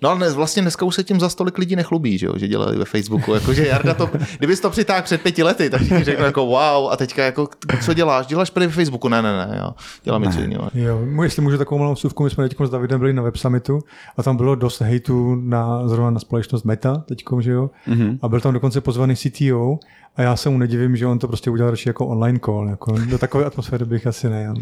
No 0.04 0.10
ale 0.10 0.18
dnes, 0.18 0.34
vlastně 0.34 0.62
dneska 0.62 0.86
už 0.86 0.96
se 0.96 1.04
tím 1.04 1.20
za 1.20 1.30
stolik 1.30 1.58
lidí 1.58 1.76
nechlubí, 1.76 2.18
že, 2.18 2.26
jo? 2.26 2.34
že 2.36 2.48
dělali 2.48 2.78
ve 2.78 2.86
Facebooku. 2.86 3.34
Jakože 3.34 3.68
Jarda 3.68 3.94
to, 3.94 4.10
kdybys 4.38 4.60
to 4.60 4.70
přitáhl 4.70 5.02
před 5.02 5.22
pěti 5.22 5.44
lety, 5.44 5.70
tak 5.70 5.82
ti 5.82 6.04
řeknu 6.04 6.26
jako 6.26 6.46
wow, 6.46 6.92
a 6.92 6.98
teďka 6.98 7.24
jako, 7.24 7.50
co 7.86 7.94
děláš? 7.94 8.28
Děláš 8.28 8.50
prý 8.50 8.66
ve 8.66 8.72
Facebooku? 8.72 9.08
Ne, 9.08 9.22
ne, 9.22 9.38
ne, 9.38 9.58
jo. 9.58 9.74
dělám 10.04 10.22
něco 10.22 10.40
jiného. 10.40 10.70
Jo, 10.74 11.24
jestli 11.24 11.42
můžu 11.42 11.58
takovou 11.58 11.80
malou 11.80 11.94
vsuvku, 11.94 12.24
my 12.24 12.30
jsme 12.30 12.50
teď 12.50 12.58
s 12.66 12.70
Davidem 12.70 13.00
byli 13.00 13.14
na 13.14 13.24
Web 13.24 13.36
Summitu 13.36 13.80
a 14.18 14.24
tam 14.24 14.38
bylo 14.38 14.56
dost 14.56 14.82
hejtu 14.82 15.36
na, 15.36 15.88
zrovna 15.88 16.10
na 16.10 16.20
společnost 16.20 16.64
Meta 16.64 17.04
teďkom, 17.08 17.42
že 17.42 17.52
jo, 17.52 17.70
mm-hmm. 17.88 18.18
a 18.22 18.28
byl 18.28 18.42
tam 18.42 18.54
dokonce 18.54 18.82
pozvaný 18.82 19.16
CTO 19.16 19.80
a 20.16 20.22
já 20.22 20.36
se 20.36 20.50
mu 20.50 20.58
nedivím, 20.58 20.96
že 20.96 21.08
on 21.08 21.20
to 21.20 21.28
prostě 21.28 21.50
udělal 21.50 21.72
radši 21.72 21.90
jako 21.90 22.08
online 22.08 22.40
call, 22.46 22.70
jako 22.70 22.96
do 23.10 23.18
takové 23.18 23.46
atmosféry 23.46 23.86
bych 23.86 24.08
asi 24.08 24.30
nejel. 24.30 24.54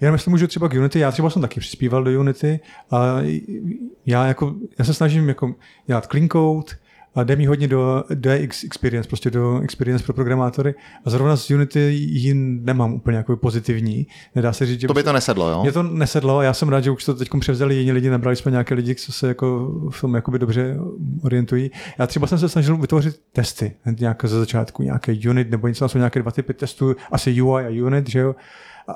Já 0.00 0.12
myslím, 0.12 0.30
můžu 0.30 0.46
třeba 0.46 0.68
k 0.68 0.74
Unity, 0.74 0.98
já 0.98 1.12
třeba 1.12 1.30
jsem 1.30 1.42
taky 1.42 1.60
přispíval 1.60 2.04
do 2.04 2.20
Unity 2.20 2.60
a 2.90 3.16
já, 4.06 4.26
jako, 4.26 4.54
já 4.78 4.84
se 4.84 4.94
snažím 4.94 5.28
jako 5.28 5.54
dělat 5.86 6.06
clean 6.06 6.28
code 6.28 6.72
a 7.14 7.24
jde 7.24 7.36
mi 7.36 7.46
hodně 7.46 7.68
do 7.68 8.04
DX 8.14 8.64
experience, 8.64 9.08
prostě 9.08 9.30
do 9.30 9.60
experience 9.60 10.04
pro 10.04 10.14
programátory 10.14 10.74
a 11.04 11.10
zrovna 11.10 11.36
z 11.36 11.50
Unity 11.50 11.80
ji 11.92 12.34
nemám 12.34 12.94
úplně 12.94 13.16
jako 13.16 13.36
pozitivní. 13.36 14.06
Nedá 14.34 14.52
se 14.52 14.66
říct, 14.66 14.80
že... 14.80 14.86
To 14.86 14.94
by 14.94 15.02
to 15.02 15.12
nesedlo, 15.12 15.50
jo? 15.50 15.62
Mě 15.62 15.72
to 15.72 15.82
nesedlo, 15.82 16.42
já 16.42 16.52
jsem 16.52 16.68
rád, 16.68 16.80
že 16.80 16.90
už 16.90 17.04
to 17.04 17.14
teď 17.14 17.28
převzali 17.40 17.74
jiní 17.74 17.92
lidi, 17.92 18.10
nabrali 18.10 18.36
jsme 18.36 18.50
nějaké 18.50 18.74
lidi, 18.74 18.94
co 18.94 19.12
se 19.12 19.28
jako 19.28 19.72
v 19.90 20.00
tom 20.00 20.14
jakoby 20.14 20.38
dobře 20.38 20.76
orientují. 21.22 21.70
Já 21.98 22.06
třeba 22.06 22.26
jsem 22.26 22.38
se 22.38 22.48
snažil 22.48 22.76
vytvořit 22.76 23.20
testy, 23.32 23.72
nějak 24.00 24.24
ze 24.24 24.38
začátku, 24.38 24.82
nějaké 24.82 25.16
unit 25.30 25.50
nebo 25.50 25.68
něco, 25.68 25.88
jsou 25.88 25.98
nějaké 25.98 26.22
dva 26.22 26.30
typy 26.30 26.54
testů, 26.54 26.96
asi 27.12 27.42
UI 27.42 27.64
a 27.64 27.84
unit, 27.86 28.10
že 28.10 28.18
jo 28.18 28.34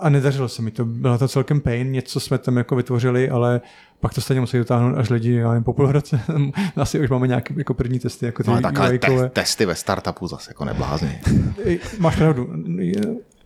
a 0.00 0.08
nedařilo 0.08 0.48
se 0.48 0.62
mi 0.62 0.70
to. 0.70 0.84
Byla 0.84 1.18
to 1.18 1.28
celkem 1.28 1.60
pain, 1.60 1.92
něco 1.92 2.20
jsme 2.20 2.38
tam 2.38 2.56
jako 2.56 2.76
vytvořili, 2.76 3.30
ale 3.30 3.60
pak 4.00 4.14
to 4.14 4.20
stejně 4.20 4.40
musí 4.40 4.58
dotáhnout 4.58 4.98
až 4.98 5.10
lidi, 5.10 5.34
já 5.34 5.48
nevím, 5.48 5.64
po 5.64 5.72
půl 5.72 5.92
roce. 5.92 6.20
Asi 6.76 7.00
už 7.00 7.10
máme 7.10 7.26
nějaké 7.26 7.54
jako 7.56 7.74
první 7.74 7.98
testy. 7.98 8.26
Jako 8.26 8.42
ty 8.42 8.50
no, 8.50 8.60
tak 8.60 8.78
ale 8.78 8.98
te- 8.98 9.28
testy 9.28 9.66
ve 9.66 9.74
startupu 9.74 10.28
zase 10.28 10.50
jako 10.50 10.64
neblázně. 10.64 11.20
Máš 11.98 12.16
pravdu 12.16 12.48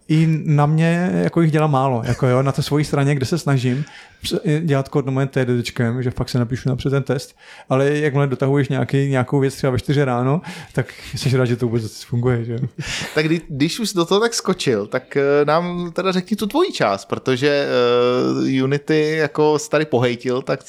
i 0.08 0.26
na 0.44 0.66
mě 0.66 1.10
jako 1.14 1.40
jich 1.40 1.52
dělá 1.52 1.66
málo, 1.66 2.02
jako 2.04 2.26
jo, 2.26 2.42
na 2.42 2.52
té 2.52 2.62
svojí 2.62 2.84
straně, 2.84 3.14
kde 3.14 3.26
se 3.26 3.38
snažím 3.38 3.84
dělat 4.60 4.88
kód 4.88 5.06
na 5.06 5.26
TDčkem, 5.26 6.02
že 6.02 6.10
fakt 6.10 6.28
se 6.28 6.38
napíšu 6.38 6.68
napřed 6.68 6.90
ten 6.90 7.02
test, 7.02 7.36
ale 7.68 7.98
jakmile 7.98 8.26
dotahuješ 8.26 8.68
nějaký, 8.68 9.08
nějakou 9.08 9.40
věc 9.40 9.54
třeba 9.54 9.70
ve 9.70 9.78
4 9.78 10.04
ráno, 10.04 10.40
tak 10.72 10.86
jsi 11.14 11.36
rád, 11.36 11.44
že 11.44 11.56
to 11.56 11.66
vůbec 11.66 12.02
funguje. 12.02 12.44
Že? 12.44 12.58
tak 13.14 13.24
kdy, 13.24 13.40
když 13.48 13.80
už 13.80 13.92
do 13.92 14.04
toho 14.04 14.20
tak 14.20 14.34
skočil, 14.34 14.86
tak 14.86 15.16
eh, 15.16 15.44
nám 15.44 15.92
teda 15.92 16.12
řekni 16.12 16.36
tu 16.36 16.46
tvoji 16.46 16.72
část, 16.72 17.04
protože 17.04 17.66
uh, 18.58 18.64
Unity 18.64 19.16
jako 19.16 19.58
tady 19.70 19.84
pohejtil, 19.84 20.42
tak 20.42 20.60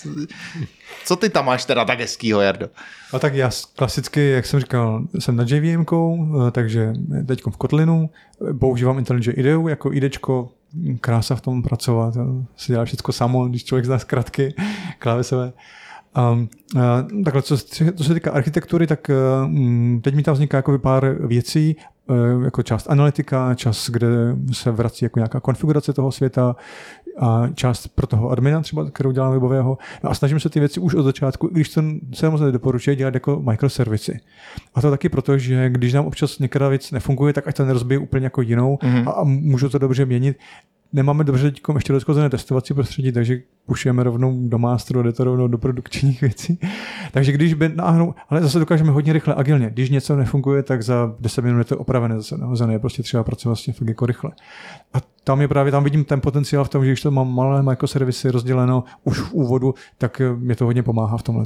co 1.07 1.15
ty 1.15 1.29
tam 1.29 1.45
máš 1.45 1.65
teda 1.65 1.85
tak 1.85 1.99
hezkýho, 1.99 2.41
Jardo? 2.41 2.67
A 3.13 3.19
tak 3.19 3.33
já 3.33 3.49
klasicky, 3.75 4.29
jak 4.29 4.45
jsem 4.45 4.59
říkal, 4.59 5.03
jsem 5.19 5.35
na 5.35 5.45
JVM, 5.47 5.85
eh, 5.89 6.51
takže 6.51 6.93
teď 7.27 7.41
v 7.51 7.57
Kotlinu 7.57 8.09
používám 8.59 8.97
IntelliJ 8.97 9.33
IDEU 9.35 9.67
jako 9.67 9.93
IDečko, 9.93 10.49
krása 11.01 11.35
v 11.35 11.41
tom 11.41 11.63
pracovat, 11.63 12.13
se 12.57 12.73
dělá 12.73 12.85
všechno 12.85 13.13
samo, 13.13 13.47
když 13.47 13.63
člověk 13.63 13.85
zná 13.85 13.99
zkratky 13.99 14.53
klávesové. 14.99 15.53
Um, 16.31 16.49
uh, 16.75 17.23
takhle, 17.23 17.41
co, 17.41 17.57
co 17.95 18.03
se 18.03 18.13
týká 18.13 18.31
architektury, 18.31 18.87
tak 18.87 19.09
uh, 19.09 19.51
teď 20.01 20.15
mi 20.15 20.23
tam 20.23 20.33
vzniká 20.33 20.57
jako 20.57 20.79
pár 20.79 21.15
věcí, 21.27 21.75
jako 22.43 22.63
část 22.63 22.89
analytika, 22.89 23.55
čas, 23.55 23.89
kde 23.89 24.07
se 24.51 24.71
vrací 24.71 25.05
jako 25.05 25.19
nějaká 25.19 25.39
konfigurace 25.39 25.93
toho 25.93 26.11
světa, 26.11 26.55
a 27.19 27.47
část 27.55 27.87
pro 27.87 28.07
toho 28.07 28.29
admina 28.29 28.61
třeba, 28.61 28.89
kterou 28.89 29.11
dělám 29.11 29.31
webového. 29.31 29.77
No 30.03 30.09
a 30.09 30.13
snažím 30.13 30.39
se 30.39 30.49
ty 30.49 30.59
věci 30.59 30.79
už 30.79 30.93
od 30.93 31.03
začátku, 31.03 31.47
když 31.47 31.69
to 31.69 31.83
se 32.13 32.29
moc 32.29 32.41
nedoporučuje 32.41 32.95
dělat 32.95 33.13
jako 33.13 33.41
microservice. 33.41 34.13
A 34.75 34.81
to 34.81 34.91
taky 34.91 35.09
proto, 35.09 35.37
že 35.37 35.69
když 35.69 35.93
nám 35.93 36.05
občas 36.05 36.39
některá 36.39 36.69
věc 36.69 36.91
nefunguje, 36.91 37.33
tak 37.33 37.47
ať 37.47 37.55
to 37.55 37.65
nerozbije 37.65 37.99
úplně 37.99 38.25
jako 38.25 38.41
jinou 38.41 38.75
mm-hmm. 38.75 39.09
a, 39.09 39.11
a 39.11 39.23
můžu 39.23 39.69
to 39.69 39.77
dobře 39.77 40.05
měnit 40.05 40.37
nemáme 40.93 41.23
dobře 41.23 41.51
teď 41.51 41.61
ještě 41.75 41.93
rozkozené 41.93 42.29
testovací 42.29 42.73
prostředí, 42.73 43.11
takže 43.11 43.39
pušujeme 43.65 44.03
rovnou 44.03 44.47
do 44.47 44.57
masteru, 44.57 45.03
jde 45.03 45.11
to 45.11 45.23
rovnou 45.23 45.47
do 45.47 45.57
produkčních 45.57 46.21
věcí. 46.21 46.59
takže 47.11 47.31
když 47.31 47.53
by 47.53 47.69
náhodou, 47.69 48.13
ale 48.29 48.41
zase 48.41 48.59
dokážeme 48.59 48.91
hodně 48.91 49.13
rychle, 49.13 49.35
agilně. 49.35 49.69
Když 49.69 49.89
něco 49.89 50.15
nefunguje, 50.15 50.63
tak 50.63 50.83
za 50.83 51.15
10 51.19 51.41
minut 51.41 51.57
je 51.57 51.65
to 51.65 51.77
opravené 51.77 52.15
zase 52.15 52.37
nahozené, 52.37 52.73
je 52.73 52.79
prostě 52.79 53.03
třeba 53.03 53.23
pracovat 53.23 53.49
vlastně 53.49 53.73
fakt 53.73 53.87
jako 53.87 54.05
rychle. 54.05 54.31
A 54.93 54.97
tam 55.27 55.41
je 55.41 55.47
právě, 55.47 55.71
tam 55.71 55.83
vidím 55.83 56.05
ten 56.05 56.21
potenciál 56.21 56.65
v 56.65 56.69
tom, 56.69 56.85
že 56.85 56.91
když 56.91 57.01
to 57.01 57.11
mám 57.11 57.35
malé 57.35 57.63
microservisy 57.63 58.31
rozděleno 58.31 58.83
už 59.03 59.19
v 59.19 59.33
úvodu, 59.33 59.75
tak 59.97 60.21
mě 60.37 60.55
to 60.55 60.65
hodně 60.65 60.83
pomáhá 60.83 61.17
v 61.17 61.23
tomhle. 61.23 61.45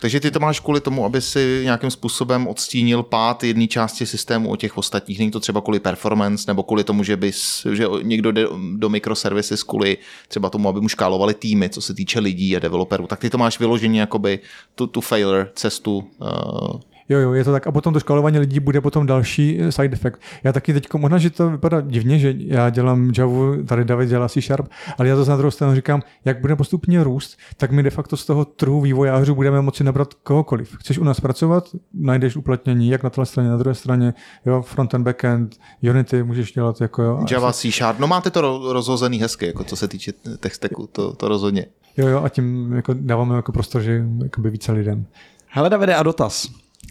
Takže 0.00 0.20
ty 0.20 0.30
to 0.30 0.40
máš 0.40 0.60
kvůli 0.60 0.80
tomu, 0.80 1.04
aby 1.04 1.20
si 1.20 1.60
nějakým 1.64 1.90
způsobem 1.90 2.46
odstínil 2.46 3.02
pát 3.02 3.44
jedné 3.44 3.66
části 3.66 4.06
systému 4.06 4.50
od 4.50 4.56
těch 4.56 4.78
ostatních. 4.78 5.18
Není 5.18 5.30
to 5.30 5.40
třeba 5.40 5.60
kvůli 5.60 5.80
performance 5.80 6.44
nebo 6.46 6.62
kvůli 6.62 6.84
tomu, 6.84 7.02
že, 7.02 7.16
bys, 7.16 7.66
že 7.72 7.86
někdo 8.02 8.32
jde 8.32 8.46
do 8.76 8.88
microservices 8.88 9.62
kvůli 9.62 9.98
třeba 10.28 10.50
tomu, 10.50 10.68
aby 10.68 10.80
mu 10.80 10.88
škálovali 10.88 11.34
týmy, 11.34 11.68
co 11.68 11.80
se 11.80 11.94
týče 11.94 12.20
lidí 12.20 12.56
a 12.56 12.58
developerů. 12.58 13.06
Tak 13.06 13.20
ty 13.20 13.30
to 13.30 13.38
máš 13.38 13.58
vyloženě 13.58 14.00
jakoby 14.00 14.38
tu, 14.74 14.86
tu 14.86 15.00
failure 15.00 15.50
cestu 15.54 15.96
uh, 15.96 16.80
Jo, 17.08 17.18
jo, 17.18 17.32
je 17.32 17.44
to 17.44 17.52
tak. 17.52 17.66
A 17.66 17.72
potom 17.72 17.92
to 17.92 18.00
škálování 18.00 18.38
lidí 18.38 18.60
bude 18.60 18.80
potom 18.80 19.06
další 19.06 19.60
eh, 19.60 19.72
side 19.72 19.92
effect. 19.92 20.18
Já 20.44 20.52
taky 20.52 20.72
teď, 20.72 20.94
možná, 20.96 21.18
že 21.18 21.30
to 21.30 21.50
vypadá 21.50 21.80
divně, 21.80 22.18
že 22.18 22.34
já 22.38 22.70
dělám 22.70 23.12
Java, 23.18 23.56
tady 23.66 23.84
David 23.84 24.08
dělá 24.08 24.28
C 24.28 24.40
Sharp, 24.40 24.68
ale 24.98 25.08
já 25.08 25.16
to 25.16 25.24
na 25.24 25.36
druhou 25.36 25.50
stranu 25.50 25.74
říkám, 25.74 26.02
jak 26.24 26.40
bude 26.40 26.56
postupně 26.56 27.04
růst, 27.04 27.38
tak 27.56 27.70
my 27.70 27.82
de 27.82 27.90
facto 27.90 28.16
z 28.16 28.26
toho 28.26 28.44
trhu 28.44 28.80
vývojářů 28.80 29.34
budeme 29.34 29.62
moci 29.62 29.84
nabrat 29.84 30.14
kohokoliv. 30.14 30.76
Chceš 30.76 30.98
u 30.98 31.04
nás 31.04 31.20
pracovat, 31.20 31.68
najdeš 31.94 32.36
uplatnění 32.36 32.88
jak 32.88 33.02
na 33.02 33.10
té 33.10 33.26
straně, 33.26 33.48
na 33.48 33.56
druhé 33.56 33.74
straně, 33.74 34.14
jo, 34.46 34.62
frontend, 34.62 35.04
backend, 35.04 35.56
Unity 35.90 36.22
můžeš 36.22 36.52
dělat 36.52 36.80
jako 36.80 37.02
jo. 37.02 37.24
Java, 37.30 37.52
C 37.52 37.70
Sharp, 37.70 37.98
no 37.98 38.06
máte 38.06 38.30
to 38.30 38.72
rozhozený 38.72 39.20
hezky, 39.20 39.46
jako 39.46 39.64
co 39.64 39.76
se 39.76 39.88
týče 39.88 40.12
texteku, 40.40 40.88
to, 40.92 41.12
to 41.12 41.28
rozhodně. 41.28 41.66
Jo, 41.96 42.08
jo, 42.08 42.22
a 42.24 42.28
tím 42.28 42.72
jako 42.72 42.94
dáváme 42.94 43.36
jako 43.36 43.52
prostor, 43.52 43.82
že 43.82 44.04
by 44.38 44.50
více 44.50 44.72
lidem. 44.72 45.06
Hele 45.46 45.70
Davide, 45.70 45.94
a 45.94 46.02
dotaz. 46.02 46.48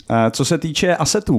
Eh, 0.10 0.31
co 0.31 0.45
se 0.45 0.57
týče 0.57 0.95
asetů, 0.95 1.38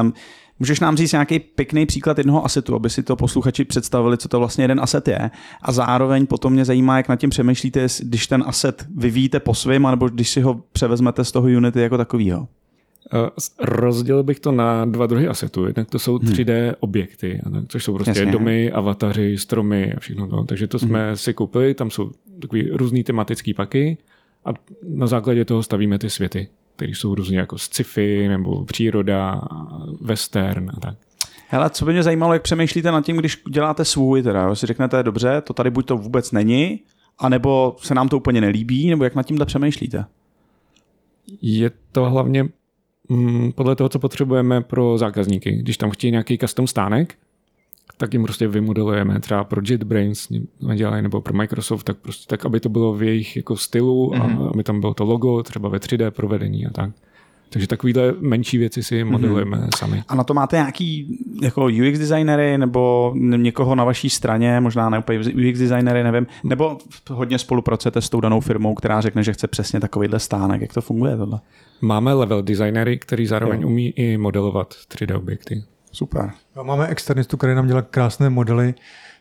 um, 0.00 0.12
Můžeš 0.58 0.80
nám 0.80 0.96
říct 0.96 1.12
nějaký 1.12 1.38
pěkný 1.38 1.86
příklad 1.86 2.18
jednoho 2.18 2.44
asetu, 2.44 2.74
aby 2.74 2.90
si 2.90 3.02
to 3.02 3.16
posluchači 3.16 3.64
představili, 3.64 4.18
co 4.18 4.28
to 4.28 4.38
vlastně 4.38 4.64
jeden 4.64 4.80
aset 4.80 5.08
je. 5.08 5.30
A 5.62 5.72
zároveň 5.72 6.26
potom 6.26 6.52
mě 6.52 6.64
zajímá, 6.64 6.96
jak 6.96 7.08
nad 7.08 7.16
tím 7.16 7.30
přemýšlíte, 7.30 7.86
když 8.02 8.26
ten 8.26 8.44
aset 8.46 8.86
vyvíjíte 8.96 9.40
po 9.40 9.54
svém, 9.54 9.82
nebo 9.82 10.08
když 10.08 10.30
si 10.30 10.40
ho 10.40 10.60
převezmete 10.72 11.24
z 11.24 11.32
toho 11.32 11.46
Unity 11.46 11.80
jako 11.80 11.96
takového. 11.96 12.48
Eh, 13.14 13.30
rozdělil 13.58 14.22
bych 14.22 14.40
to 14.40 14.52
na 14.52 14.84
dva 14.84 15.06
druhy 15.06 15.28
asetů. 15.28 15.66
Jednak 15.66 15.90
to 15.90 15.98
jsou 15.98 16.18
3D 16.18 16.64
hmm. 16.64 16.74
objekty, 16.80 17.40
což 17.68 17.84
jsou 17.84 17.94
prostě 17.94 18.10
Jasně. 18.10 18.32
domy, 18.32 18.72
avataři, 18.72 19.38
stromy 19.38 19.92
a 19.96 20.00
všechno 20.00 20.28
to. 20.28 20.44
Takže 20.44 20.66
to 20.66 20.78
jsme 20.78 21.06
hmm. 21.06 21.16
si 21.16 21.34
koupili, 21.34 21.74
tam 21.74 21.90
jsou 21.90 22.10
takový 22.40 22.70
různý 22.70 23.04
tematický 23.04 23.54
paky 23.54 23.98
a 24.44 24.50
na 24.88 25.06
základě 25.06 25.44
toho 25.44 25.62
stavíme 25.62 25.98
ty 25.98 26.10
světy 26.10 26.48
které 26.76 26.90
jsou 26.90 27.14
různě 27.14 27.38
jako 27.38 27.58
sci-fi 27.58 28.28
nebo 28.28 28.64
příroda, 28.64 29.42
western 30.00 30.70
a 30.76 30.80
tak. 30.80 30.98
Hele, 31.48 31.70
co 31.70 31.84
by 31.84 31.92
mě 31.92 32.02
zajímalo, 32.02 32.32
jak 32.32 32.42
přemýšlíte 32.42 32.90
nad 32.90 33.04
tím, 33.04 33.16
když 33.16 33.42
děláte 33.50 33.84
svůj, 33.84 34.22
teda, 34.22 34.54
si 34.54 34.66
řeknete, 34.66 35.02
dobře, 35.02 35.40
to 35.40 35.52
tady 35.52 35.70
buď 35.70 35.86
to 35.86 35.96
vůbec 35.96 36.32
není, 36.32 36.80
anebo 37.18 37.76
se 37.78 37.94
nám 37.94 38.08
to 38.08 38.16
úplně 38.16 38.40
nelíbí, 38.40 38.90
nebo 38.90 39.04
jak 39.04 39.14
nad 39.14 39.26
tímhle 39.26 39.46
přemýšlíte? 39.46 40.04
Je 41.42 41.70
to 41.92 42.10
hlavně 42.10 42.48
mm, 43.08 43.52
podle 43.52 43.76
toho, 43.76 43.88
co 43.88 43.98
potřebujeme 43.98 44.60
pro 44.60 44.98
zákazníky. 44.98 45.52
Když 45.52 45.76
tam 45.76 45.90
chtějí 45.90 46.10
nějaký 46.10 46.38
custom 46.38 46.66
stánek, 46.66 47.14
tak 47.96 48.12
jim 48.12 48.22
prostě 48.22 48.48
vymodelujeme 48.48 49.20
třeba 49.20 49.44
pro 49.44 49.60
JetBrains 49.68 50.28
dělají, 50.74 51.02
nebo 51.02 51.20
pro 51.20 51.34
Microsoft, 51.34 51.84
tak 51.84 51.96
prostě 51.96 52.24
tak, 52.28 52.46
aby 52.46 52.60
to 52.60 52.68
bylo 52.68 52.94
v 52.94 53.02
jejich 53.02 53.36
jako 53.36 53.56
stylu 53.56 54.10
mm-hmm. 54.10 54.22
a 54.22 54.26
mhm. 54.26 54.48
aby 54.54 54.62
tam 54.62 54.80
bylo 54.80 54.94
to 54.94 55.04
logo 55.04 55.42
třeba 55.42 55.68
ve 55.68 55.78
3D 55.78 56.10
provedení 56.10 56.66
a 56.66 56.70
tak. 56.70 56.90
Takže 57.50 57.66
takovýhle 57.66 58.14
menší 58.20 58.58
věci 58.58 58.82
si 58.82 59.04
mhm. 59.04 59.12
modelujeme 59.12 59.56
mm-hmm. 59.56 59.78
sami. 59.78 60.02
A 60.08 60.14
na 60.14 60.24
to 60.24 60.34
máte 60.34 60.56
nějaký 60.56 61.18
jako 61.42 61.64
UX 61.64 61.98
designery 61.98 62.58
nebo 62.58 63.12
někoho 63.16 63.74
na 63.74 63.84
vaší 63.84 64.10
straně, 64.10 64.60
možná 64.60 64.90
ne 64.90 64.98
úplně 64.98 65.18
UX 65.18 65.58
designery, 65.58 66.04
nevím, 66.04 66.26
nebo 66.44 66.78
hodně 67.10 67.38
spolupracujete 67.38 68.02
s 68.02 68.08
tou 68.08 68.20
danou 68.20 68.40
firmou, 68.40 68.74
která 68.74 69.00
řekne, 69.00 69.22
že 69.22 69.32
chce 69.32 69.46
přesně 69.46 69.80
takovýhle 69.80 70.18
stánek. 70.18 70.60
Jak 70.60 70.72
to 70.74 70.80
funguje 70.80 71.16
tohle? 71.16 71.40
Máme 71.80 72.12
level 72.12 72.42
designery, 72.42 72.98
který 72.98 73.26
zároveň 73.26 73.60
jo. 73.60 73.68
umí 73.68 73.88
i 73.88 74.18
modelovat 74.18 74.74
3D 74.90 75.16
objekty. 75.16 75.62
Super. 75.96 76.30
Máme 76.62 76.86
externistu, 76.86 77.36
který 77.36 77.54
nám 77.54 77.66
dělá 77.66 77.82
krásné 77.82 78.30
modely. 78.30 78.74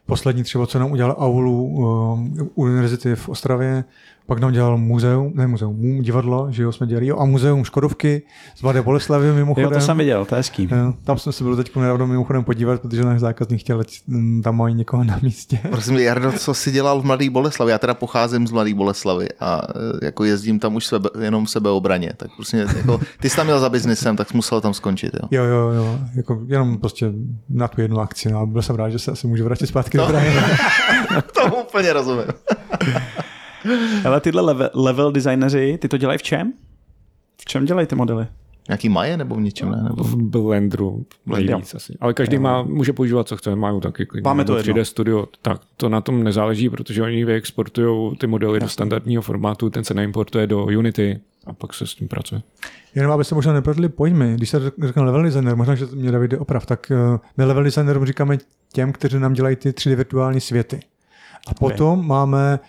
Poslední 0.05 0.43
třeba, 0.43 0.67
co 0.67 0.79
nám 0.79 0.91
udělal 0.91 1.15
Aulu 1.19 1.63
uh, 1.63 2.47
univerzity 2.55 3.15
v 3.15 3.29
Ostravě, 3.29 3.83
pak 4.25 4.39
nám 4.39 4.51
dělal 4.51 4.77
muzeum, 4.77 5.31
ne 5.35 5.47
muzeum, 5.47 6.01
divadlo, 6.01 6.47
že 6.49 6.63
jo, 6.63 6.71
jsme 6.71 6.87
dělali, 6.87 7.07
jo, 7.07 7.19
a 7.19 7.25
muzeum 7.25 7.63
Škodovky 7.63 8.21
z 8.55 8.61
Mladé 8.61 8.81
Boleslavy 8.81 9.31
mimochodem. 9.31 9.71
Jo, 9.71 9.79
to 9.79 9.85
jsem 9.85 9.97
viděl, 9.97 10.25
to 10.25 10.35
je 10.35 10.37
hezký. 10.37 10.69
Jo, 10.71 10.93
tam 11.03 11.17
jsme 11.17 11.31
se 11.31 11.43
byli 11.43 11.55
teď 11.55 11.75
nedávno 11.75 12.07
mimochodem 12.07 12.43
podívat, 12.43 12.81
protože 12.81 13.03
náš 13.03 13.19
zákazník 13.19 13.59
chtěl, 13.61 13.83
mm, 14.07 14.41
tam 14.41 14.57
mají 14.57 14.75
někoho 14.75 15.03
na 15.03 15.19
místě. 15.21 15.59
Prosím, 15.69 15.97
Jardo, 15.97 16.31
co 16.31 16.53
jsi 16.53 16.71
dělal 16.71 17.01
v 17.01 17.05
Mladé 17.05 17.29
Boleslavě? 17.29 17.71
Já 17.71 17.77
teda 17.77 17.93
pocházím 17.93 18.47
z 18.47 18.51
Mladé 18.51 18.73
Boleslavy 18.73 19.27
a 19.39 19.61
e, 20.01 20.05
jako 20.05 20.23
jezdím 20.23 20.59
tam 20.59 20.75
už 20.75 20.85
sebe, 20.85 21.09
jenom 21.19 21.47
sebeobraně, 21.47 22.13
tak 22.17 22.29
prostě 22.35 22.57
jako, 22.77 22.99
ty 23.19 23.29
jsi 23.29 23.35
tam 23.35 23.45
měl 23.45 23.59
za 23.59 23.69
biznesem, 23.69 24.15
tak 24.15 24.29
jsi 24.29 24.35
musel 24.35 24.61
tam 24.61 24.73
skončit, 24.73 25.11
jo. 25.13 25.27
Jo, 25.31 25.43
jo, 25.43 25.69
jo, 25.69 25.99
jako 26.15 26.41
jenom 26.47 26.77
prostě 26.77 27.11
na 27.49 27.67
tu 27.67 27.81
jednu 27.81 27.99
akci, 27.99 28.31
no 28.31 28.39
a 28.39 28.45
byl 28.45 28.61
jsem 28.61 28.75
rád, 28.75 28.89
že 28.89 28.99
se 28.99 29.11
asi 29.11 29.27
můžu 29.27 29.43
vrátit 29.43 29.67
zpátky 29.67 29.97
no. 29.97 30.03
do 30.03 30.09
Prahy. 30.09 30.33
to 31.33 31.55
úplně 31.55 31.93
rozumím. 31.93 32.25
Ale 34.05 34.21
tyhle 34.21 34.41
level, 34.41 34.69
level 34.73 35.11
designeři, 35.11 35.77
ty 35.81 35.87
to 35.87 35.97
dělají 35.97 36.19
v 36.19 36.23
čem? 36.23 36.53
V 37.41 37.45
čem 37.45 37.65
dělají 37.65 37.87
ty 37.87 37.95
modely? 37.95 38.27
Nějaký 38.69 38.89
maje 38.89 39.17
nebo 39.17 39.35
v 39.35 39.41
něčem? 39.41 39.71
Ne? 39.71 39.83
Nebo... 39.83 40.03
V 40.03 40.15
Blenderu 40.15 41.05
nejvíc 41.25 41.75
asi. 41.75 41.97
Ale 42.01 42.13
každý 42.13 42.37
má, 42.39 42.63
může 42.63 42.93
používat, 42.93 43.27
co 43.27 43.37
chce. 43.37 43.55
Mají 43.55 43.81
taky 43.81 44.05
klidně. 44.05 44.29
Máme 44.29 44.45
to 44.45 44.55
3D 44.55 44.67
jedno. 44.67 44.85
Studio. 44.85 45.25
Tak 45.41 45.61
to 45.77 45.89
na 45.89 46.01
tom 46.01 46.23
nezáleží, 46.23 46.69
protože 46.69 47.03
oni 47.03 47.25
vyexportují 47.25 48.17
ty 48.17 48.27
modely 48.27 48.59
do 48.59 48.69
standardního 48.69 49.21
formátu, 49.21 49.69
ten 49.69 49.83
se 49.83 49.93
neimportuje 49.93 50.47
do 50.47 50.65
Unity 50.65 51.19
a 51.45 51.53
pak 51.53 51.73
se 51.73 51.87
s 51.87 51.95
tím 51.95 52.07
pracuje. 52.07 52.41
Jenom 52.95 53.11
aby 53.11 53.23
se 53.23 53.35
možná 53.35 53.53
neprodli 53.53 53.89
pojmy, 53.89 54.33
když 54.35 54.49
se 54.49 54.71
řekne 54.83 55.03
level 55.03 55.23
designer, 55.23 55.55
možná, 55.55 55.75
že 55.75 55.85
mě 55.85 56.11
David 56.11 56.33
oprav, 56.33 56.65
tak 56.65 56.91
uh, 57.13 57.19
my 57.37 57.43
level 57.45 57.63
designerům 57.63 58.05
říkáme 58.05 58.37
těm, 58.73 58.91
kteří 58.91 59.19
nám 59.19 59.33
dělají 59.33 59.55
ty 59.55 59.69
3D 59.69 59.95
virtuální 59.95 60.41
světy. 60.41 60.79
A 61.47 61.53
potom 61.53 61.99
okay. 61.99 62.07
máme 62.07 62.59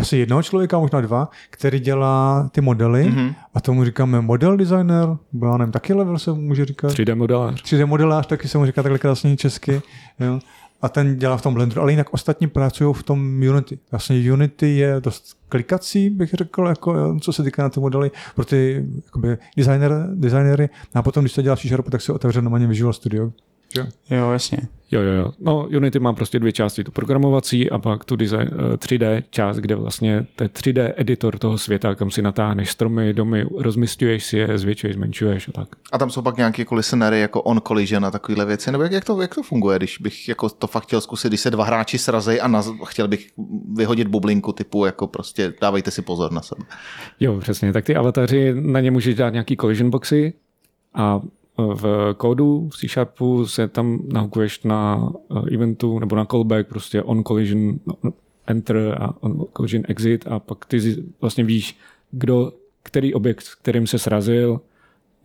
asi 0.00 0.16
jednoho 0.16 0.42
člověka, 0.42 0.78
možná 0.78 1.00
dva, 1.00 1.28
který 1.50 1.80
dělá 1.80 2.48
ty 2.52 2.60
modely 2.60 3.04
mm-hmm. 3.04 3.34
a 3.54 3.60
tomu 3.60 3.84
říkáme 3.84 4.20
model 4.20 4.56
designer, 4.56 5.08
bo 5.32 5.46
já 5.46 5.56
nevím, 5.56 5.72
taky 5.72 5.94
level 5.94 6.18
se 6.18 6.32
může 6.32 6.64
říkat. 6.64 6.92
3D 6.92 7.14
modelář. 7.14 7.62
3D 7.62 7.86
modelář, 7.86 8.26
taky 8.26 8.48
se 8.48 8.58
mu 8.58 8.66
říká 8.66 8.82
takhle 8.82 8.98
krásně 8.98 9.36
česky. 9.36 9.82
Jo. 10.20 10.40
A 10.82 10.88
ten 10.88 11.16
dělá 11.16 11.36
v 11.36 11.42
tom 11.42 11.54
Blenderu, 11.54 11.82
ale 11.82 11.92
jinak 11.92 12.14
ostatní 12.14 12.46
pracují 12.46 12.94
v 12.94 13.02
tom 13.02 13.42
Unity. 13.50 13.78
Vlastně 13.90 14.32
Unity 14.32 14.76
je 14.76 15.00
dost 15.00 15.36
klikací, 15.48 16.10
bych 16.10 16.30
řekl, 16.34 16.66
jako, 16.66 17.18
co 17.20 17.32
se 17.32 17.42
týká 17.42 17.62
na 17.62 17.68
ty 17.68 17.80
modely 17.80 18.10
pro 18.34 18.44
ty 18.44 18.86
jakoby, 19.04 19.38
designer, 19.56 20.08
designery. 20.14 20.68
A 20.94 21.02
potom, 21.02 21.24
když 21.24 21.32
to 21.32 21.42
dělá 21.42 21.56
v 21.56 21.60
c 21.60 21.68
tak 21.90 22.02
se 22.02 22.12
otevře 22.12 22.42
na 22.42 22.58
Visual 22.58 22.92
Studio. 22.92 23.30
Jo, 23.76 23.86
jo 24.10 24.30
jasně. 24.30 24.58
Jo, 24.90 25.00
jo, 25.00 25.12
jo. 25.12 25.32
No, 25.38 25.66
Unity 25.76 25.98
má 25.98 26.12
prostě 26.12 26.38
dvě 26.38 26.52
části, 26.52 26.84
tu 26.84 26.90
programovací 26.90 27.70
a 27.70 27.78
pak 27.78 28.04
tu 28.04 28.16
design, 28.16 28.48
3D 28.76 29.04
eh, 29.04 29.22
část, 29.30 29.56
kde 29.56 29.74
vlastně 29.74 30.26
to 30.36 30.44
je 30.44 30.48
3D 30.48 30.92
editor 30.96 31.38
toho 31.38 31.58
světa, 31.58 31.94
kam 31.94 32.10
si 32.10 32.22
natáhneš 32.22 32.70
stromy, 32.70 33.12
domy, 33.12 33.46
rozmistuješ 33.58 34.24
si 34.24 34.38
je, 34.38 34.58
zvětšuješ, 34.58 34.94
zmenšuješ 34.96 35.48
a 35.48 35.52
tak. 35.52 35.68
A 35.92 35.98
tam 35.98 36.10
jsou 36.10 36.22
pak 36.22 36.36
nějaké 36.36 36.62
jako 36.62 36.74
listenery, 36.74 37.20
jako 37.20 37.42
on 37.42 37.60
collision 37.66 38.04
a 38.04 38.10
takovéhle 38.10 38.44
věci, 38.44 38.72
nebo 38.72 38.82
jak, 38.82 38.92
jak, 38.92 39.04
to, 39.04 39.20
jak 39.20 39.34
to 39.34 39.42
funguje, 39.42 39.78
když 39.78 39.98
bych 39.98 40.28
jako 40.28 40.48
to 40.48 40.66
fakt 40.66 40.82
chtěl 40.82 41.00
zkusit, 41.00 41.28
když 41.28 41.40
se 41.40 41.50
dva 41.50 41.64
hráči 41.64 41.98
srazí 41.98 42.40
a 42.40 42.48
naz, 42.48 42.70
chtěl 42.84 43.08
bych 43.08 43.30
vyhodit 43.74 44.08
bublinku 44.08 44.52
typu, 44.52 44.86
jako 44.86 45.06
prostě 45.06 45.54
dávejte 45.60 45.90
si 45.90 46.02
pozor 46.02 46.32
na 46.32 46.42
sebe. 46.42 46.64
Jo, 47.20 47.38
přesně, 47.40 47.72
tak 47.72 47.84
ty 47.84 47.96
avataři, 47.96 48.54
na 48.60 48.80
ně 48.80 48.90
můžeš 48.90 49.14
dát 49.14 49.30
nějaký 49.30 49.56
collision 49.56 49.90
boxy 49.90 50.32
a 50.94 51.20
v 51.58 52.14
kódu 52.16 52.68
v 52.68 52.76
C 52.76 52.88
Sharpu 52.88 53.46
se 53.46 53.68
tam 53.68 53.98
nahukuješ 54.12 54.62
na 54.62 55.10
eh, 55.36 55.54
eventu 55.54 55.98
nebo 55.98 56.16
na 56.16 56.24
callback, 56.24 56.68
prostě 56.68 57.02
on 57.02 57.24
collision 57.24 57.80
enter 58.46 58.98
a 59.00 59.14
on 59.20 59.46
collision 59.56 59.82
exit 59.88 60.26
a 60.26 60.38
pak 60.38 60.64
ty 60.64 60.96
vlastně 61.20 61.44
víš, 61.44 61.78
kdo, 62.10 62.52
který 62.82 63.14
objekt, 63.14 63.40
s 63.40 63.54
kterým 63.54 63.86
se 63.86 63.98
srazil, 63.98 64.60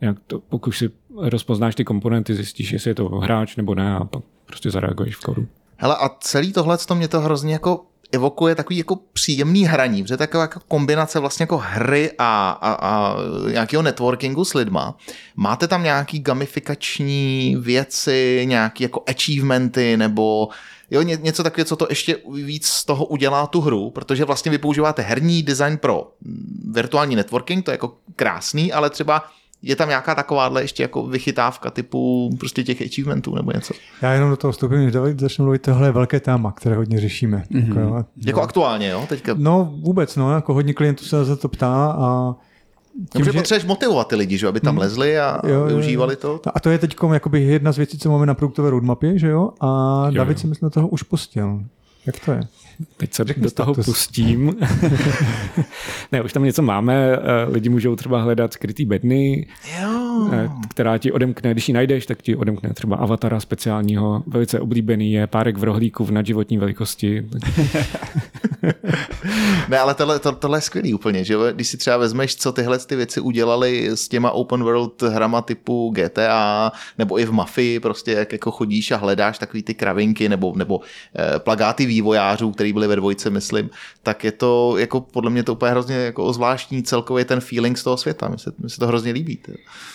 jak 0.00 0.16
to, 0.26 0.38
pokud 0.38 0.72
si 0.72 0.90
rozpoznáš 1.16 1.74
ty 1.74 1.84
komponenty, 1.84 2.34
zjistíš, 2.34 2.72
jestli 2.72 2.90
je 2.90 2.94
to 2.94 3.08
hráč 3.08 3.56
nebo 3.56 3.74
ne 3.74 3.96
a 3.96 4.04
pak 4.04 4.22
prostě 4.46 4.70
zareaguješ 4.70 5.16
v 5.16 5.20
kódu. 5.20 5.46
Hele, 5.76 5.96
a 5.96 6.08
celý 6.20 6.52
tohle 6.52 6.78
to 6.78 6.94
mě 6.94 7.08
to 7.08 7.20
hrozně 7.20 7.52
jako 7.52 7.84
evokuje 8.12 8.54
takový 8.54 8.78
jako 8.78 8.96
příjemný 9.12 9.64
hraní, 9.64 10.02
protože 10.02 10.16
taková 10.16 10.42
jako 10.42 10.60
kombinace 10.68 11.18
vlastně 11.18 11.42
jako 11.42 11.58
hry 11.58 12.10
a, 12.18 12.50
a, 12.50 12.72
a 12.72 13.16
nějakého 13.50 13.82
networkingu 13.82 14.44
s 14.44 14.54
lidma. 14.54 14.96
Máte 15.36 15.68
tam 15.68 15.82
nějaký 15.82 16.20
gamifikační 16.20 17.56
věci, 17.60 18.42
nějaký 18.48 18.82
jako 18.82 19.02
achievementy 19.08 19.96
nebo 19.96 20.48
jo, 20.90 21.02
ně, 21.02 21.18
něco 21.22 21.42
takového, 21.42 21.64
co 21.64 21.76
to 21.76 21.86
ještě 21.90 22.16
víc 22.32 22.66
z 22.66 22.84
toho 22.84 23.04
udělá 23.04 23.46
tu 23.46 23.60
hru, 23.60 23.90
protože 23.90 24.24
vlastně 24.24 24.50
vy 24.50 24.58
používáte 24.58 25.02
herní 25.02 25.42
design 25.42 25.78
pro 25.78 26.12
virtuální 26.70 27.16
networking, 27.16 27.64
to 27.64 27.70
je 27.70 27.74
jako 27.74 27.94
krásný, 28.16 28.72
ale 28.72 28.90
třeba 28.90 29.24
je 29.62 29.76
tam 29.76 29.88
nějaká 29.88 30.14
takováhle 30.14 30.62
ještě 30.62 30.82
jako 30.82 31.06
vychytávka 31.06 31.70
typu 31.70 32.30
prostě 32.38 32.64
těch 32.64 32.82
achievementů 32.82 33.34
nebo 33.34 33.52
něco? 33.52 33.74
Já 34.02 34.12
jenom 34.12 34.30
do 34.30 34.36
toho 34.36 34.52
vstupím, 34.52 34.78
než 34.78 34.92
David 34.92 35.20
začnu 35.20 35.44
mluvit, 35.44 35.62
tohle 35.62 35.88
je 35.88 35.92
velké 35.92 36.20
téma, 36.20 36.52
které 36.52 36.76
hodně 36.76 37.00
řešíme. 37.00 37.44
Mm-hmm. 37.50 37.68
Jako, 37.68 37.80
jo, 37.80 38.04
jako 38.26 38.42
aktuálně, 38.42 38.88
jo? 38.88 39.04
Teďka. 39.08 39.34
No 39.38 39.74
vůbec, 39.82 40.16
no, 40.16 40.34
jako 40.34 40.54
hodně 40.54 40.74
klientů 40.74 41.04
se 41.04 41.24
za 41.24 41.36
to 41.36 41.48
ptá 41.48 41.96
a 41.98 42.34
tím, 43.12 43.24
že 43.24 43.32
potřebuješ 43.32 43.64
motivovat 43.64 44.08
ty 44.08 44.16
lidi, 44.16 44.38
že 44.38 44.48
aby 44.48 44.60
tam 44.60 44.74
hmm. 44.74 44.80
lezli 44.80 45.18
a 45.18 45.40
jo, 45.48 45.64
využívali 45.64 46.16
to. 46.16 46.40
A 46.54 46.60
to 46.60 46.70
je 46.70 46.78
teď 46.78 46.96
jakoby 47.12 47.42
jedna 47.42 47.72
z 47.72 47.76
věcí, 47.76 47.98
co 47.98 48.10
máme 48.10 48.26
na 48.26 48.34
produktové 48.34 48.70
roadmapě, 48.70 49.18
že 49.18 49.28
jo? 49.28 49.50
A 49.60 49.66
jo, 50.06 50.14
David 50.14 50.36
jo. 50.36 50.40
se 50.40 50.46
myslím 50.46 50.70
toho 50.70 50.88
už 50.88 51.02
pustil. 51.02 51.64
Jak 52.06 52.24
to 52.24 52.32
je? 52.32 52.40
Teď 52.96 53.14
se 53.14 53.24
Řekni 53.24 53.42
do 53.42 53.50
toho 53.50 53.74
status. 53.74 53.86
pustím. 53.86 54.56
ne, 56.12 56.22
už 56.22 56.32
tam 56.32 56.44
něco 56.44 56.62
máme, 56.62 57.12
eh, 57.12 57.18
lidi 57.48 57.68
můžou 57.68 57.96
třeba 57.96 58.22
hledat 58.22 58.52
skrytý 58.52 58.84
bedny, 58.84 59.46
jo. 59.80 60.28
Eh, 60.32 60.50
která 60.68 60.98
ti 60.98 61.12
odemkne, 61.12 61.50
když 61.50 61.68
ji 61.68 61.74
najdeš, 61.74 62.06
tak 62.06 62.22
ti 62.22 62.36
odemkne 62.36 62.74
třeba 62.74 62.96
avatara 62.96 63.40
speciálního, 63.40 64.22
velice 64.26 64.60
oblíbený 64.60 65.12
je 65.12 65.26
párek 65.26 65.58
v 65.58 65.64
rohlíku 65.64 66.04
v 66.04 66.10
nadživotní 66.10 66.58
velikosti. 66.58 67.26
ne, 69.68 69.78
ale 69.78 69.94
tohle, 69.94 70.18
to, 70.18 70.32
tohle 70.32 70.58
je 70.58 70.62
skvělý 70.62 70.94
úplně, 70.94 71.24
že 71.24 71.34
když 71.52 71.68
si 71.68 71.76
třeba 71.76 71.96
vezmeš, 71.96 72.36
co 72.36 72.52
tyhle 72.52 72.78
ty 72.78 72.96
věci 72.96 73.20
udělali 73.20 73.88
s 73.88 74.08
těma 74.08 74.30
open 74.30 74.62
world 74.62 75.02
hrama 75.02 75.42
typu 75.42 75.92
GTA, 75.94 76.72
nebo 76.98 77.18
i 77.18 77.24
v 77.24 77.32
Mafii, 77.32 77.80
prostě 77.80 78.12
jak 78.12 78.32
jako 78.32 78.50
chodíš 78.50 78.90
a 78.90 78.96
hledáš 78.96 79.38
takový 79.38 79.62
ty 79.62 79.74
kravinky, 79.74 80.28
nebo, 80.28 80.52
nebo 80.56 80.80
eh, 81.16 81.38
plagáty 81.38 81.86
vývojářů, 81.86 82.50
který 82.50 82.71
byli 82.72 82.86
ve 82.86 82.96
dvojce, 82.96 83.30
myslím, 83.30 83.70
tak 84.02 84.24
je 84.24 84.32
to 84.32 84.74
jako 84.78 85.00
podle 85.00 85.30
mě 85.30 85.42
to 85.42 85.52
úplně 85.52 85.70
hrozně 85.70 85.96
jako 85.96 86.32
zvláštní 86.32 86.82
celkově 86.82 87.24
ten 87.24 87.40
feeling 87.40 87.78
z 87.78 87.84
toho 87.84 87.96
světa. 87.96 88.28
Mně 88.28 88.38
se, 88.38 88.52
mně 88.58 88.68
se 88.68 88.78
to 88.78 88.86
hrozně 88.86 89.12
líbí. 89.12 89.38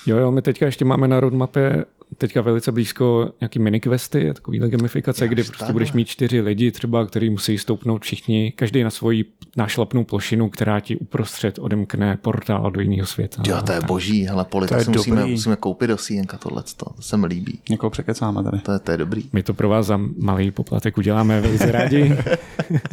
Jo, 0.05 0.17
jo, 0.17 0.31
my 0.31 0.41
teďka 0.41 0.65
ještě 0.65 0.85
máme 0.85 1.07
na 1.07 1.19
roadmapě 1.19 1.85
teďka 2.17 2.41
velice 2.41 2.71
blízko 2.71 3.31
nějaký 3.41 3.59
miniquesty, 3.59 4.33
takový 4.33 4.59
gamifikace, 4.59 5.25
Já, 5.25 5.31
kdy 5.31 5.43
prostě 5.43 5.73
budeš 5.73 5.93
mít 5.93 6.07
čtyři 6.07 6.41
lidi 6.41 6.71
třeba, 6.71 7.05
který 7.05 7.29
musí 7.29 7.57
stoupnout 7.57 8.03
všichni, 8.03 8.53
každý 8.55 8.83
na 8.83 8.89
svoji 8.89 9.25
nášlapnou 9.57 10.03
plošinu, 10.03 10.49
která 10.49 10.79
ti 10.79 10.95
uprostřed 10.95 11.59
odemkne 11.59 12.17
portál 12.17 12.71
do 12.71 12.81
jiného 12.81 13.07
světa. 13.07 13.43
Jo, 13.47 13.61
to 13.61 13.71
je 13.71 13.79
boží, 13.87 14.27
hele, 14.27 14.45
poli, 14.45 14.67
to, 14.67 14.85
to 14.85 14.91
musíme, 14.91 15.25
musíme 15.25 15.55
koupit 15.55 15.87
do 15.87 15.97
CNK 15.97 16.37
tohle, 16.39 16.63
to 16.77 16.85
se 16.99 17.17
mi 17.17 17.27
líbí. 17.27 17.59
Někoho 17.69 17.89
překecáme 17.89 18.43
tady. 18.43 18.59
To 18.59 18.71
je, 18.71 18.79
to 18.79 18.91
je 18.91 18.97
dobrý. 18.97 19.29
My 19.33 19.43
to 19.43 19.53
pro 19.53 19.69
vás 19.69 19.85
za 19.85 19.99
malý 20.17 20.51
poplatek 20.51 20.97
uděláme 20.97 21.41
velice 21.41 21.71
rádi. 21.71 22.17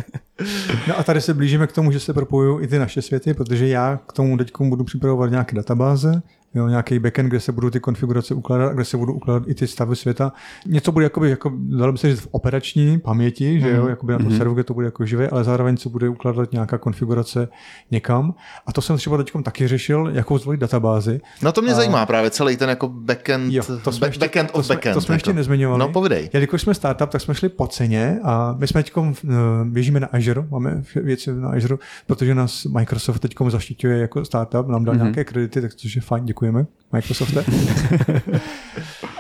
no 0.89 0.99
a 0.99 1.03
tady 1.03 1.21
se 1.21 1.35
blížíme 1.35 1.67
k 1.67 1.73
tomu, 1.73 1.93
že 1.93 2.01
se 2.01 2.13
propojují 2.13 2.65
i 2.65 2.69
ty 2.69 2.79
naše 2.79 3.03
světy, 3.03 3.35
protože 3.35 3.69
já 3.69 4.01
k 4.07 4.13
tomu 4.13 4.37
teď 4.37 4.51
budu 4.61 4.85
připravovat 4.85 5.31
nějaké 5.31 5.57
databáze, 5.57 6.23
jo, 6.55 6.69
nějaký 6.69 6.99
backend, 6.99 7.29
kde 7.29 7.41
se 7.41 7.53
budou 7.53 7.71
ty 7.71 7.81
konfigurace 7.81 8.35
ukládat, 8.35 8.73
kde 8.73 8.85
se 8.85 8.97
budou 8.97 9.13
ukládat 9.13 9.43
i 9.47 9.55
ty 9.55 9.67
stavy 9.67 9.97
světa. 9.97 10.33
Něco 10.67 10.93
bude 10.93 11.05
jakoby, 11.05 11.31
jako, 11.31 11.53
dalo 11.57 11.93
by 11.93 11.99
se 11.99 12.11
říct 12.11 12.21
v 12.21 12.29
operační 12.31 12.99
paměti, 12.99 13.61
že 13.61 13.71
jo, 13.71 13.81
mhm. 13.81 13.91
jakoby 13.91 14.13
na 14.13 14.19
tom 14.19 14.29
mm-hmm. 14.29 14.37
serveru, 14.37 14.55
kde 14.55 14.65
to 14.65 14.75
bude 14.75 14.87
jako 14.87 15.07
živé, 15.07 15.29
ale 15.29 15.45
zároveň 15.45 15.77
se 15.77 15.89
bude 15.89 16.09
ukládat 16.09 16.53
nějaká 16.53 16.79
konfigurace 16.79 17.49
někam. 17.91 18.35
A 18.67 18.73
to 18.73 18.83
jsem 18.83 18.97
třeba 18.97 19.17
teď 19.17 19.33
taky 19.43 19.69
řešil, 19.69 20.11
jakou 20.15 20.39
zvolit 20.39 20.61
databázi. 20.61 21.21
No 21.43 21.53
to 21.53 21.63
mě 21.63 21.73
a... 21.73 21.75
zajímá 21.75 22.07
právě 22.07 22.31
celý 22.31 22.57
ten 22.57 22.69
jako 22.69 22.89
backend, 22.89 23.53
jo, 23.53 23.63
to 23.85 23.93
jsme 23.93 24.07
ještě, 24.07 24.21
backend 24.21 24.51
to 24.51 24.63
jsme, 24.63 24.75
backend. 24.75 24.95
To 24.95 25.01
jsme 25.01 25.15
ještě 25.15 25.31
jako. 25.31 25.37
nezmiňovali. 25.37 25.81
No 25.81 25.89
povidej. 25.89 26.31
Jelikož 26.33 26.63
jsme 26.63 26.75
startup, 26.75 27.11
tak 27.11 27.21
jsme 27.21 27.35
šli 27.35 27.49
po 27.49 27.67
ceně 27.67 28.21
a 28.23 28.55
my 28.59 28.67
jsme 28.67 28.83
teď 28.83 28.93
eh, 28.97 29.29
běžíme 29.65 30.01
na 30.01 30.07
Azure, 30.07 30.45
máme 30.51 30.83
věci 30.95 31.33
na 31.33 31.49
Azure, 31.49 31.77
protože 32.07 32.35
nás 32.35 32.65
Microsoft 32.65 33.19
teď 33.19 33.35
zaštiťuje 33.49 33.99
jako 33.99 34.25
startup, 34.25 34.69
nám 34.69 34.85
dal 34.85 34.95
mm-hmm. 34.95 35.03
nějaké 35.03 35.25
kredity, 35.25 35.61
tak 35.61 35.75
což 35.75 35.97
je 35.97 36.03
fajn, 36.03 36.27
děkujeme. 36.45 36.67
Microsofte. 36.93 37.45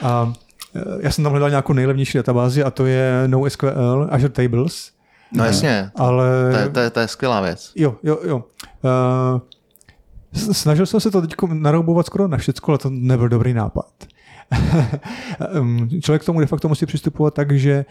a 0.03 0.33
já 1.01 1.11
jsem 1.11 1.25
tam 1.25 1.31
hledal 1.33 1.51
nějakou 1.51 1.73
nejlevnější 1.73 2.19
databázi 2.19 2.65
a 2.65 2.71
to 2.71 2.87
je 2.87 3.23
NoSQL 3.27 4.09
Azure 4.11 4.33
Tables. 4.33 4.91
No 5.33 5.45
jasně, 5.45 5.91
ale... 5.97 6.27
to, 6.53 6.59
je, 6.59 6.69
to, 6.69 6.81
je, 6.81 6.91
to 6.91 7.01
je 7.01 7.09
skvělá 7.09 7.41
věc. 7.41 7.73
Jo, 7.77 7.97
jo, 8.03 8.19
jo. 8.25 8.45
Uh, 8.83 9.41
snažil 10.53 10.87
jsem 10.87 11.01
se 11.01 11.11
to 11.11 11.21
teď 11.21 11.35
naroubovat 11.53 12.07
skoro 12.07 12.29
na 12.29 12.37
všechno, 12.37 12.69
ale 12.69 12.79
to 12.79 12.91
nebyl 12.91 13.29
dobrý 13.29 13.55
nápad. 13.55 13.87
Člověk 16.01 16.23
k 16.23 16.27
tomu 16.27 16.41
de 16.41 16.47
facto 16.47 16.69
musí 16.69 16.87
přistupovat 16.87 17.35
tak, 17.35 17.53
že 17.53 17.85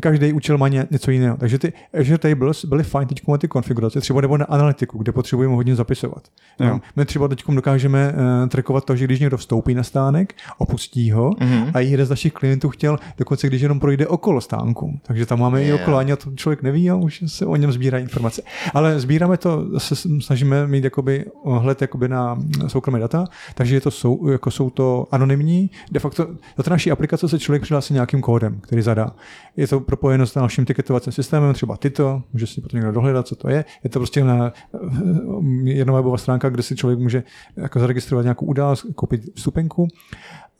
každý 0.00 0.32
účel 0.32 0.58
má 0.58 0.68
něco 0.68 1.10
jiného. 1.10 1.36
Takže 1.36 1.58
ty 1.58 1.72
Azure 2.00 2.18
Tables 2.18 2.64
byly 2.64 2.82
fajn 2.82 3.08
teď 3.08 3.22
na 3.28 3.38
ty 3.38 3.48
konfigurace, 3.48 4.00
třeba 4.00 4.20
nebo 4.20 4.36
na 4.36 4.44
analytiku, 4.44 4.98
kde 4.98 5.12
potřebujeme 5.12 5.54
hodně 5.54 5.76
zapisovat. 5.76 6.28
Jo. 6.60 6.80
My 6.96 7.04
třeba 7.04 7.28
teď 7.28 7.44
dokážeme 7.48 8.12
uh, 8.12 8.48
trackovat 8.48 8.84
to, 8.84 8.96
že 8.96 9.04
když 9.04 9.20
někdo 9.20 9.36
vstoupí 9.36 9.74
na 9.74 9.82
stánek, 9.82 10.34
opustí 10.58 11.10
ho 11.10 11.30
mm-hmm. 11.30 11.70
a 11.74 11.80
jeden 11.80 12.06
z 12.06 12.10
našich 12.10 12.32
klientů 12.32 12.68
chtěl 12.68 12.98
dokonce, 13.18 13.46
když 13.46 13.62
jenom 13.62 13.80
projde 13.80 14.06
okolo 14.06 14.40
stánku. 14.40 15.00
Takže 15.02 15.26
tam 15.26 15.40
máme 15.40 15.62
yeah. 15.62 15.80
i 15.80 15.82
okolo, 15.82 15.96
ani 15.96 16.16
to 16.16 16.30
člověk 16.34 16.62
neví 16.62 16.90
a 16.90 16.94
už 16.94 17.24
se 17.26 17.46
o 17.46 17.56
něm 17.56 17.72
sbírá 17.72 17.98
informace. 17.98 18.42
Ale 18.74 19.00
sbíráme 19.00 19.36
to, 19.36 19.66
se 19.78 19.96
snažíme 20.20 20.66
mít 20.66 20.84
jakoby 20.84 21.24
hled 21.44 21.80
jakoby 21.82 22.08
na 22.08 22.38
soukromé 22.66 22.98
data, 22.98 23.24
takže 23.54 23.74
je 23.74 23.80
to 23.80 23.90
jsou, 23.90 24.28
jako 24.28 24.50
jsou 24.50 24.70
to 24.70 25.06
anonymní, 25.10 25.70
de 25.98 26.02
facto 26.02 26.26
do 26.56 26.62
té 26.62 26.70
naší 26.70 26.90
aplikace 26.90 27.28
se 27.28 27.38
člověk 27.38 27.62
přihlásí 27.62 27.94
nějakým 27.94 28.20
kódem, 28.20 28.60
který 28.60 28.82
zadá. 28.82 29.10
Je 29.56 29.68
to 29.68 29.80
propojeno 29.80 30.26
s 30.26 30.34
naším 30.34 30.64
tiketovacím 30.64 31.12
systémem, 31.12 31.54
třeba 31.54 31.76
Tito, 31.76 32.22
může 32.32 32.46
si 32.46 32.60
potom 32.60 32.78
někdo 32.78 32.92
dohledat, 32.92 33.26
co 33.26 33.36
to 33.36 33.48
je. 33.48 33.64
Je 33.84 33.90
to 33.90 33.98
prostě 33.98 34.24
na 34.24 34.52
eh, 34.74 35.70
jedna 35.70 35.92
webová 35.92 36.18
stránka, 36.18 36.48
kde 36.48 36.62
si 36.62 36.76
člověk 36.76 36.98
může 36.98 37.22
jako 37.56 37.80
zaregistrovat 37.80 38.24
nějakou 38.24 38.46
událost, 38.46 38.86
koupit 38.94 39.22
vstupenku 39.34 39.88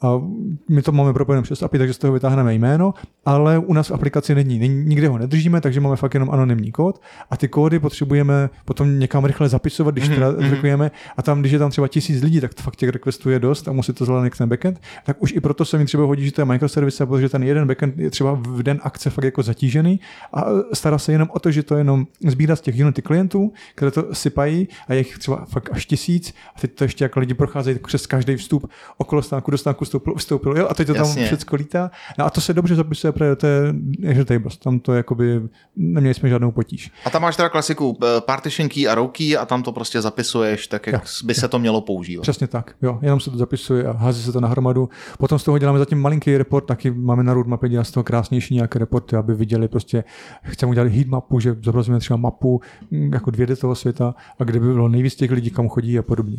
A 0.00 0.20
my 0.68 0.82
to 0.82 0.92
máme 0.92 1.12
propojené 1.12 1.42
přes 1.42 1.62
API, 1.62 1.78
takže 1.78 1.94
z 1.94 1.98
toho 1.98 2.12
vytáhneme 2.12 2.54
jméno, 2.54 2.94
ale 3.24 3.58
u 3.58 3.72
nás 3.72 3.88
v 3.88 3.94
aplikaci 3.94 4.34
není. 4.34 4.68
nikde 4.68 5.08
ho 5.08 5.18
nedržíme, 5.18 5.60
takže 5.60 5.80
máme 5.80 5.96
fakt 5.96 6.14
jenom 6.14 6.30
anonymní 6.30 6.72
kód. 6.72 7.00
A 7.30 7.36
ty 7.36 7.48
kódy 7.48 7.78
potřebujeme 7.78 8.50
potom 8.64 8.98
někam 8.98 9.24
rychle 9.24 9.48
zapisovat, 9.48 9.94
když 9.94 10.08
teda 10.08 10.32
mm-hmm. 10.32 10.90
a 11.16 11.22
tam, 11.22 11.40
když 11.40 11.52
je 11.52 11.58
tam 11.58 11.70
třeba 11.70 11.88
tisíc 11.88 12.22
lidí, 12.22 12.40
tak 12.40 12.54
to 12.54 12.62
fakt 12.62 12.76
těch 12.76 12.88
requestů 12.88 13.30
je 13.30 13.38
dost 13.38 13.68
a 13.68 13.72
musí 13.72 13.92
to 13.92 14.04
zvládnout 14.04 14.38
ten 14.38 14.48
backend, 14.48 14.80
tak 15.06 15.22
už 15.22 15.32
i 15.32 15.40
proto 15.40 15.64
se 15.64 15.78
mi 15.78 15.84
třeba 15.84 16.04
hodí, 16.04 16.24
že 16.24 16.32
to 16.32 16.40
je 16.40 16.44
microservice, 16.44 17.06
protože 17.06 17.28
ten 17.28 17.42
jeden 17.42 17.68
backend 17.68 17.98
je 17.98 18.10
třeba 18.10 18.32
v 18.32 18.62
den 18.62 18.80
akce 18.82 19.10
fakt 19.10 19.24
jako 19.24 19.42
zatížený. 19.42 20.00
A 20.32 20.44
stará 20.72 20.98
se 20.98 21.12
jenom 21.12 21.28
o 21.32 21.38
to, 21.38 21.50
že 21.50 21.62
to 21.62 21.74
jenom 21.74 22.06
sbírá 22.26 22.56
z 22.56 22.60
těch 22.60 22.74
Unity 22.80 23.02
klientů, 23.02 23.52
které 23.74 23.90
to 23.90 24.14
sypají 24.14 24.68
a 24.88 24.92
je 24.92 24.98
jich 24.98 25.18
třeba 25.18 25.44
fakt 25.44 25.70
až 25.72 25.86
tisíc. 25.86 26.34
A 26.56 26.60
teď 26.60 26.74
to 26.74 26.84
ještě 26.84 27.04
jako 27.04 27.20
lidi 27.20 27.34
procházejí 27.34 27.78
přes 27.78 28.06
každý 28.06 28.36
vstup 28.36 28.70
okolo 28.96 29.22
stánku 29.22 29.50
do 29.50 29.58
stánku 29.58 29.84
vstoupil, 29.88 30.14
vstoupil 30.14 30.56
jo, 30.58 30.68
a 30.70 30.74
teď 30.74 30.86
to 30.86 30.94
tam 30.94 31.06
Jasně. 31.06 31.26
všechno 31.26 31.56
lítá. 31.56 31.90
No 32.18 32.24
a 32.24 32.30
to 32.30 32.40
se 32.40 32.54
dobře 32.54 32.74
zapisuje 32.74 33.12
do 33.18 33.36
té 33.36 33.74
Azure 34.10 34.24
Tables. 34.24 34.56
Tam 34.56 34.80
to 34.80 34.94
jakoby 34.94 35.42
neměli 35.76 36.14
jsme 36.14 36.28
žádnou 36.28 36.50
potíž. 36.50 36.90
A 37.04 37.10
tam 37.10 37.22
máš 37.22 37.36
teda 37.36 37.48
klasiku 37.48 37.98
eh, 38.02 38.20
partition 38.20 38.68
key 38.68 38.88
a 38.88 38.94
row 38.94 39.10
key 39.10 39.36
a 39.36 39.46
tam 39.46 39.62
to 39.62 39.72
prostě 39.72 40.00
zapisuješ 40.00 40.66
tak, 40.66 40.86
jak 40.86 40.94
jo, 40.94 41.00
by 41.24 41.32
jo. 41.32 41.40
se 41.40 41.48
to 41.48 41.58
mělo 41.58 41.80
používat. 41.80 42.22
Přesně 42.22 42.46
tak, 42.46 42.74
jo. 42.82 42.98
Jenom 43.02 43.20
se 43.20 43.30
to 43.30 43.36
zapisuje 43.36 43.84
a 43.86 43.92
hází 43.92 44.22
se 44.22 44.32
to 44.32 44.40
na 44.40 44.48
hromadu. 44.48 44.88
Potom 45.18 45.38
z 45.38 45.44
toho 45.44 45.58
děláme 45.58 45.78
zatím 45.78 46.00
malinký 46.00 46.38
report, 46.38 46.64
taky 46.64 46.90
máme 46.90 47.22
na 47.22 47.34
roadmapě 47.34 47.68
dělat 47.68 47.84
z 47.84 47.90
toho 47.90 48.04
krásnější 48.04 48.54
nějaké 48.54 48.78
reporty, 48.78 49.16
aby 49.16 49.34
viděli 49.34 49.68
prostě, 49.68 50.04
chceme 50.42 50.70
udělat 50.70 50.88
heat 50.88 51.06
mapu, 51.06 51.40
že 51.40 51.56
zobrazíme 51.62 51.98
třeba 51.98 52.16
mapu 52.16 52.60
mm, 52.90 53.12
jako 53.12 53.30
2D 53.30 53.56
toho 53.56 53.74
světa 53.74 54.14
a 54.38 54.44
kde 54.44 54.60
by 54.60 54.66
bylo 54.72 54.88
nejvíc 54.88 55.14
těch 55.14 55.30
lidí, 55.30 55.50
kam 55.50 55.68
chodí 55.68 55.98
a 55.98 56.02
podobně. 56.02 56.38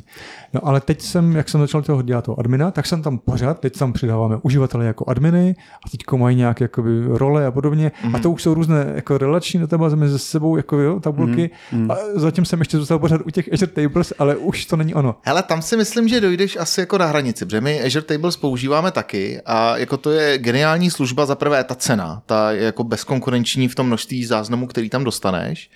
No 0.54 0.68
ale 0.68 0.82
teď 0.82 1.02
jsem, 1.02 1.36
jak 1.36 1.50
jsem 1.50 1.62
začal 1.62 1.82
toho 1.82 2.02
dělat 2.02 2.26
toho 2.26 2.40
admina, 2.40 2.72
tak 2.72 2.86
jsem 2.86 3.02
tam 3.02 3.18
pořád, 3.40 3.60
teď 3.60 3.78
tam 3.78 3.94
přidáváme 3.94 4.38
uživatele 4.42 4.86
jako 4.86 5.10
adminy 5.10 5.56
a 5.86 5.90
teď 5.90 6.00
mají 6.18 6.36
nějaké 6.36 6.64
jakoby, 6.64 6.90
role 7.08 7.46
a 7.46 7.52
podobně. 7.52 7.88
Mm-hmm. 7.88 8.06
A 8.06 8.10
mhm. 8.10 8.22
to 8.22 8.32
už 8.32 8.44
jsou 8.44 8.54
různé 8.54 8.92
jako 8.96 9.18
relační 9.18 9.60
databáze 9.60 9.96
mezi 9.96 10.20
sebou, 10.20 10.58
jako 10.58 10.78
jo, 10.78 11.00
tabulky. 11.00 11.50
Mm-hmm. 11.74 11.92
A 11.92 11.98
zatím 12.16 12.46
jsem 12.46 12.60
ještě 12.60 12.78
zůstal 12.78 13.00
pořád 13.00 13.22
u 13.26 13.30
těch 13.30 13.54
Azure 13.54 13.72
Tables, 13.72 14.14
ale 14.20 14.36
už 14.36 14.66
to 14.66 14.76
není 14.76 14.94
ono. 14.94 15.16
Hele, 15.22 15.44
tam 15.44 15.62
si 15.62 15.78
myslím, 15.78 16.08
že 16.08 16.22
dojdeš 16.22 16.58
asi 16.58 16.80
jako 16.80 16.98
na 16.98 17.06
hranici, 17.06 17.46
protože 17.46 17.62
my 17.62 17.82
Azure 17.82 18.06
Tables 18.06 18.38
používáme 18.38 18.92
taky 18.92 19.42
a 19.46 19.78
jako 19.78 19.98
to 19.98 20.12
je 20.12 20.38
geniální 20.38 20.92
služba 20.92 21.26
za 21.26 21.36
prvé 21.36 21.64
ta 21.64 21.76
cena, 21.76 22.22
ta 22.26 22.52
je 22.52 22.64
jako 22.64 22.84
bezkonkurenční 22.84 23.68
v 23.68 23.76
tom 23.76 23.88
množství 23.88 24.26
záznamů, 24.26 24.68
který 24.68 24.90
tam 24.90 25.04
dostaneš. 25.04 25.70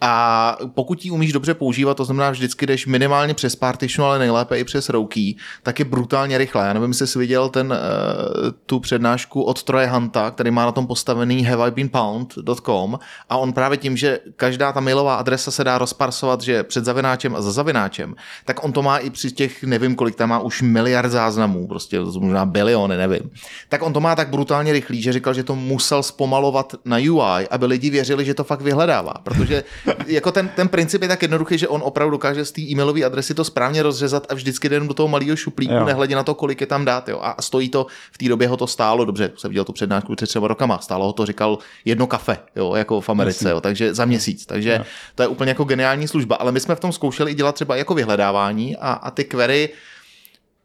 A 0.00 0.56
pokud 0.74 1.04
ji 1.04 1.10
umíš 1.10 1.32
dobře 1.32 1.54
používat, 1.54 1.96
to 1.96 2.04
znamená 2.04 2.30
vždycky 2.30 2.66
jdeš 2.66 2.86
minimálně 2.86 3.34
přes 3.34 3.56
partition, 3.56 4.08
ale 4.08 4.18
nejlépe 4.18 4.58
i 4.58 4.64
přes 4.64 4.88
rouky, 4.88 5.36
tak 5.62 5.78
je 5.78 5.84
brutálně 5.84 6.38
rychle. 6.38 6.66
Já 6.66 6.72
nevím, 6.72 6.92
jestli 7.00 7.20
viděl 7.20 7.48
ten, 7.48 7.72
uh, 7.72 8.50
tu 8.66 8.80
přednášku 8.80 9.42
od 9.42 9.62
Troje 9.62 9.86
Hanta, 9.86 10.30
který 10.30 10.50
má 10.50 10.64
na 10.64 10.72
tom 10.72 10.86
postavený 10.86 11.44
haveibeenpound.com 11.44 12.98
a 13.28 13.36
on 13.36 13.52
právě 13.52 13.78
tím, 13.78 13.96
že 13.96 14.18
každá 14.36 14.72
ta 14.72 14.80
mailová 14.80 15.14
adresa 15.14 15.50
se 15.50 15.64
dá 15.64 15.78
rozparsovat, 15.78 16.40
že 16.40 16.62
před 16.62 16.84
zavináčem 16.84 17.36
a 17.36 17.42
za 17.42 17.52
zavináčem, 17.52 18.14
tak 18.44 18.64
on 18.64 18.72
to 18.72 18.82
má 18.82 18.98
i 18.98 19.10
při 19.10 19.32
těch, 19.32 19.64
nevím 19.64 19.94
kolik, 19.94 20.14
tam 20.14 20.28
má 20.28 20.38
už 20.38 20.62
miliard 20.62 21.10
záznamů, 21.10 21.68
prostě 21.68 22.00
možná 22.00 22.46
biliony, 22.46 22.96
nevím. 22.96 23.30
Tak 23.68 23.82
on 23.82 23.92
to 23.92 24.00
má 24.00 24.16
tak 24.16 24.28
brutálně 24.28 24.72
rychlý, 24.72 25.02
že 25.02 25.12
říkal, 25.12 25.34
že 25.34 25.44
to 25.44 25.56
musel 25.56 26.02
zpomalovat 26.02 26.74
na 26.84 26.96
UI, 26.96 27.48
aby 27.50 27.66
lidi 27.66 27.90
věřili, 27.90 28.24
že 28.24 28.34
to 28.34 28.44
fakt 28.44 28.60
vyhledává, 28.60 29.14
protože 29.22 29.64
jako 30.06 30.32
ten, 30.32 30.48
ten 30.48 30.68
princip 30.68 31.02
je 31.02 31.08
tak 31.08 31.22
jednoduchý, 31.22 31.58
že 31.58 31.68
on 31.68 31.82
opravdu 31.84 32.10
dokáže 32.10 32.44
z 32.44 32.52
té 32.52 32.60
e-mailové 32.60 33.04
adresy 33.04 33.34
to 33.34 33.44
správně 33.44 33.82
rozřezat 33.82 34.26
a 34.28 34.34
vždycky 34.34 34.66
jdem 34.66 34.88
do 34.88 34.94
toho 34.94 35.08
malého 35.08 35.36
šuplíku, 35.36 35.74
jo. 35.74 35.84
nehledě 35.84 36.16
na 36.16 36.22
to, 36.22 36.34
kolik 36.34 36.60
je 36.60 36.66
tam 36.66 36.84
dát. 36.84 37.08
Jo. 37.08 37.20
A 37.22 37.42
stojí 37.42 37.68
to, 37.68 37.86
v 38.12 38.18
té 38.18 38.28
době 38.28 38.48
ho 38.48 38.56
to 38.56 38.66
stálo, 38.66 39.04
dobře, 39.04 39.32
jsem 39.36 39.50
viděl 39.50 39.64
tu 39.64 39.72
přednášku 39.72 40.14
před 40.16 40.26
třeba 40.26 40.48
rokama, 40.48 40.78
stálo 40.78 41.06
ho 41.06 41.12
to, 41.12 41.26
říkal, 41.26 41.58
jedno 41.84 42.06
kafe, 42.06 42.38
jo, 42.56 42.74
jako 42.74 43.00
v 43.00 43.08
Americe, 43.08 43.50
jo, 43.50 43.60
takže 43.60 43.94
za 43.94 44.04
měsíc. 44.04 44.46
Takže 44.46 44.74
jo. 44.78 44.84
to 45.14 45.22
je 45.22 45.28
úplně 45.28 45.48
jako 45.48 45.64
geniální 45.64 46.08
služba. 46.08 46.36
Ale 46.36 46.52
my 46.52 46.60
jsme 46.60 46.74
v 46.74 46.80
tom 46.80 46.92
zkoušeli 46.92 47.34
dělat 47.34 47.54
třeba 47.54 47.76
jako 47.76 47.94
vyhledávání 47.94 48.76
a, 48.76 48.92
a 48.92 49.10
ty 49.10 49.24
query, 49.24 49.68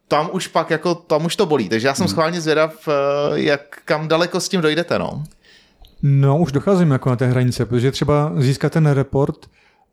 tam 0.08 0.28
už 0.32 0.46
pak 0.46 0.70
jako, 0.70 0.94
tam 0.94 1.24
už 1.24 1.36
to 1.36 1.46
bolí. 1.46 1.68
Takže 1.68 1.86
já 1.86 1.94
jsem 1.94 2.04
hmm. 2.04 2.10
schválně 2.10 2.40
zvědav, 2.40 2.88
eh, 2.88 2.92
jak 3.34 3.60
kam 3.84 4.08
daleko 4.08 4.40
s 4.40 4.48
tím 4.48 4.60
dojdete, 4.60 4.98
no. 4.98 5.24
No, 6.02 6.38
už 6.38 6.52
docházím 6.52 6.90
jako 6.90 7.10
na 7.10 7.16
té 7.16 7.26
hranice, 7.26 7.66
protože 7.66 7.90
třeba 7.90 8.32
získat 8.36 8.72
ten 8.72 8.86
report 8.86 9.46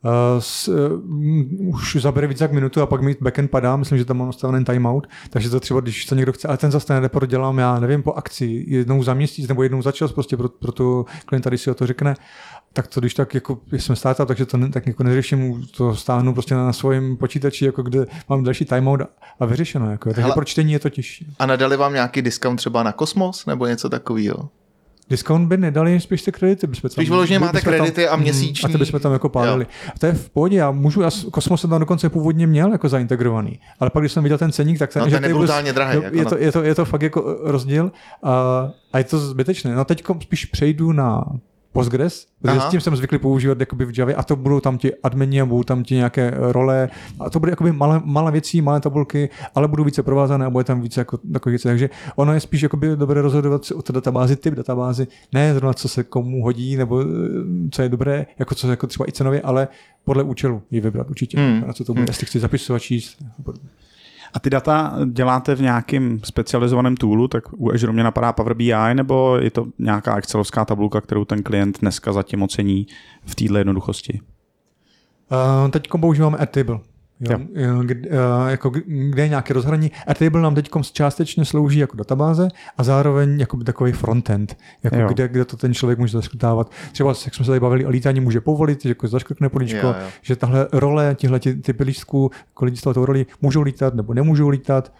uh, 0.04 0.10
s, 0.38 0.68
uh, 0.68 1.68
už 1.68 1.96
zabere 1.96 2.26
více 2.26 2.44
jak 2.44 2.52
minutu 2.52 2.82
a 2.82 2.86
pak 2.86 3.02
mi 3.02 3.16
backend 3.20 3.50
padá, 3.50 3.76
myslím, 3.76 3.98
že 3.98 4.04
tam 4.04 4.18
mám 4.18 4.26
nastavený 4.26 4.64
timeout, 4.64 5.06
takže 5.30 5.50
to 5.50 5.60
třeba, 5.60 5.80
když 5.80 6.06
to 6.06 6.14
někdo 6.14 6.32
chce, 6.32 6.48
ale 6.48 6.56
ten 6.56 6.70
zase 6.70 6.86
ten 6.86 6.96
report 6.96 7.30
dělám 7.30 7.58
já, 7.58 7.80
nevím, 7.80 8.02
po 8.02 8.12
akci, 8.12 8.64
jednou 8.66 9.02
za 9.02 9.14
měsíc 9.14 9.48
nebo 9.48 9.62
jednou 9.62 9.82
za 9.82 9.92
čas, 9.92 10.12
prostě 10.12 10.36
pro, 10.36 10.48
pro 10.48 10.72
tu 10.72 11.06
klienta, 11.26 11.50
když 11.50 11.60
si 11.60 11.70
o 11.70 11.74
to 11.74 11.86
řekne, 11.86 12.14
tak 12.72 12.86
to 12.86 13.00
když 13.00 13.14
tak 13.14 13.34
jako 13.34 13.58
jsem 13.70 13.96
startup, 13.96 14.28
takže 14.28 14.46
to 14.46 14.56
ne, 14.56 14.68
tak 14.68 14.86
jako 14.86 15.02
neřeším, 15.02 15.66
to 15.76 15.96
stáhnu 15.96 16.32
prostě 16.32 16.54
na, 16.54 16.66
na 16.66 16.72
svém 16.72 17.16
počítači, 17.16 17.64
jako 17.64 17.82
kde 17.82 18.06
mám 18.28 18.44
další 18.44 18.64
timeout 18.64 19.00
a, 19.00 19.06
a 19.40 19.46
vyřešeno. 19.46 19.90
Jako, 19.90 20.08
takže 20.08 20.22
Hele, 20.22 20.34
pro 20.34 20.44
čtení 20.44 20.72
je 20.72 20.78
to 20.78 20.90
těžší. 20.90 21.26
A 21.38 21.46
nedali 21.46 21.76
vám 21.76 21.92
nějaký 21.92 22.22
discount 22.22 22.56
třeba 22.56 22.82
na 22.82 22.92
Kosmos 22.92 23.46
nebo 23.46 23.66
něco 23.66 23.88
takového? 23.88 24.48
Discount 25.10 25.48
by 25.48 25.56
nedali, 25.56 26.00
spíš 26.00 26.22
ty 26.22 26.32
kredity 26.32 26.66
bychom 26.66 26.90
tam... 26.90 26.90
Spíš 26.90 27.08
vyloženě 27.08 27.38
máte 27.38 27.60
kredity 27.60 28.04
tam, 28.04 28.14
a 28.14 28.16
měsíční. 28.16 28.68
A 28.68 28.72
ty 28.72 28.78
bychom 28.78 29.00
tam 29.00 29.12
jako 29.12 29.28
pálili. 29.28 29.66
A 29.94 29.98
to 29.98 30.06
je 30.06 30.12
v 30.12 30.30
pohodě, 30.30 30.56
já 30.56 30.70
můžu, 30.70 31.00
já 31.00 31.10
Kosmos 31.30 31.60
jsem 31.60 31.70
tam 31.70 31.80
dokonce 31.80 32.08
původně 32.08 32.46
měl 32.46 32.72
jako 32.72 32.88
zaintegrovaný, 32.88 33.60
ale 33.80 33.90
pak 33.90 34.02
když 34.02 34.12
jsem 34.12 34.22
viděl 34.22 34.38
ten 34.38 34.52
ceník, 34.52 34.78
tak 34.78 34.92
ten, 34.92 35.02
no, 35.02 35.10
ten 35.10 35.24
je 35.24 35.34
brutálně 35.34 35.72
drahý. 35.72 35.96
Je, 35.96 36.04
jako 36.04 36.16
je, 36.16 36.24
to, 36.24 36.38
je, 36.38 36.52
to, 36.52 36.62
je 36.62 36.74
to 36.74 36.84
fakt 36.84 37.02
jako 37.02 37.38
rozdíl 37.42 37.92
a, 38.22 38.68
a 38.92 38.98
je 38.98 39.04
to 39.04 39.18
zbytečné. 39.18 39.74
No 39.74 39.84
teď 39.84 40.04
spíš 40.22 40.44
přejdu 40.44 40.92
na 40.92 41.24
Postgres, 41.72 42.26
protože 42.42 42.60
s 42.60 42.70
tím 42.70 42.80
jsem 42.80 42.96
zvyklý 42.96 43.18
používat 43.18 43.60
jakoby 43.60 43.84
v 43.84 43.98
Java 43.98 44.12
a 44.16 44.22
to 44.22 44.36
budou 44.36 44.60
tam 44.60 44.78
ti 44.78 44.94
admini 44.94 45.40
a 45.40 45.46
budou 45.46 45.62
tam 45.62 45.84
ti 45.84 45.94
nějaké 45.94 46.34
role 46.36 46.88
a 47.20 47.30
to 47.30 47.40
bude 47.40 47.52
jakoby 47.52 47.72
malé, 47.72 48.00
malé 48.04 48.32
věcí, 48.32 48.62
malé 48.62 48.80
tabulky, 48.80 49.30
ale 49.54 49.68
budou 49.68 49.84
více 49.84 50.02
provázané 50.02 50.46
a 50.46 50.50
bude 50.50 50.64
tam 50.64 50.80
více 50.80 51.00
jako 51.00 51.18
takové 51.32 51.50
věci. 51.50 51.68
Takže 51.68 51.90
ono 52.16 52.34
je 52.34 52.40
spíš 52.40 52.62
jakoby 52.62 52.96
dobré 52.96 53.22
rozhodovat 53.22 53.64
se 53.64 53.74
o 53.74 53.82
té 53.82 53.92
databázi, 53.92 54.36
typ 54.36 54.54
databázy, 54.54 55.06
ne 55.32 55.54
zrovna 55.54 55.72
co 55.72 55.88
se 55.88 56.04
komu 56.04 56.42
hodí 56.42 56.76
nebo 56.76 57.00
eh, 57.00 57.06
co 57.70 57.82
je 57.82 57.88
dobré, 57.88 58.26
jako 58.38 58.54
co 58.54 58.70
jako 58.70 58.86
třeba 58.86 59.08
i 59.08 59.12
cenově, 59.12 59.40
ale 59.40 59.68
podle 60.04 60.22
účelu 60.22 60.62
ji 60.70 60.80
vybrat 60.80 61.10
určitě. 61.10 61.38
Hmm. 61.38 61.64
Na 61.66 61.72
co 61.72 61.84
to 61.84 61.92
bude, 61.92 62.00
hmm. 62.02 62.08
jestli 62.08 62.26
chci 62.26 62.40
zapisovat, 62.40 62.82
číst. 62.82 63.16
A 63.38 63.42
podobně. 63.42 63.68
A 64.32 64.40
ty 64.40 64.50
data 64.50 64.96
děláte 65.06 65.54
v 65.54 65.60
nějakém 65.62 66.20
specializovaném 66.24 66.96
toolu, 66.96 67.28
tak 67.28 67.44
u 67.52 67.72
Azure 67.72 67.92
mě 67.92 68.04
napadá 68.04 68.32
Power 68.32 68.54
BI, 68.54 68.94
nebo 68.94 69.36
je 69.36 69.50
to 69.50 69.66
nějaká 69.78 70.16
Excelovská 70.16 70.64
tabulka, 70.64 71.00
kterou 71.00 71.24
ten 71.24 71.42
klient 71.42 71.80
dneska 71.80 72.12
zatím 72.12 72.42
ocení 72.42 72.86
v 73.24 73.34
této 73.34 73.58
jednoduchosti? 73.58 74.20
Uh, 75.30 75.70
teď 75.70 75.88
používáme 76.00 76.38
Airtable. 76.38 76.78
Jo, 77.20 77.38
jo. 77.54 77.82
Kde, 77.82 78.08
jako, 78.48 78.70
kde 78.86 79.22
je 79.22 79.28
nějaké 79.28 79.54
rozhraní. 79.54 79.90
Airtable 80.06 80.40
nám 80.40 80.54
teď 80.54 80.70
částečně 80.92 81.44
slouží 81.44 81.78
jako 81.78 81.96
databáze 81.96 82.48
a 82.76 82.84
zároveň 82.84 83.40
jako 83.40 83.56
takový 83.56 83.92
frontend, 83.92 84.56
jako 84.82 85.14
kde, 85.14 85.28
kde 85.28 85.44
to 85.44 85.56
ten 85.56 85.74
člověk 85.74 85.98
může 85.98 86.12
zaškrtávat. 86.12 86.70
Třeba, 86.92 87.14
jak 87.24 87.34
jsme 87.34 87.44
se 87.44 87.50
tady 87.50 87.60
bavili 87.60 87.86
o 87.86 87.90
lítání, 87.90 88.20
může 88.20 88.40
povolit, 88.40 88.82
že 88.82 88.88
jako 88.88 89.08
zaškrtne 89.08 89.48
políčko, 89.48 89.86
jo, 89.86 89.94
jo. 90.00 90.06
že 90.22 90.36
tahle 90.36 90.68
role, 90.72 91.14
tihle 91.18 91.40
typy 91.40 91.84
lístků, 91.84 92.30
kolik 92.54 92.76
z 92.76 92.80
toho 92.80 93.06
roli 93.06 93.26
můžou 93.42 93.62
lítat 93.62 93.94
nebo 93.94 94.14
nemůžou 94.14 94.48
lítat. 94.48 94.92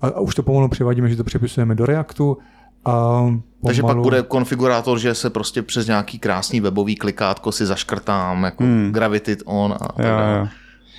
A, 0.00 0.06
a 0.06 0.20
už 0.20 0.34
to 0.34 0.42
pomalu 0.42 0.68
převádíme, 0.68 1.08
že 1.08 1.16
to 1.16 1.24
přepisujeme 1.24 1.74
do 1.74 1.86
Reactu. 1.86 2.38
A 2.84 2.92
pomalu... 2.92 3.42
Takže 3.66 3.82
pak 3.82 3.96
bude 3.96 4.22
konfigurátor, 4.22 4.98
že 4.98 5.14
se 5.14 5.30
prostě 5.30 5.62
přes 5.62 5.86
nějaký 5.86 6.18
krásný 6.18 6.60
webový 6.60 6.96
klikátko 6.96 7.52
si 7.52 7.66
zaškrtám, 7.66 8.44
jako 8.44 8.64
hmm. 8.64 8.92
Gravity 8.92 9.36
on 9.44 9.74
a 9.80 9.92
tak 9.92 10.06
dále. 10.06 10.48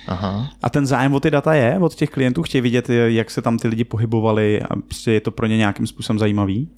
Aha. 0.06 0.50
A 0.62 0.70
ten 0.70 0.86
zájem 0.86 1.14
o 1.14 1.20
ty 1.20 1.30
data 1.30 1.54
je 1.54 1.78
od 1.78 1.94
těch 1.94 2.10
klientů? 2.10 2.42
Chtějí 2.42 2.62
vidět, 2.62 2.90
jak 2.90 3.30
se 3.30 3.42
tam 3.42 3.58
ty 3.58 3.68
lidi 3.68 3.84
pohybovali 3.84 4.62
a 4.62 4.76
prostě 4.76 5.12
je 5.12 5.20
to 5.20 5.30
pro 5.30 5.46
ně 5.46 5.56
nějakým 5.56 5.86
způsobem 5.86 6.18
zajímavý? 6.18 6.68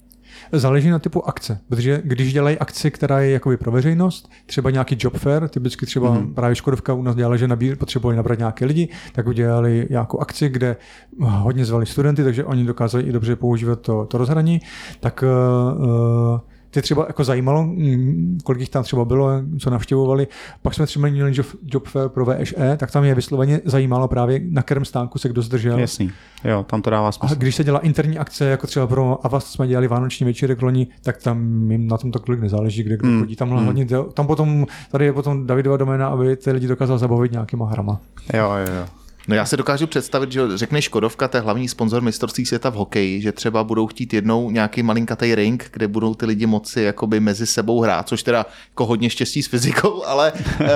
Záleží 0.51 0.89
na 0.89 0.99
typu 0.99 1.27
akce, 1.27 1.59
protože 1.69 2.01
když 2.03 2.33
dělají 2.33 2.57
akci, 2.57 2.91
která 2.91 3.19
je 3.19 3.31
jakoby 3.31 3.57
pro 3.57 3.71
veřejnost, 3.71 4.29
třeba 4.45 4.69
nějaký 4.69 4.97
job 4.99 5.17
fair, 5.17 5.47
typicky 5.47 5.85
třeba 5.85 6.15
mm-hmm. 6.15 6.33
právě 6.33 6.55
Škodovka 6.55 6.93
u 6.93 7.01
nás 7.01 7.15
dělala, 7.15 7.37
že 7.37 7.47
nabír, 7.47 7.77
potřebovali 7.77 8.17
nabrat 8.17 8.39
nějaké 8.39 8.65
lidi, 8.65 8.89
tak 9.13 9.27
udělali 9.27 9.87
nějakou 9.89 10.19
akci, 10.19 10.49
kde 10.49 10.75
hodně 11.19 11.65
zvali 11.65 11.85
studenty, 11.85 12.23
takže 12.23 12.45
oni 12.45 12.65
dokázali 12.65 13.03
i 13.03 13.11
dobře 13.11 13.35
používat 13.35 13.79
to, 13.81 14.05
to 14.05 14.17
rozhraní, 14.17 14.61
tak 14.99 15.23
uh, 15.23 16.39
tě 16.71 16.81
třeba 16.81 17.05
jako 17.07 17.23
zajímalo, 17.23 17.63
mm, 17.63 18.37
kolik 18.43 18.59
jich 18.59 18.69
tam 18.69 18.83
třeba 18.83 19.05
bylo, 19.05 19.29
co 19.59 19.69
navštěvovali. 19.69 20.27
Pak 20.61 20.73
jsme 20.73 20.85
třeba 20.85 21.09
měli 21.09 21.31
job, 21.35 21.47
job 21.63 21.87
fair 21.87 22.09
pro 22.09 22.25
VŠE, 22.25 22.77
tak 22.77 22.91
tam 22.91 23.03
je 23.03 23.15
vysloveně 23.15 23.61
zajímalo 23.65 24.07
právě, 24.07 24.41
na 24.49 24.61
kterém 24.61 24.85
stánku 24.85 25.19
se 25.19 25.29
kdo 25.29 25.41
zdržel. 25.41 25.79
Jasný, 25.79 26.11
jo, 26.43 26.65
tam 26.69 26.81
to 26.81 26.89
dává 26.89 27.11
smysl. 27.11 27.33
A 27.33 27.37
když 27.37 27.55
se 27.55 27.63
dělá 27.63 27.79
interní 27.79 28.17
akce, 28.17 28.45
jako 28.45 28.67
třeba 28.67 28.87
pro 28.87 29.25
Avast 29.25 29.47
jsme 29.47 29.67
dělali 29.67 29.87
vánoční 29.87 30.25
večírek 30.25 30.61
loni, 30.61 30.87
tak 31.01 31.17
tam 31.17 31.71
jim 31.71 31.87
na 31.87 31.97
tom 31.97 32.11
tak 32.11 32.23
tolik 32.23 32.41
nezáleží, 32.41 32.83
kde 32.83 32.97
kdo 32.97 33.07
mm. 33.07 33.19
chodí. 33.19 33.35
Tam, 33.35 33.49
mm. 33.49 33.57
hlavně, 33.57 33.87
tam 34.13 34.27
potom, 34.27 34.65
tady 34.91 35.05
je 35.05 35.13
potom 35.13 35.47
Davidova 35.47 35.77
doména, 35.77 36.07
aby 36.07 36.35
ty 36.35 36.51
lidi 36.51 36.67
dokázal 36.67 36.97
zabavit 36.97 37.31
nějakýma 37.31 37.69
hrama. 37.69 37.99
Jo, 38.33 38.51
jo, 38.51 38.73
jo. 38.79 38.85
No 39.27 39.35
já 39.35 39.45
si 39.45 39.57
dokážu 39.57 39.87
představit, 39.87 40.31
že 40.31 40.41
řekne 40.55 40.81
Škodovka, 40.81 41.27
to 41.27 41.37
je 41.37 41.41
hlavní 41.41 41.67
sponzor 41.67 42.01
mistrovství 42.01 42.45
světa 42.45 42.69
v 42.69 42.73
hokeji, 42.73 43.21
že 43.21 43.31
třeba 43.31 43.63
budou 43.63 43.87
chtít 43.87 44.13
jednou 44.13 44.51
nějaký 44.51 44.83
malinkatý 44.83 45.35
ring, 45.35 45.69
kde 45.73 45.87
budou 45.87 46.13
ty 46.13 46.25
lidi 46.25 46.45
moci 46.45 46.81
jakoby 46.81 47.19
mezi 47.19 47.47
sebou 47.47 47.81
hrát, 47.81 48.07
což 48.07 48.23
teda 48.23 48.45
jako 48.69 48.85
hodně 48.85 49.09
štěstí 49.09 49.43
s 49.43 49.47
fyzikou, 49.47 50.03
ale 50.05 50.33
eh, 50.59 50.67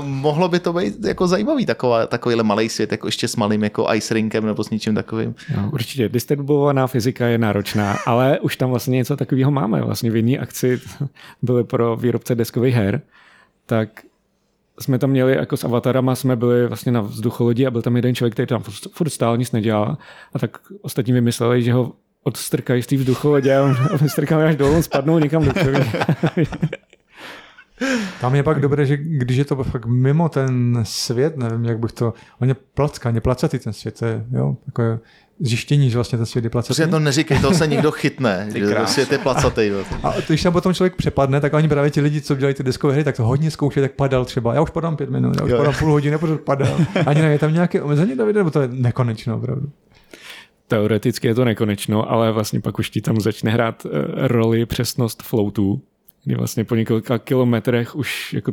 mohlo 0.00 0.48
by 0.48 0.58
to 0.58 0.72
být 0.72 1.04
jako 1.04 1.26
zajímavý 1.26 1.66
taková, 1.66 2.06
takovýhle 2.06 2.44
malý 2.44 2.68
svět, 2.68 2.92
jako 2.92 3.08
ještě 3.08 3.28
s 3.28 3.36
malým 3.36 3.62
jako 3.64 3.94
ice 3.94 4.14
rinkem 4.14 4.46
nebo 4.46 4.64
s 4.64 4.70
něčím 4.70 4.94
takovým. 4.94 5.34
No, 5.56 5.70
určitě. 5.72 6.08
Distribuovaná 6.08 6.86
fyzika 6.86 7.26
je 7.26 7.38
náročná, 7.38 7.98
ale 8.06 8.40
už 8.40 8.56
tam 8.56 8.70
vlastně 8.70 8.96
něco 8.96 9.16
takového 9.16 9.50
máme. 9.50 9.82
Vlastně 9.82 10.10
v 10.10 10.16
jiné 10.16 10.38
akci 10.38 10.80
byly 11.42 11.64
pro 11.64 11.96
výrobce 11.96 12.34
deskových 12.34 12.74
her, 12.74 13.02
tak 13.66 13.88
jsme 14.80 14.98
tam 14.98 15.10
měli 15.10 15.36
jako 15.36 15.56
s 15.56 15.64
avatarama, 15.64 16.14
jsme 16.14 16.36
byli 16.36 16.66
vlastně 16.66 16.92
na 16.92 17.00
vzducholodi 17.00 17.66
a 17.66 17.70
byl 17.70 17.82
tam 17.82 17.96
jeden 17.96 18.14
člověk, 18.14 18.32
který 18.32 18.46
tam 18.46 18.62
furt 18.92 19.10
stál, 19.10 19.36
nic 19.36 19.52
nedělal. 19.52 19.96
A 20.34 20.38
tak 20.38 20.58
ostatní 20.82 21.12
vymysleli, 21.12 21.62
že 21.62 21.72
ho 21.72 21.92
odstrkají 22.22 22.82
z 22.82 22.86
té 22.86 22.96
vzducholodě 22.96 23.56
a 23.56 23.74
strkají 24.06 24.44
až 24.44 24.56
dolů, 24.56 24.82
spadnou 24.82 25.18
někam 25.18 25.44
do 25.44 25.52
Tam 28.20 28.34
je 28.34 28.42
pak 28.42 28.60
dobré, 28.60 28.86
že 28.86 28.96
když 28.96 29.36
je 29.36 29.44
to 29.44 29.64
fakt 29.64 29.86
mimo 29.86 30.28
ten 30.28 30.80
svět, 30.82 31.36
nevím, 31.36 31.64
jak 31.64 31.78
bych 31.78 31.92
to, 31.92 32.14
on 32.40 32.48
je 32.48 32.54
placka, 32.54 33.10
je 33.10 33.20
placatý 33.20 33.58
ten 33.58 33.72
svět, 33.72 33.98
to 33.98 34.06
je, 34.06 34.24
jo, 34.32 34.56
je 34.82 34.98
zjištění, 35.40 35.90
že 35.90 35.96
vlastně 35.96 36.18
ten 36.18 36.26
svět 36.26 36.44
je 36.44 36.50
placatý. 36.50 36.68
Prostě 36.68 36.86
to 36.86 36.98
neříkej, 36.98 37.38
to 37.38 37.54
se 37.54 37.66
někdo 37.66 37.90
chytne, 37.90 38.48
že 38.54 38.76
svět 38.86 39.12
je 39.12 39.18
placatý. 39.18 39.70
A 40.02 40.14
když 40.26 40.42
tam 40.42 40.52
potom 40.52 40.74
člověk 40.74 40.94
přepadne, 40.96 41.40
tak 41.40 41.54
oni 41.54 41.68
právě 41.68 41.90
ti 41.90 42.00
lidi, 42.00 42.20
co 42.20 42.34
dělají 42.34 42.54
ty 42.54 42.62
deskové 42.62 42.92
hry, 42.94 43.04
tak 43.04 43.16
to 43.16 43.24
hodně 43.24 43.50
zkouší, 43.50 43.80
tak 43.80 43.92
padal 43.92 44.24
třeba. 44.24 44.54
Já 44.54 44.60
už 44.60 44.70
padám 44.70 44.96
pět 44.96 45.10
minut, 45.10 45.36
já 45.36 45.44
už 45.44 45.50
jo. 45.50 45.56
padám 45.56 45.74
půl 45.78 45.92
hodiny, 45.92 46.18
protože 46.18 46.38
padal. 46.38 46.78
Ani 47.06 47.22
ne, 47.22 47.32
je 47.32 47.38
tam 47.38 47.52
nějaké 47.52 47.82
omezení, 47.82 48.16
Davide, 48.16 48.40
nebo 48.40 48.50
to 48.50 48.60
je 48.60 48.68
nekonečno, 48.72 49.36
opravdu? 49.36 49.70
Teoreticky 50.68 51.26
je 51.26 51.34
to 51.34 51.44
nekonečno, 51.44 52.10
ale 52.10 52.32
vlastně 52.32 52.60
pak 52.60 52.78
už 52.78 52.90
ti 52.90 53.00
tam 53.00 53.20
začne 53.20 53.50
hrát 53.50 53.86
eh, 53.86 53.88
roli 54.28 54.66
přesnost 54.66 55.22
floatů, 55.22 55.80
kdy 56.24 56.34
vlastně 56.34 56.64
po 56.64 56.74
několika 56.74 57.18
kilometrech 57.18 57.96
už 57.96 58.32
jako 58.32 58.52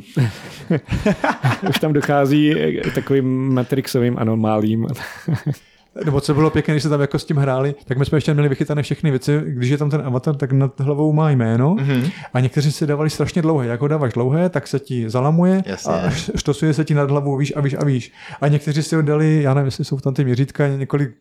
už 1.70 1.80
tam 1.82 1.94
dochází 1.94 2.56
takovým 2.96 3.54
matrixovým 3.54 4.18
anomálím. 4.18 4.88
nebo 6.06 6.22
co 6.22 6.34
bylo 6.34 6.50
pěkné, 6.50 6.74
když 6.74 6.84
se 6.84 6.90
tam 6.90 7.02
jako 7.02 7.20
s 7.20 7.26
tím 7.26 7.38
hráli, 7.38 7.76
tak 7.86 7.98
my 7.98 8.06
jsme 8.06 8.18
ještě 8.18 8.34
měli 8.34 8.50
vychytané 8.50 8.84
všechny 8.84 9.12
věci. 9.12 9.42
Když 9.46 9.70
je 9.70 9.78
tam 9.78 9.90
ten 9.90 10.02
avatar, 10.06 10.36
tak 10.36 10.52
nad 10.52 10.80
hlavou 10.80 11.14
má 11.14 11.30
jméno 11.30 11.76
mm-hmm. 11.76 12.12
a 12.34 12.40
někteří 12.40 12.72
si 12.72 12.88
dávali 12.88 13.10
strašně 13.10 13.42
dlouhé. 13.42 13.68
Jak 13.68 13.82
ho 13.82 13.88
dáváš 13.88 14.14
dlouhé, 14.14 14.50
tak 14.50 14.68
se 14.68 14.80
ti 14.80 15.10
zalamuje 15.10 15.64
Jasně. 15.66 15.94
a 15.94 16.10
štosuje 16.36 16.74
se 16.74 16.86
ti 16.86 16.94
nad 16.94 17.12
hlavou, 17.12 17.38
víš 17.38 17.54
a 17.56 17.62
víš 17.62 17.76
a 17.80 17.86
víš. 17.86 18.12
A 18.42 18.48
někteří 18.48 18.84
si 18.84 18.96
ho 18.96 19.02
dali, 19.02 19.42
já 19.44 19.54
nevím, 19.54 19.66
jestli 19.66 19.86
jsou 19.86 20.00
tam 20.00 20.14
ty 20.14 20.24
měřítka, 20.24 20.68
několik 20.68 21.12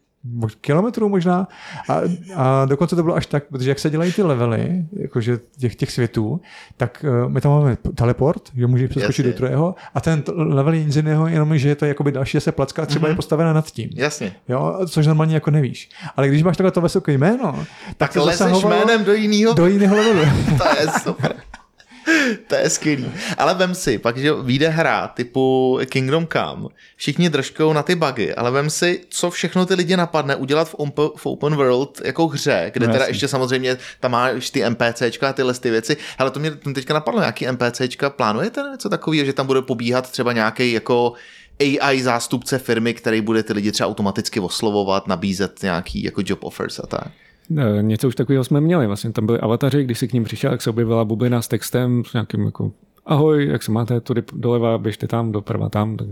kilometrů 0.61 1.09
možná. 1.09 1.49
A, 1.89 2.01
a 2.37 2.65
dokonce 2.65 2.97
to 2.97 3.03
bylo 3.03 3.15
až 3.15 3.27
tak, 3.27 3.45
protože 3.49 3.71
jak 3.71 3.79
se 3.79 3.91
dělají 3.91 4.13
ty 4.13 4.23
levely, 4.23 4.85
jakože 4.93 5.39
těch, 5.59 5.77
těch 5.77 5.93
světů, 5.93 6.41
tak 6.77 7.05
uh, 7.09 7.31
my 7.33 7.41
tam 7.41 7.53
máme 7.53 7.77
teleport, 7.95 8.43
že 8.57 8.67
může 8.67 8.89
přeskočit 8.89 9.27
do 9.27 9.33
druhého 9.33 9.75
a 9.95 10.01
ten 10.01 10.23
level 10.37 10.75
je 10.75 10.85
nic 10.85 10.97
jiného, 10.97 11.27
jenom 11.27 11.59
že 11.59 11.69
je 11.69 11.75
to 11.75 11.85
jakoby 11.85 12.13
další, 12.13 12.31
že 12.31 12.41
se 12.41 12.53
placka 12.53 12.87
třeba 12.87 13.07
mm-hmm. 13.07 13.11
je 13.11 13.17
postavená 13.17 13.53
nad 13.53 13.71
tím. 13.71 13.91
Jasně. 13.95 14.33
Jo, 14.49 14.79
což 14.87 15.07
normálně 15.07 15.35
jako 15.35 15.51
nevíš. 15.51 15.91
Ale 16.17 16.29
když 16.29 16.43
máš 16.43 16.57
takhle 16.57 16.71
to 16.71 16.81
vysoké 16.81 17.13
jméno, 17.13 17.67
tak, 17.97 18.13
tak 18.13 18.17
lezeš 18.17 18.63
jménem 18.63 19.05
do 19.05 19.13
jiného. 19.13 19.55
Do 19.55 19.67
jiného 19.67 19.97
levelu. 19.97 20.31
to 20.59 20.69
je 20.81 20.87
super. 21.03 21.35
to 22.47 22.55
je 22.55 22.71
skvělý. 22.71 23.13
Ale 23.39 23.55
vem 23.55 23.75
si, 23.75 23.99
pak, 23.99 24.17
že 24.17 24.33
vyjde 24.33 24.69
hra 24.69 25.09
typu 25.09 25.79
Kingdom 25.89 26.27
Come, 26.33 26.69
všichni 26.97 27.31
držkou 27.31 27.73
na 27.73 27.83
ty 27.83 27.95
bugy, 27.95 28.35
ale 28.35 28.51
vem 28.51 28.71
si, 28.71 29.01
co 29.09 29.31
všechno 29.31 29.67
ty 29.67 29.75
lidi 29.75 29.97
napadne 29.97 30.37
udělat 30.37 30.69
v, 30.69 30.75
open, 30.75 31.09
v 31.17 31.27
open 31.27 31.57
world 31.57 32.01
jako 32.05 32.29
hře, 32.29 32.71
kde 32.75 32.87
no, 32.87 32.93
teda 32.93 33.05
jasný. 33.05 33.15
ještě 33.15 33.29
samozřejmě 33.29 33.79
tam 34.01 34.11
máš 34.11 34.51
ty 34.51 34.71
NPCčka 34.71 35.29
a 35.29 35.33
tyhle 35.33 35.55
ty 35.55 35.71
věci. 35.71 35.97
Ale 36.19 36.31
to 36.31 36.41
mě 36.41 36.51
teďka 36.51 36.95
napadlo, 36.95 37.21
nějaký 37.21 37.47
NPCčka, 37.53 38.11
plánujete 38.11 38.63
něco 38.71 38.89
takového, 38.89 39.25
že 39.25 39.33
tam 39.33 39.47
bude 39.47 39.63
pobíhat 39.63 40.11
třeba 40.11 40.33
nějaký 40.33 40.73
jako 40.73 41.13
AI 41.61 42.03
zástupce 42.03 42.59
firmy, 42.59 42.95
který 42.95 43.21
bude 43.21 43.43
ty 43.43 43.53
lidi 43.53 43.73
třeba 43.73 43.89
automaticky 43.89 44.41
oslovovat, 44.41 45.07
nabízet 45.07 45.63
nějaký 45.63 46.03
jako 46.03 46.23
job 46.25 46.45
offers 46.45 46.79
a 46.79 46.87
tak. 46.87 47.09
Něco 47.81 48.09
už 48.09 48.15
takového 48.15 48.45
jsme 48.45 48.61
měli. 48.61 48.87
Vlastně 48.87 49.13
tam 49.13 49.27
byli 49.27 49.41
avataři, 49.41 49.85
když 49.85 49.99
si 49.99 50.09
k 50.09 50.13
ním 50.13 50.25
přišel, 50.25 50.51
tak 50.51 50.63
se 50.63 50.71
objevila 50.71 51.05
bublina 51.05 51.43
s 51.43 51.49
textem, 51.49 52.03
s 52.05 52.13
nějakým 52.13 52.45
jako 52.45 52.73
ahoj, 53.07 53.49
jak 53.49 53.63
se 53.63 53.73
máte, 53.73 54.01
tudy 54.01 54.23
doleva, 54.33 54.79
běžte 54.79 55.07
tam, 55.07 55.33
doprava 55.33 55.69
tam. 55.69 55.97
Tak... 55.97 56.09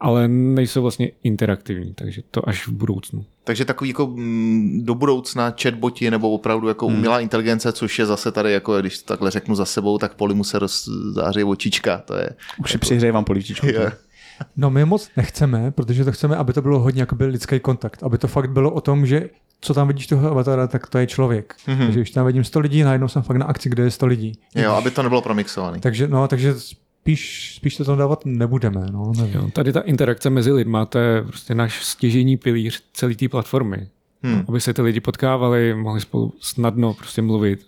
Ale 0.00 0.28
nejsou 0.28 0.82
vlastně 0.82 1.10
interaktivní, 1.22 1.94
takže 1.94 2.22
to 2.30 2.48
až 2.48 2.66
v 2.68 2.72
budoucnu. 2.72 3.24
Takže 3.44 3.64
takový 3.64 3.90
jako 3.90 4.06
mm, 4.06 4.80
do 4.84 4.94
budoucna 4.94 5.54
chatboti 5.62 6.10
nebo 6.10 6.30
opravdu 6.30 6.68
jako 6.68 6.86
hmm. 6.86 6.96
umělá 6.96 7.20
inteligence, 7.20 7.72
což 7.72 7.98
je 7.98 8.06
zase 8.06 8.32
tady, 8.32 8.52
jako 8.52 8.80
když 8.80 8.98
to 8.98 9.06
takhle 9.06 9.30
řeknu 9.30 9.54
za 9.54 9.64
sebou, 9.64 9.98
tak 9.98 10.14
poli 10.14 10.34
mu 10.34 10.44
se 10.44 10.58
rozzáří 10.58 11.44
očička. 11.44 11.98
To 11.98 12.14
je, 12.14 12.30
Už 12.58 12.70
si 12.70 12.74
jako... 12.74 12.80
přihřejvám 12.80 13.24
poličičku. 13.24 13.66
No 14.56 14.70
my 14.70 14.84
moc 14.84 15.10
nechceme, 15.16 15.70
protože 15.70 16.04
to 16.04 16.12
chceme, 16.12 16.36
aby 16.36 16.52
to 16.52 16.62
bylo 16.62 16.78
hodně 16.78 17.02
jako 17.02 17.14
byl 17.14 17.28
lidský 17.28 17.60
kontakt, 17.60 18.02
aby 18.02 18.18
to 18.18 18.28
fakt 18.28 18.50
bylo 18.50 18.70
o 18.70 18.80
tom, 18.80 19.06
že 19.06 19.28
co 19.60 19.74
tam 19.74 19.88
vidíš 19.88 20.06
toho 20.06 20.30
avatara, 20.30 20.66
tak 20.66 20.86
to 20.86 20.98
je 20.98 21.06
člověk. 21.06 21.54
Mm-hmm. 21.66 21.78
Takže 21.78 22.00
když 22.00 22.10
tam 22.10 22.26
vidím 22.26 22.44
100 22.44 22.60
lidí, 22.60 22.82
najednou 22.82 23.08
jsem 23.08 23.22
fakt 23.22 23.36
na 23.36 23.46
akci, 23.46 23.68
kde 23.68 23.82
je 23.82 23.90
100 23.90 24.06
lidí. 24.06 24.32
Jo, 24.54 24.72
aby 24.72 24.90
to 24.90 25.02
nebylo 25.02 25.22
promixované. 25.22 25.80
Takže, 25.80 26.08
no, 26.08 26.28
takže 26.28 26.54
spíš, 27.02 27.54
spíš 27.56 27.76
to 27.76 27.84
tam 27.84 27.98
dávat 27.98 28.22
nebudeme. 28.24 28.86
No, 28.92 29.12
jo, 29.32 29.50
tady 29.52 29.72
ta 29.72 29.80
interakce 29.80 30.30
mezi 30.30 30.52
lidmi, 30.52 30.78
to 30.88 30.98
je 30.98 31.22
prostě 31.22 31.54
náš 31.54 31.84
stěžení 31.84 32.36
pilíř 32.36 32.82
celé 32.92 33.14
té 33.14 33.28
platformy. 33.28 33.88
Hmm. 34.22 34.44
Aby 34.48 34.60
se 34.60 34.74
ty 34.74 34.82
lidi 34.82 35.00
potkávali, 35.00 35.74
mohli 35.74 36.00
spolu 36.00 36.32
snadno 36.40 36.94
prostě 36.94 37.22
mluvit. 37.22 37.66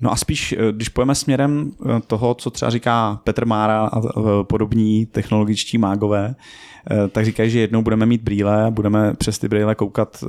No 0.00 0.12
a 0.12 0.16
spíš, 0.16 0.52
eh, 0.52 0.72
když 0.72 0.88
pojeme 0.88 1.14
směrem 1.14 1.72
eh, 1.86 2.00
toho, 2.06 2.34
co 2.34 2.50
třeba 2.50 2.70
říká 2.70 3.20
Petr 3.24 3.46
Mára 3.46 3.86
a 3.86 4.00
eh, 4.00 4.10
podobní 4.42 5.06
technologičtí 5.06 5.78
mágové, 5.78 6.34
tak 7.12 7.24
říkají, 7.24 7.50
že 7.50 7.60
jednou 7.60 7.82
budeme 7.82 8.06
mít 8.06 8.22
brýle, 8.22 8.70
budeme 8.70 9.14
přes 9.14 9.38
ty 9.38 9.48
brýle 9.48 9.74
koukat 9.74 10.24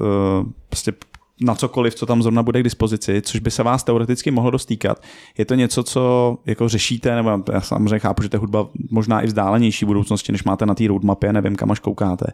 prostě 0.69 0.93
na 1.41 1.55
cokoliv, 1.55 1.95
co 1.95 2.05
tam 2.05 2.23
zrovna 2.23 2.43
bude 2.43 2.59
k 2.59 2.63
dispozici, 2.63 3.21
což 3.21 3.39
by 3.39 3.51
se 3.51 3.63
vás 3.63 3.83
teoreticky 3.83 4.31
mohlo 4.31 4.51
dostýkat. 4.51 5.03
Je 5.37 5.45
to 5.45 5.55
něco, 5.55 5.83
co 5.83 6.37
jako 6.45 6.69
řešíte, 6.69 7.15
nebo 7.15 7.43
já 7.53 7.61
samozřejmě 7.61 7.99
chápu, 7.99 8.23
že 8.23 8.29
to 8.29 8.35
je 8.35 8.39
hudba 8.39 8.67
možná 8.89 9.21
i 9.21 9.27
vzdálenější 9.27 9.85
budoucnosti, 9.85 10.31
než 10.31 10.43
máte 10.43 10.65
na 10.65 10.75
té 10.75 10.87
roadmapě, 10.87 11.33
nevím, 11.33 11.55
kam 11.55 11.71
až 11.71 11.79
koukáte. 11.79 12.25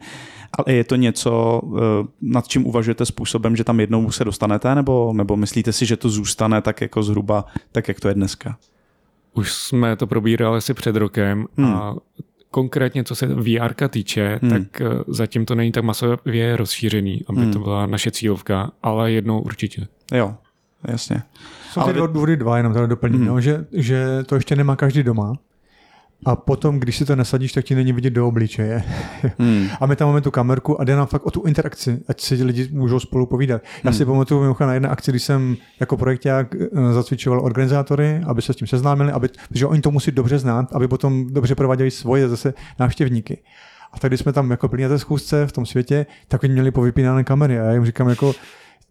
Ale 0.53 0.75
je 0.75 0.83
to 0.83 0.95
něco, 0.95 1.61
eh, 1.77 2.07
nad 2.21 2.47
čím 2.47 2.67
uvažujete 2.67 3.05
způsobem, 3.05 3.55
že 3.55 3.63
tam 3.63 3.79
jednou 3.79 4.11
se 4.11 4.25
dostanete, 4.25 4.75
nebo, 4.75 5.13
nebo 5.13 5.35
myslíte 5.35 5.73
si, 5.73 5.85
že 5.85 5.97
to 5.97 6.09
zůstane 6.09 6.61
tak 6.61 6.81
jako 6.81 7.03
zhruba, 7.03 7.45
tak 7.71 7.87
jak 7.87 7.99
to 7.99 8.07
je 8.07 8.13
dneska? 8.13 8.57
Už 9.33 9.53
jsme 9.53 9.95
to 9.95 10.07
probírali 10.07 10.57
asi 10.57 10.73
před 10.73 10.95
rokem 10.95 11.45
hmm. 11.57 11.73
a 11.73 11.95
konkrétně 12.51 13.03
co 13.03 13.15
se 13.15 13.27
VR 13.27 13.89
týče, 13.89 14.39
hmm. 14.41 14.51
tak 14.51 14.81
eh, 14.81 14.85
zatím 15.07 15.45
to 15.45 15.55
není 15.55 15.71
tak 15.71 15.83
masově 15.83 16.57
rozšířený, 16.57 17.21
aby 17.27 17.41
hmm. 17.41 17.53
to 17.53 17.59
byla 17.59 17.85
naše 17.85 18.11
cílovka, 18.11 18.71
ale 18.83 19.11
jednou 19.11 19.41
určitě. 19.41 19.87
Jo, 20.13 20.35
jasně. 20.87 21.21
Jsou 21.71 21.81
ty 21.81 21.99
ale... 21.99 22.07
důvody 22.07 22.37
dva, 22.37 22.57
jenom 22.57 22.73
tady 22.73 22.87
doplním, 22.87 23.19
hmm. 23.19 23.27
no, 23.27 23.41
že, 23.41 23.65
že 23.71 24.23
to 24.25 24.35
ještě 24.35 24.55
nemá 24.55 24.75
každý 24.75 25.03
doma. 25.03 25.33
A 26.25 26.35
potom, 26.35 26.79
když 26.79 26.97
si 26.97 27.05
to 27.05 27.15
nasadíš, 27.15 27.53
tak 27.53 27.65
ti 27.65 27.75
není 27.75 27.93
vidět 27.93 28.09
do 28.09 28.27
obličeje. 28.27 28.83
Hmm. 29.39 29.67
A 29.81 29.85
my 29.85 29.95
tam 29.95 30.07
máme 30.07 30.21
tu 30.21 30.31
kamerku 30.31 30.81
a 30.81 30.83
jde 30.83 30.95
nám 30.95 31.07
fakt 31.07 31.25
o 31.25 31.31
tu 31.31 31.41
interakci, 31.41 31.99
ať 32.07 32.21
si 32.21 32.43
lidi 32.43 32.69
můžou 32.71 32.99
spolu 32.99 33.25
povídat. 33.25 33.61
Já 33.83 33.89
hmm. 33.89 33.97
si 33.97 34.05
pamatuju 34.05 34.41
mimochodem 34.41 34.67
na 34.67 34.73
jedné 34.73 34.89
akci, 34.89 35.11
když 35.11 35.23
jsem 35.23 35.57
jako 35.79 35.97
projekták 35.97 36.55
eh, 36.55 36.93
zacvičoval 36.93 37.45
organizátory, 37.45 38.21
aby 38.27 38.41
se 38.41 38.53
s 38.53 38.55
tím 38.55 38.67
seznámili, 38.67 39.11
aby, 39.11 39.29
protože 39.49 39.65
oni 39.65 39.81
to 39.81 39.91
musí 39.91 40.11
dobře 40.11 40.39
znát, 40.39 40.73
aby 40.73 40.87
potom 40.87 41.33
dobře 41.33 41.55
prováděli 41.55 41.91
svoje 41.91 42.29
zase 42.29 42.53
návštěvníky. 42.79 43.37
A 43.93 43.99
tak 43.99 44.09
když 44.09 44.19
jsme 44.19 44.33
tam 44.33 44.51
jako 44.51 44.67
byli 44.67 44.83
na 44.83 44.89
té 44.89 44.99
schůzce 44.99 45.47
v 45.47 45.51
tom 45.51 45.65
světě, 45.65 46.05
tak 46.27 46.43
oni 46.43 46.53
měli 46.53 46.71
povypínané 46.71 47.23
kamery 47.23 47.59
a 47.59 47.63
já 47.63 47.73
jim 47.73 47.85
říkám 47.85 48.09
jako, 48.09 48.33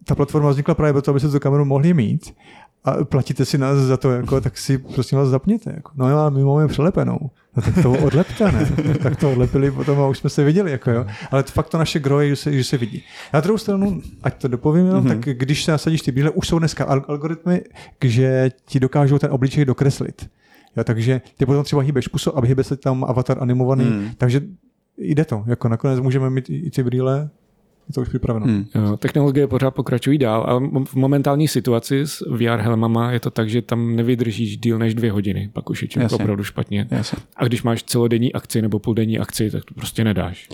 ta 0.06 0.14
platforma 0.14 0.50
vznikla 0.50 0.74
právě 0.74 0.92
proto, 0.92 1.10
aby 1.10 1.20
se 1.20 1.28
tu 1.28 1.40
kameru 1.40 1.64
mohli 1.64 1.94
mít 1.94 2.34
a 2.86 3.04
platíte 3.04 3.44
si 3.44 3.58
nás 3.58 3.78
za 3.78 3.96
to, 3.96 4.10
jako, 4.10 4.40
tak 4.40 4.58
si 4.58 4.78
prosím 4.78 5.18
vás 5.18 5.28
zapněte. 5.28 5.72
Jako. 5.76 5.92
No 5.94 6.10
jo, 6.10 6.30
my 6.30 6.44
máme 6.44 6.68
přelepenou. 6.68 7.18
No 7.56 7.62
tak 7.62 7.82
to 7.82 7.92
odlepte, 7.92 8.52
ne? 8.52 8.94
tak 9.02 9.16
to 9.16 9.32
odlepili 9.32 9.70
potom 9.70 10.00
a 10.00 10.08
už 10.08 10.18
jsme 10.18 10.30
se 10.30 10.44
viděli. 10.44 10.70
Jako, 10.70 10.90
jo. 10.90 11.06
Ale 11.30 11.42
to 11.42 11.52
fakt 11.52 11.68
to 11.68 11.78
naše 11.78 11.98
groje, 11.98 12.28
že 12.28 12.36
se, 12.36 12.52
že 12.52 12.64
se 12.64 12.76
vidí. 12.76 13.02
Na 13.32 13.40
druhou 13.40 13.58
stranu, 13.58 14.02
ať 14.22 14.42
to 14.42 14.48
dopovím, 14.48 14.86
jo, 14.86 14.94
mm-hmm. 14.94 15.08
tak 15.08 15.18
když 15.20 15.64
se 15.64 15.70
nasadíš 15.72 16.02
ty 16.02 16.12
bíle, 16.12 16.30
už 16.30 16.48
jsou 16.48 16.58
dneska 16.58 16.84
algoritmy, 16.84 17.62
že 18.04 18.50
ti 18.64 18.80
dokážou 18.80 19.18
ten 19.18 19.32
obličej 19.32 19.64
dokreslit. 19.64 20.30
Jo, 20.76 20.84
takže 20.84 21.20
ty 21.36 21.46
potom 21.46 21.64
třeba 21.64 21.82
hýbeš 21.82 22.08
puso 22.08 22.38
a 22.38 22.46
hýbe 22.46 22.64
se 22.64 22.76
tam 22.76 23.04
avatar 23.04 23.38
animovaný, 23.40 23.84
mm. 23.84 24.10
takže 24.18 24.40
jde 24.98 25.24
to. 25.24 25.44
Jako 25.46 25.68
nakonec 25.68 26.00
můžeme 26.00 26.30
mít 26.30 26.50
i 26.50 26.70
ty 26.70 26.82
brýle 26.82 27.30
je 27.88 27.94
to 27.94 28.00
už 28.00 28.08
připraveno. 28.08 28.46
Hmm. 28.46 28.66
Jo, 28.74 28.96
technologie 28.96 29.46
pořád 29.46 29.70
pokračují 29.70 30.18
dál 30.18 30.44
a 30.48 30.58
v 30.84 30.94
momentální 30.94 31.48
situaci 31.48 32.00
s 32.06 32.20
VR 32.30 32.60
helmama 32.60 33.12
je 33.12 33.20
to 33.20 33.30
tak, 33.30 33.50
že 33.50 33.62
tam 33.62 33.96
nevydržíš 33.96 34.56
díl 34.56 34.78
než 34.78 34.94
dvě 34.94 35.12
hodiny, 35.12 35.50
pak 35.52 35.70
už 35.70 35.82
je 35.82 35.88
Jasně. 35.96 36.14
opravdu 36.16 36.44
špatně. 36.44 36.88
Jasně. 36.90 37.18
A 37.36 37.44
když 37.44 37.62
máš 37.62 37.82
celodenní 37.82 38.32
akci 38.32 38.62
nebo 38.62 38.78
půldenní 38.78 39.18
akci, 39.18 39.50
tak 39.50 39.64
to 39.64 39.74
prostě 39.74 40.04
nedáš. 40.04 40.48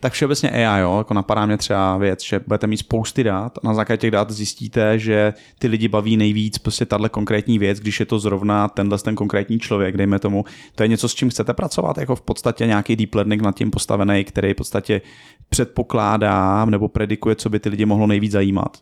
Tak 0.00 0.12
všeobecně 0.12 0.50
AI, 0.50 0.80
jo, 0.80 0.98
jako 0.98 1.14
napadá 1.14 1.46
mě 1.46 1.56
třeba 1.56 1.96
věc, 1.96 2.24
že 2.24 2.40
budete 2.46 2.66
mít 2.66 2.76
spousty 2.76 3.24
dat 3.24 3.58
a 3.58 3.66
na 3.68 3.74
základě 3.74 4.00
těch 4.00 4.10
dat 4.10 4.30
zjistíte, 4.30 4.98
že 4.98 5.34
ty 5.58 5.68
lidi 5.68 5.88
baví 5.88 6.16
nejvíc 6.16 6.58
prostě 6.58 6.86
tahle 6.86 7.08
konkrétní 7.08 7.58
věc, 7.58 7.80
když 7.80 8.00
je 8.00 8.06
to 8.06 8.18
zrovna 8.18 8.68
tenhle 8.68 8.98
ten 8.98 9.14
konkrétní 9.14 9.58
člověk, 9.58 9.96
dejme 9.96 10.18
tomu. 10.18 10.44
To 10.74 10.82
je 10.82 10.88
něco, 10.88 11.08
s 11.08 11.14
čím 11.14 11.30
chcete 11.30 11.54
pracovat, 11.54 11.98
jako 11.98 12.16
v 12.16 12.20
podstatě 12.20 12.66
nějaký 12.66 12.96
deep 12.96 13.14
learning 13.14 13.42
nad 13.42 13.56
tím 13.56 13.70
postavený, 13.70 14.24
který 14.24 14.52
v 14.52 14.56
podstatě 14.56 15.00
předpokládá 15.48 16.64
nebo 16.64 16.88
predikuje, 16.88 17.36
co 17.36 17.50
by 17.50 17.60
ty 17.60 17.68
lidi 17.68 17.86
mohlo 17.86 18.06
nejvíc 18.06 18.32
zajímat. 18.32 18.76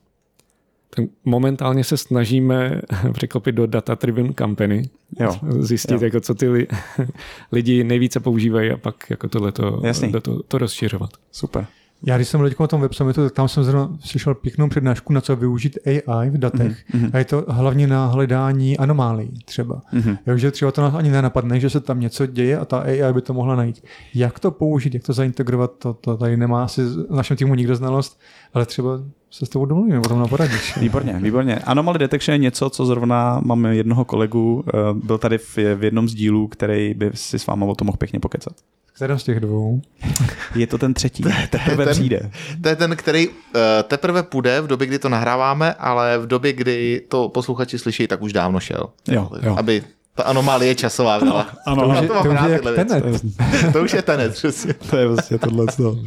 Tak 0.91 1.05
momentálně 1.25 1.85
se 1.85 1.97
snažíme 1.97 2.83
překlopit 3.13 3.55
do 3.55 3.67
data-driven 3.67 4.35
company, 4.35 4.83
Jo. 5.21 5.33
zjistit, 5.59 5.95
Jo. 5.95 6.01
jako 6.05 6.21
co 6.21 6.35
ty 6.35 6.49
li, 6.49 6.67
lidi 7.53 7.85
nejvíce 7.85 8.21
používají 8.21 8.71
a 8.71 8.77
pak 8.77 9.11
jako 9.11 9.29
tohleto, 9.29 9.81
Jasný. 9.85 10.13
to, 10.13 10.43
to 10.43 10.59
rozšiřovat. 10.59 11.11
Super. 11.33 11.67
Já 12.07 12.17
když 12.17 12.29
jsem 12.29 12.41
byl 12.41 12.49
teď 12.49 12.59
na 12.61 12.67
tom 12.67 12.81
web 12.81 12.95
summitu, 12.95 13.25
tak 13.25 13.33
tam 13.33 13.49
jsem 13.49 13.65
zrovna 13.65 13.97
slyšel 14.01 14.35
pěknou 14.35 14.69
přednášku, 14.69 15.13
na 15.13 15.21
co 15.21 15.37
využít 15.37 15.79
AI 15.87 16.31
v 16.31 16.39
datech. 16.39 16.85
Mm-hmm. 16.95 17.11
A 17.13 17.19
je 17.19 17.25
to 17.25 17.45
hlavně 17.49 17.87
na 17.87 18.07
hledání 18.07 18.79
anomálií 18.79 19.39
třeba. 19.45 19.81
Mm-hmm. 19.95 20.19
Jo, 20.27 20.37
že 20.37 20.51
třeba 20.51 20.73
to 20.73 20.81
nás 20.81 20.95
ani 20.95 21.11
nenapadne, 21.11 21.61
že 21.61 21.71
se 21.71 21.81
tam 21.81 22.01
něco 22.01 22.27
děje 22.27 22.59
a 22.59 22.65
ta 22.65 22.79
AI 22.79 23.13
by 23.13 23.23
to 23.23 23.35
mohla 23.35 23.57
najít. 23.57 23.85
Jak 24.15 24.39
to 24.39 24.51
použít, 24.51 24.95
jak 24.95 25.03
to 25.03 25.13
zaintegrovat, 25.13 25.73
to, 25.79 25.95
to 25.95 26.17
tady 26.17 26.37
nemá 26.37 26.65
asi 26.65 26.85
v 26.85 27.07
našem 27.11 27.37
týmu 27.37 27.55
nikdo 27.55 27.77
znalost, 27.77 28.21
ale 28.55 28.67
třeba 28.67 29.01
se 29.31 29.47
s 29.47 29.49
tebou 29.49 29.65
domluvíme, 29.65 30.01
potom 30.01 30.19
na 30.19 30.29
poradíš. 30.29 30.77
Výborně, 30.81 31.13
výborně. 31.23 31.57
Anomaly 31.57 31.99
detection 31.99 32.33
je 32.33 32.39
něco, 32.39 32.71
co 32.71 32.87
zrovna 32.87 33.41
máme 33.45 33.77
jednoho 33.77 34.05
kolegu, 34.05 34.65
eh, 34.69 34.79
byl 34.95 35.19
tady 35.19 35.39
v, 35.39 35.57
v 35.57 35.85
jednom 35.85 36.09
z 36.09 36.15
dílů, 36.15 36.49
který 36.49 36.95
by 36.95 37.11
si 37.15 37.39
s 37.39 37.47
váma 37.47 37.67
o 37.67 37.75
tom 37.75 37.87
mohl 37.87 37.97
pěkně 37.97 38.21
pokecat. 38.21 38.53
Kterém 38.97 39.19
z 39.19 39.25
těch 39.25 39.41
dvou? 39.41 39.83
Je 40.55 40.67
to 40.67 40.79
ten 40.79 40.95
třetí, 40.95 41.23
teprve 41.51 41.85
ten- 41.85 41.95
přijde. 41.95 42.31
To 42.63 42.69
je 42.69 42.77
ten, 42.77 42.97
který 42.97 43.29
uh, 43.29 43.35
teprve 43.83 44.23
půjde 44.23 44.61
v 44.61 44.67
době, 44.67 44.87
kdy 44.87 44.99
to 44.99 45.09
nahráváme, 45.09 45.75
ale 45.75 46.19
v 46.19 46.27
době, 46.27 46.53
kdy 46.53 47.03
to 47.09 47.29
posluchači 47.29 47.79
slyší, 47.79 48.07
tak 48.07 48.23
už 48.23 48.33
dávno 48.33 48.61
šel. 48.61 48.87
Jo, 49.09 49.31
jo. 49.43 49.57
Aby 49.59 49.83
ta 50.15 50.23
anomálie 50.23 50.75
časová 50.75 51.19
byla. 51.21 51.47
Ano, 51.67 51.83
to, 51.83 51.89
To 51.89 51.91
už 51.93 52.03
je, 52.03 52.09
to, 52.09 52.23
to 52.23 52.31
už 52.31 52.41
je 52.47 52.53
jak 52.53 52.63
tenet. 52.77 53.73
to 53.73 53.83
už 53.85 53.93
je 53.93 54.03
tenet, 54.03 54.33
přesně. 54.33 54.75
To 54.75 54.97
je 54.97 55.07
vlastně 55.07 55.39
tohle. 55.39 55.67
To. 55.77 55.99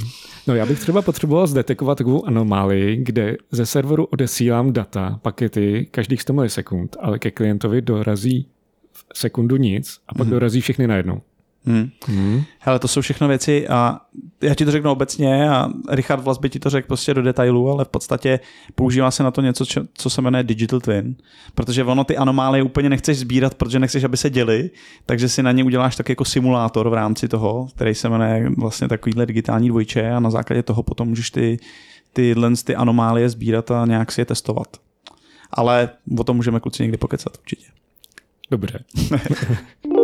No 0.47 0.55
já 0.55 0.65
bych 0.65 0.79
třeba 0.79 1.01
potřeboval 1.01 1.47
zdetekovat 1.47 1.97
takovou 1.97 2.25
anomálii, 2.27 2.95
kde 3.03 3.37
ze 3.51 3.65
serveru 3.65 4.05
odesílám 4.05 4.73
data, 4.73 5.19
pakety 5.21 5.87
každých 5.91 6.21
100 6.21 6.33
milisekund, 6.33 6.97
ale 6.99 7.19
ke 7.19 7.31
klientovi 7.31 7.81
dorazí 7.81 8.47
v 9.13 9.19
sekundu 9.19 9.55
nic 9.55 9.97
a 10.07 10.13
pak 10.15 10.27
dorazí 10.27 10.61
všechny 10.61 10.87
najednou. 10.87 11.21
Hmm. 11.65 11.89
Hmm. 12.05 12.43
Hele, 12.59 12.79
to 12.79 12.87
jsou 12.87 13.01
všechno 13.01 13.27
věci 13.27 13.67
a 13.67 13.99
já 14.41 14.55
ti 14.55 14.65
to 14.65 14.71
řeknu 14.71 14.91
obecně 14.91 15.49
a 15.49 15.69
Richard 15.89 16.21
Vlas 16.21 16.37
by 16.37 16.49
ti 16.49 16.59
to 16.59 16.69
řekl 16.69 16.87
prostě 16.87 17.13
do 17.13 17.21
detailu, 17.21 17.69
ale 17.71 17.85
v 17.85 17.87
podstatě 17.87 18.39
používá 18.75 19.11
se 19.11 19.23
na 19.23 19.31
to 19.31 19.41
něco, 19.41 19.63
čo- 19.63 19.87
co 19.93 20.09
se 20.09 20.21
jmenuje 20.21 20.43
Digital 20.43 20.79
Twin, 20.79 21.15
protože 21.55 21.83
ono 21.83 22.03
ty 22.03 22.17
anomálie 22.17 22.63
úplně 22.63 22.89
nechceš 22.89 23.19
sbírat, 23.19 23.55
protože 23.55 23.79
nechceš, 23.79 24.03
aby 24.03 24.17
se 24.17 24.29
děly, 24.29 24.69
takže 25.05 25.29
si 25.29 25.43
na 25.43 25.51
ně 25.51 25.63
uděláš 25.63 25.95
tak 25.95 26.09
jako 26.09 26.25
simulátor 26.25 26.89
v 26.89 26.93
rámci 26.93 27.27
toho, 27.27 27.67
který 27.75 27.95
se 27.95 28.09
jmenuje 28.09 28.49
vlastně 28.57 28.87
takovýhle 28.87 29.25
digitální 29.25 29.67
dvojče 29.67 30.11
a 30.11 30.19
na 30.19 30.29
základě 30.29 30.63
toho 30.63 30.83
potom 30.83 31.07
můžeš 31.07 31.31
ty, 31.31 31.59
tyhle 32.13 32.51
ty 32.63 32.75
anomálie 32.75 33.29
sbírat 33.29 33.71
a 33.71 33.85
nějak 33.85 34.11
si 34.11 34.21
je 34.21 34.25
testovat. 34.25 34.67
Ale 35.51 35.89
o 36.17 36.23
tom 36.23 36.35
můžeme 36.35 36.59
kluci 36.59 36.83
někdy 36.83 36.97
pokecat 36.97 37.37
určitě. 37.37 37.65
Dobře. 38.51 38.79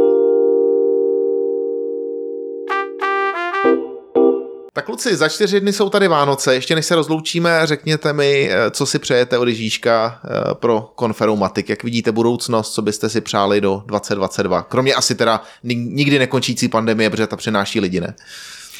Tak 4.75 4.85
kluci, 4.85 5.15
za 5.15 5.29
čtyři 5.29 5.59
dny 5.59 5.73
jsou 5.73 5.89
tady 5.89 6.07
Vánoce. 6.07 6.53
Ještě 6.53 6.75
než 6.75 6.85
se 6.85 6.95
rozloučíme, 6.95 7.61
řekněte 7.63 8.13
mi, 8.13 8.49
eh, 8.51 8.71
co 8.71 8.85
si 8.85 8.99
přejete 8.99 9.37
od 9.37 9.47
Ježíška 9.47 10.21
eh, 10.23 10.53
pro 10.53 10.91
Konferomatik. 10.95 11.69
Jak 11.69 11.83
vidíte 11.83 12.11
budoucnost, 12.11 12.73
co 12.73 12.81
byste 12.81 13.09
si 13.09 13.21
přáli 13.21 13.61
do 13.61 13.83
2022? 13.85 14.61
Kromě 14.61 14.93
asi 14.93 15.15
teda 15.15 15.41
ni- 15.63 15.75
nikdy 15.75 16.19
nekončící 16.19 16.67
pandemie, 16.67 17.09
protože 17.09 17.27
ta 17.27 17.35
přináší 17.35 17.79
lidi, 17.79 18.01
ne? 18.01 18.15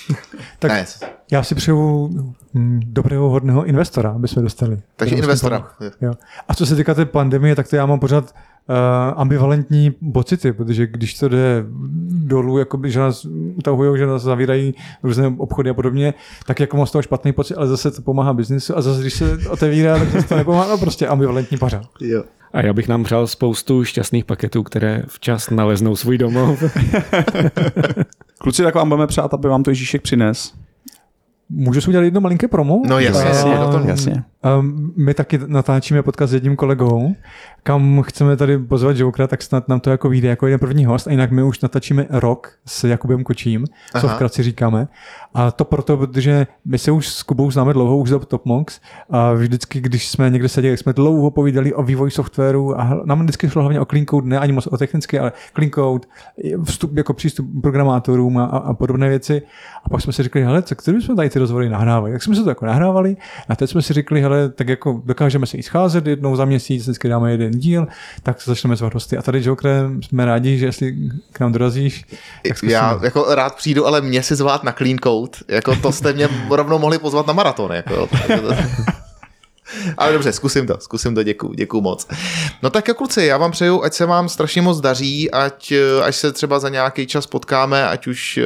Tak 0.59 0.71
ne. 0.71 0.85
já 1.31 1.43
si 1.43 1.55
přeju 1.55 2.09
mm, 2.53 2.79
dobrého, 2.85 3.29
hodného 3.29 3.65
investora, 3.65 4.09
aby 4.09 4.27
jsme 4.27 4.41
dostali. 4.41 4.79
Takže 4.95 5.15
investora. 5.15 5.67
Jo. 6.01 6.13
A 6.47 6.53
co 6.53 6.65
se 6.65 6.75
týká 6.75 6.93
té 6.93 7.05
pandemie, 7.05 7.55
tak 7.55 7.67
to 7.67 7.75
já 7.75 7.85
mám 7.85 7.99
pořád 7.99 8.35
uh, 8.69 8.75
ambivalentní 9.15 9.91
pocity, 10.13 10.53
protože 10.53 10.87
když 10.87 11.19
to 11.19 11.29
jde 11.29 11.65
dolů, 12.09 12.57
jakoby, 12.57 12.91
že 12.91 12.99
nás 12.99 13.25
utahují, 13.55 13.99
že 13.99 14.05
nás 14.05 14.21
zavírají 14.21 14.73
různé 15.03 15.27
obchody 15.37 15.69
a 15.69 15.73
podobně, 15.73 16.13
tak 16.45 16.59
jako 16.59 16.77
mám 16.77 16.85
z 16.85 16.91
toho 16.91 17.01
špatný 17.01 17.33
pocit, 17.33 17.55
ale 17.55 17.67
zase 17.67 17.91
to 17.91 18.01
pomáhá 18.01 18.33
biznisu 18.33 18.77
a 18.77 18.81
zase 18.81 19.01
když 19.01 19.13
se 19.13 19.37
otevírá, 19.49 19.99
tak 19.99 20.09
zase 20.09 20.27
to 20.27 20.35
nepomáhá, 20.35 20.67
no 20.67 20.77
prostě 20.77 21.07
ambivalentní 21.07 21.57
pařád. 21.57 21.87
Jo. 21.99 22.23
A 22.53 22.61
já 22.61 22.73
bych 22.73 22.87
nám 22.87 23.03
přál 23.03 23.27
spoustu 23.27 23.83
šťastných 23.83 24.25
paketů, 24.25 24.63
které 24.63 25.03
včas 25.07 25.49
naleznou 25.49 25.95
svůj 25.95 26.17
domov. 26.17 26.63
Kluci, 28.45 28.63
tak 28.63 28.75
vám 28.75 28.89
budeme 28.89 29.07
přát, 29.07 29.33
aby 29.33 29.47
vám 29.47 29.63
to 29.63 29.71
Ježíšek 29.71 30.01
přines. 30.01 30.53
Můžu 31.49 31.81
si 31.81 31.87
udělat 31.87 32.03
jedno 32.03 32.21
malinké 32.21 32.47
promo? 32.47 32.81
No 32.87 32.99
jasně, 32.99 33.29
jasně, 33.29 33.57
toho. 33.57 33.87
Jasně. 33.87 34.23
Um, 34.59 34.93
my 34.97 35.13
taky 35.13 35.39
natáčíme 35.47 36.03
podcast 36.03 36.31
s 36.31 36.33
jedním 36.33 36.55
kolegou, 36.55 37.15
kam 37.63 38.01
chceme 38.01 38.37
tady 38.37 38.57
pozvat 38.57 38.97
Jokera, 38.97 39.27
tak 39.27 39.41
snad 39.41 39.67
nám 39.67 39.79
to 39.79 39.89
jako 39.89 40.09
vyjde 40.09 40.29
jako 40.29 40.47
jeden 40.47 40.59
první 40.59 40.85
host 40.85 41.07
a 41.07 41.11
jinak 41.11 41.31
my 41.31 41.43
už 41.43 41.61
natáčíme 41.61 42.05
rok 42.09 42.51
s 42.65 42.83
Jakubem 42.83 43.23
Kočím, 43.23 43.65
co 43.99 44.07
Aha. 44.07 44.15
vkratce 44.15 44.43
říkáme. 44.43 44.87
A 45.33 45.51
to 45.51 45.65
proto, 45.65 45.97
protože 45.97 46.47
my 46.65 46.77
se 46.77 46.91
už 46.91 47.07
s 47.07 47.23
Kubou 47.23 47.51
známe 47.51 47.73
dlouho, 47.73 47.97
už 47.97 48.09
za 48.09 48.19
Top 48.19 48.45
Monks 48.45 48.79
a 49.09 49.33
vždycky, 49.33 49.81
když 49.81 50.09
jsme 50.09 50.29
někde 50.29 50.49
seděli, 50.49 50.77
jsme 50.77 50.93
dlouho 50.93 51.31
povídali 51.31 51.73
o 51.73 51.83
vývoji 51.83 52.11
softwaru 52.11 52.79
a 52.79 53.01
nám 53.05 53.21
vždycky 53.21 53.49
šlo 53.49 53.61
hlavně 53.61 53.79
o 53.79 53.85
clean 53.85 54.05
code, 54.05 54.27
ne 54.27 54.39
ani 54.39 54.53
moc 54.53 54.67
o 54.67 54.77
technické, 54.77 55.19
ale 55.19 55.31
clean 55.55 55.71
code, 55.71 56.07
vstup, 56.63 56.97
jako 56.97 57.13
přístup 57.13 57.47
programátorům 57.61 58.37
a, 58.37 58.45
a, 58.45 58.57
a 58.57 58.73
podobné 58.73 59.09
věci. 59.09 59.41
A 59.83 59.89
pak 59.89 60.01
jsme 60.01 60.13
si 60.13 60.23
řekli, 60.23 60.43
hele, 60.43 60.61
tak 60.61 60.77
který 60.77 61.01
jsme 61.01 61.15
tady 61.15 61.29
ty 61.35 61.39
rozhovory 61.39 61.69
nahrávali? 61.69 62.11
Tak 62.11 62.23
jsme 62.23 62.35
se 62.35 62.43
to 62.43 62.49
jako 62.49 62.65
nahrávali 62.65 63.17
a 63.49 63.55
teď 63.55 63.69
jsme 63.69 63.81
si 63.81 63.93
řekli, 63.93 64.21
hele, 64.21 64.49
tak 64.49 64.69
jako 64.69 65.01
dokážeme 65.05 65.45
se 65.45 65.57
i 65.57 65.63
scházet 65.63 66.07
jednou 66.07 66.35
za 66.35 66.45
měsíc, 66.45 66.83
vždycky 66.83 67.09
dáme 67.09 67.31
jeden 67.31 67.51
díl, 67.51 67.87
tak 68.23 68.41
začneme 68.43 68.75
zvat 68.75 68.93
hosty. 68.93 69.17
A 69.17 69.21
tady, 69.21 69.41
Joker, 69.43 69.89
jsme 70.01 70.25
rádi, 70.25 70.57
že 70.57 70.65
jestli 70.65 70.95
k 71.31 71.39
nám 71.39 71.51
dorazíš, 71.51 72.05
tak 72.47 72.57
zkusíme. 72.57 72.73
Já 72.73 72.99
jako 73.03 73.35
rád 73.35 73.55
přijdu, 73.55 73.87
ale 73.87 74.01
mě 74.01 74.23
si 74.23 74.35
zvát 74.35 74.63
na 74.63 74.71
Clean 74.71 74.97
Code, 75.03 75.37
jako 75.47 75.75
to 75.75 75.91
jste 75.91 76.13
mě 76.13 76.29
rovnou 76.49 76.79
mohli 76.79 76.99
pozvat 76.99 77.27
na 77.27 77.33
maraton. 77.33 77.71
Jako. 77.71 78.09
Ale 79.97 80.13
dobře, 80.13 80.31
zkusím 80.31 80.67
to, 80.67 80.77
zkusím 80.79 81.15
to, 81.15 81.23
děkuju, 81.23 81.53
děkuju 81.53 81.81
moc. 81.83 82.07
No 82.63 82.69
tak 82.69 82.87
jo, 82.87 82.93
kluci, 82.93 83.23
já 83.25 83.37
vám 83.37 83.51
přeju, 83.51 83.83
ať 83.83 83.93
se 83.93 84.05
vám 84.05 84.29
strašně 84.29 84.61
moc 84.61 84.79
daří, 84.79 85.31
ať 85.31 85.71
eh, 85.71 86.03
až 86.03 86.15
se 86.15 86.31
třeba 86.31 86.59
za 86.59 86.69
nějaký 86.69 87.07
čas 87.07 87.27
potkáme, 87.27 87.87
ať 87.87 88.07
už 88.07 88.37
eh, 88.37 88.43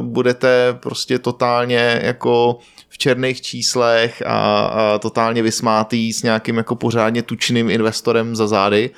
budete 0.00 0.76
prostě 0.80 1.18
totálně 1.18 2.00
jako 2.02 2.58
v 2.88 2.98
černých 2.98 3.40
číslech 3.42 4.22
a, 4.26 4.64
a 4.64 4.98
totálně 4.98 5.42
vysmátý 5.42 6.12
s 6.12 6.22
nějakým 6.22 6.56
jako 6.56 6.76
pořádně 6.76 7.22
tučným 7.22 7.70
investorem 7.70 8.36
za 8.36 8.46
zády 8.46 8.90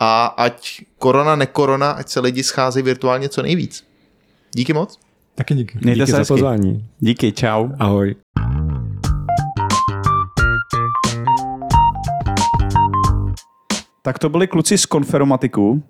a 0.00 0.26
ať 0.26 0.80
korona, 0.98 1.36
nekorona, 1.36 1.90
ať 1.90 2.08
se 2.08 2.20
lidi 2.20 2.42
scházejí 2.42 2.82
virtuálně 2.82 3.28
co 3.28 3.42
nejvíc. 3.42 3.84
Díky 4.52 4.72
moc. 4.72 4.98
Taky 5.34 5.54
díky. 5.54 5.78
Mějte 5.82 5.94
Díky 5.94 6.06
se 6.06 6.12
za 6.12 6.18
hezky. 6.18 6.32
pozvání. 6.34 6.84
Díky, 6.98 7.32
čau. 7.32 7.68
Ahoj. 7.78 8.14
Tak 14.08 14.18
to 14.18 14.28
byli 14.28 14.46
kluci 14.46 14.78
z 14.78 14.86
Konferomatiku. 14.86 15.82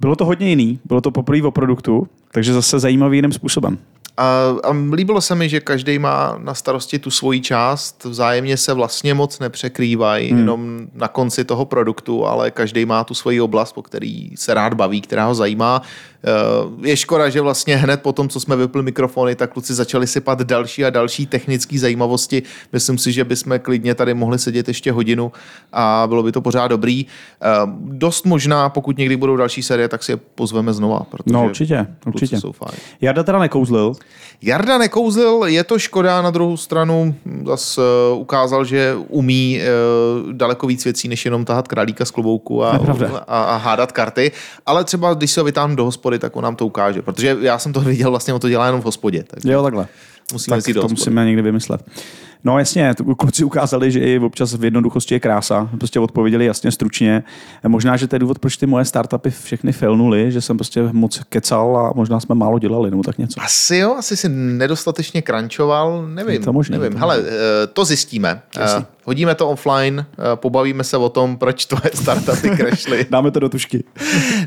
Bylo 0.00 0.16
to 0.16 0.24
hodně 0.24 0.48
jiný, 0.48 0.80
bylo 0.84 1.00
to 1.00 1.10
poprvé 1.10 1.42
o 1.42 1.50
produktu, 1.50 2.08
takže 2.32 2.52
zase 2.52 2.78
zajímavý 2.78 3.18
jiným 3.18 3.32
způsobem. 3.32 3.78
A, 4.16 4.54
a 4.64 4.70
líbilo 4.92 5.20
se 5.20 5.34
mi, 5.34 5.48
že 5.48 5.60
každý 5.60 5.98
má 5.98 6.38
na 6.42 6.54
starosti 6.54 6.98
tu 6.98 7.10
svoji 7.10 7.40
část, 7.40 8.04
vzájemně 8.04 8.56
se 8.56 8.72
vlastně 8.74 9.14
moc 9.14 9.38
nepřekrývají, 9.38 10.30
hmm. 10.30 10.38
jenom 10.38 10.86
na 10.94 11.08
konci 11.08 11.44
toho 11.44 11.64
produktu, 11.64 12.26
ale 12.26 12.50
každý 12.50 12.84
má 12.86 13.04
tu 13.04 13.14
svoji 13.14 13.40
oblast, 13.40 13.72
po 13.72 13.82
který 13.82 14.30
se 14.36 14.54
rád 14.54 14.74
baví, 14.74 15.00
která 15.00 15.26
ho 15.26 15.34
zajímá. 15.34 15.82
Eh, 16.24 16.88
Je 16.88 16.96
škoda, 16.96 17.28
že 17.28 17.40
vlastně 17.40 17.76
hned 17.76 18.02
po 18.02 18.12
tom, 18.12 18.28
co 18.28 18.40
jsme 18.40 18.56
vypli 18.56 18.82
mikrofony, 18.82 19.34
tak 19.34 19.52
kluci 19.52 19.74
začali 19.74 20.06
sypat 20.06 20.42
další 20.42 20.84
a 20.84 20.90
další 20.90 21.26
technické 21.26 21.78
zajímavosti. 21.78 22.42
Myslím 22.72 22.98
si, 22.98 23.12
že 23.12 23.24
bychom 23.24 23.58
klidně 23.58 23.94
tady 23.94 24.14
mohli 24.14 24.38
sedět 24.38 24.68
ještě 24.68 24.92
hodinu 24.92 25.32
a 25.72 26.04
bylo 26.08 26.22
by 26.22 26.32
to 26.32 26.40
pořád 26.40 26.68
dobrý. 26.68 27.06
Eh, 27.42 27.46
Dost 27.80 28.26
možná, 28.26 28.68
pokud 28.68 28.98
někdy 28.98 29.16
budou 29.16 29.36
další 29.36 29.62
série, 29.62 29.88
tak 29.88 30.02
si 30.02 30.12
je 30.12 30.16
pozveme 30.16 30.72
znova, 30.72 31.00
protože 31.10 31.32
No 31.32 31.44
určitě, 31.44 31.86
určitě. 32.06 32.40
jsou 32.40 32.52
fajn. 32.52 32.78
Jarda 33.00 33.22
teda 33.22 33.38
nekouzlil, 33.38 33.92
Jarda 34.42 34.78
nekouzl, 34.78 35.42
je 35.46 35.64
to 35.64 35.78
škoda, 35.78 36.22
na 36.22 36.30
druhou 36.30 36.56
stranu 36.56 37.14
zase 37.46 37.80
ukázal, 38.14 38.64
že 38.64 38.94
umí 39.08 39.60
eh, 39.60 39.66
daleko 40.32 40.66
víc 40.66 40.84
věcí, 40.84 41.08
než 41.08 41.24
jenom 41.24 41.44
tahat 41.44 41.68
králíka 41.68 42.04
z 42.04 42.10
klobouku 42.10 42.64
a, 42.64 42.80
a, 43.26 43.42
a 43.42 43.56
hádat 43.56 43.92
karty, 43.92 44.32
ale 44.66 44.84
třeba 44.84 45.14
když 45.14 45.30
se 45.30 45.40
ho 45.40 45.44
vytáhnu 45.44 45.76
do 45.76 45.84
hospody, 45.84 46.18
tak 46.18 46.36
on 46.36 46.44
nám 46.44 46.56
to 46.56 46.66
ukáže, 46.66 47.02
protože 47.02 47.36
já 47.40 47.58
jsem 47.58 47.72
to 47.72 47.80
viděl, 47.90 48.10
vlastně 48.10 48.34
on 48.34 48.40
to 48.40 48.48
dělá 48.48 48.66
jenom 48.66 48.80
v 48.80 48.84
hospodě. 48.84 49.24
Takže 49.30 49.52
jo, 49.52 49.62
takhle. 49.62 49.86
Musíme 50.32 50.56
tak 50.56 50.64
si 50.64 50.74
to 50.74 50.88
musíme 50.88 51.24
někdy 51.24 51.42
vymyslet. 51.42 51.84
No 52.46 52.58
jasně, 52.58 52.94
kluci 53.18 53.44
ukázali, 53.44 53.90
že 53.90 54.00
i 54.00 54.18
občas 54.18 54.54
v 54.54 54.64
jednoduchosti 54.64 55.14
je 55.14 55.20
krása. 55.20 55.70
Prostě 55.78 56.00
odpověděli 56.00 56.46
jasně, 56.46 56.70
stručně. 56.70 57.22
Možná, 57.68 57.96
že 57.96 58.06
to 58.06 58.14
je 58.14 58.18
důvod, 58.18 58.38
proč 58.38 58.56
ty 58.56 58.66
moje 58.66 58.84
startupy 58.84 59.30
všechny 59.30 59.72
failnuly, 59.72 60.32
že 60.32 60.40
jsem 60.40 60.56
prostě 60.56 60.82
moc 60.82 61.20
kecal 61.28 61.76
a 61.76 61.92
možná 61.94 62.20
jsme 62.20 62.34
málo 62.34 62.58
dělali, 62.58 62.90
nebo 62.90 63.02
tak 63.02 63.18
něco. 63.18 63.40
Asi 63.42 63.76
jo, 63.76 63.94
asi 63.98 64.16
si 64.16 64.28
nedostatečně 64.28 65.22
crunchoval, 65.22 66.06
nevím. 66.08 66.32
Je 66.32 66.40
to 66.40 66.52
možný, 66.52 66.78
nevím. 66.78 66.92
To 66.92 66.98
Hele, 66.98 67.18
eh, 67.18 67.66
to 67.66 67.84
zjistíme. 67.84 68.42
Jasně. 68.58 68.82
Eh, 68.82 68.94
hodíme 69.04 69.34
to 69.34 69.48
offline, 69.48 70.06
eh, 70.12 70.22
pobavíme 70.34 70.84
se 70.84 70.96
o 70.96 71.08
tom, 71.08 71.36
proč 71.36 71.66
tvoje 71.66 71.90
startupy 71.94 72.50
crashly. 72.56 73.06
Dáme 73.10 73.30
to 73.30 73.40
do 73.40 73.48
tušky. 73.48 73.84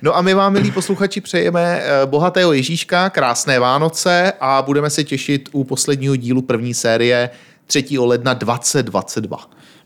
no 0.02 0.18
a 0.18 0.22
my 0.22 0.34
vám, 0.34 0.54
milí 0.54 0.72
posluchači, 0.72 1.22
přejeme 1.22 1.82
bohatého 2.06 2.54
Ježíška, 2.54 3.10
krásné 3.10 3.60
Vánoce 3.60 4.34
a 4.40 4.62
budeme 4.62 4.90
se 4.90 5.04
těšit 5.04 5.50
u 5.52 5.64
posledního 5.64 6.16
dílu 6.16 6.42
první 6.42 6.74
série 6.74 7.30
3. 7.70 8.00
ledna 8.00 8.34
2022. 8.34 9.38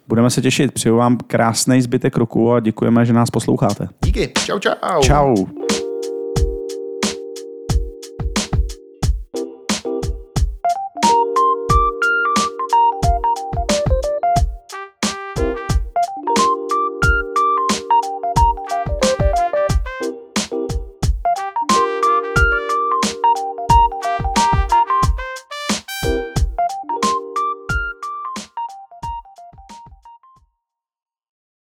Budeme 0.07 0.29
se 0.29 0.41
těšit, 0.41 0.71
přeju 0.71 0.95
vám 0.95 1.17
krásný 1.17 1.81
zbytek 1.81 2.17
roku 2.17 2.53
a 2.53 2.59
děkujeme, 2.59 3.05
že 3.05 3.13
nás 3.13 3.29
posloucháte. 3.29 3.87
Díky, 4.05 4.31
čau 4.45 4.59
čau. 4.59 5.01
Čau. 5.01 5.35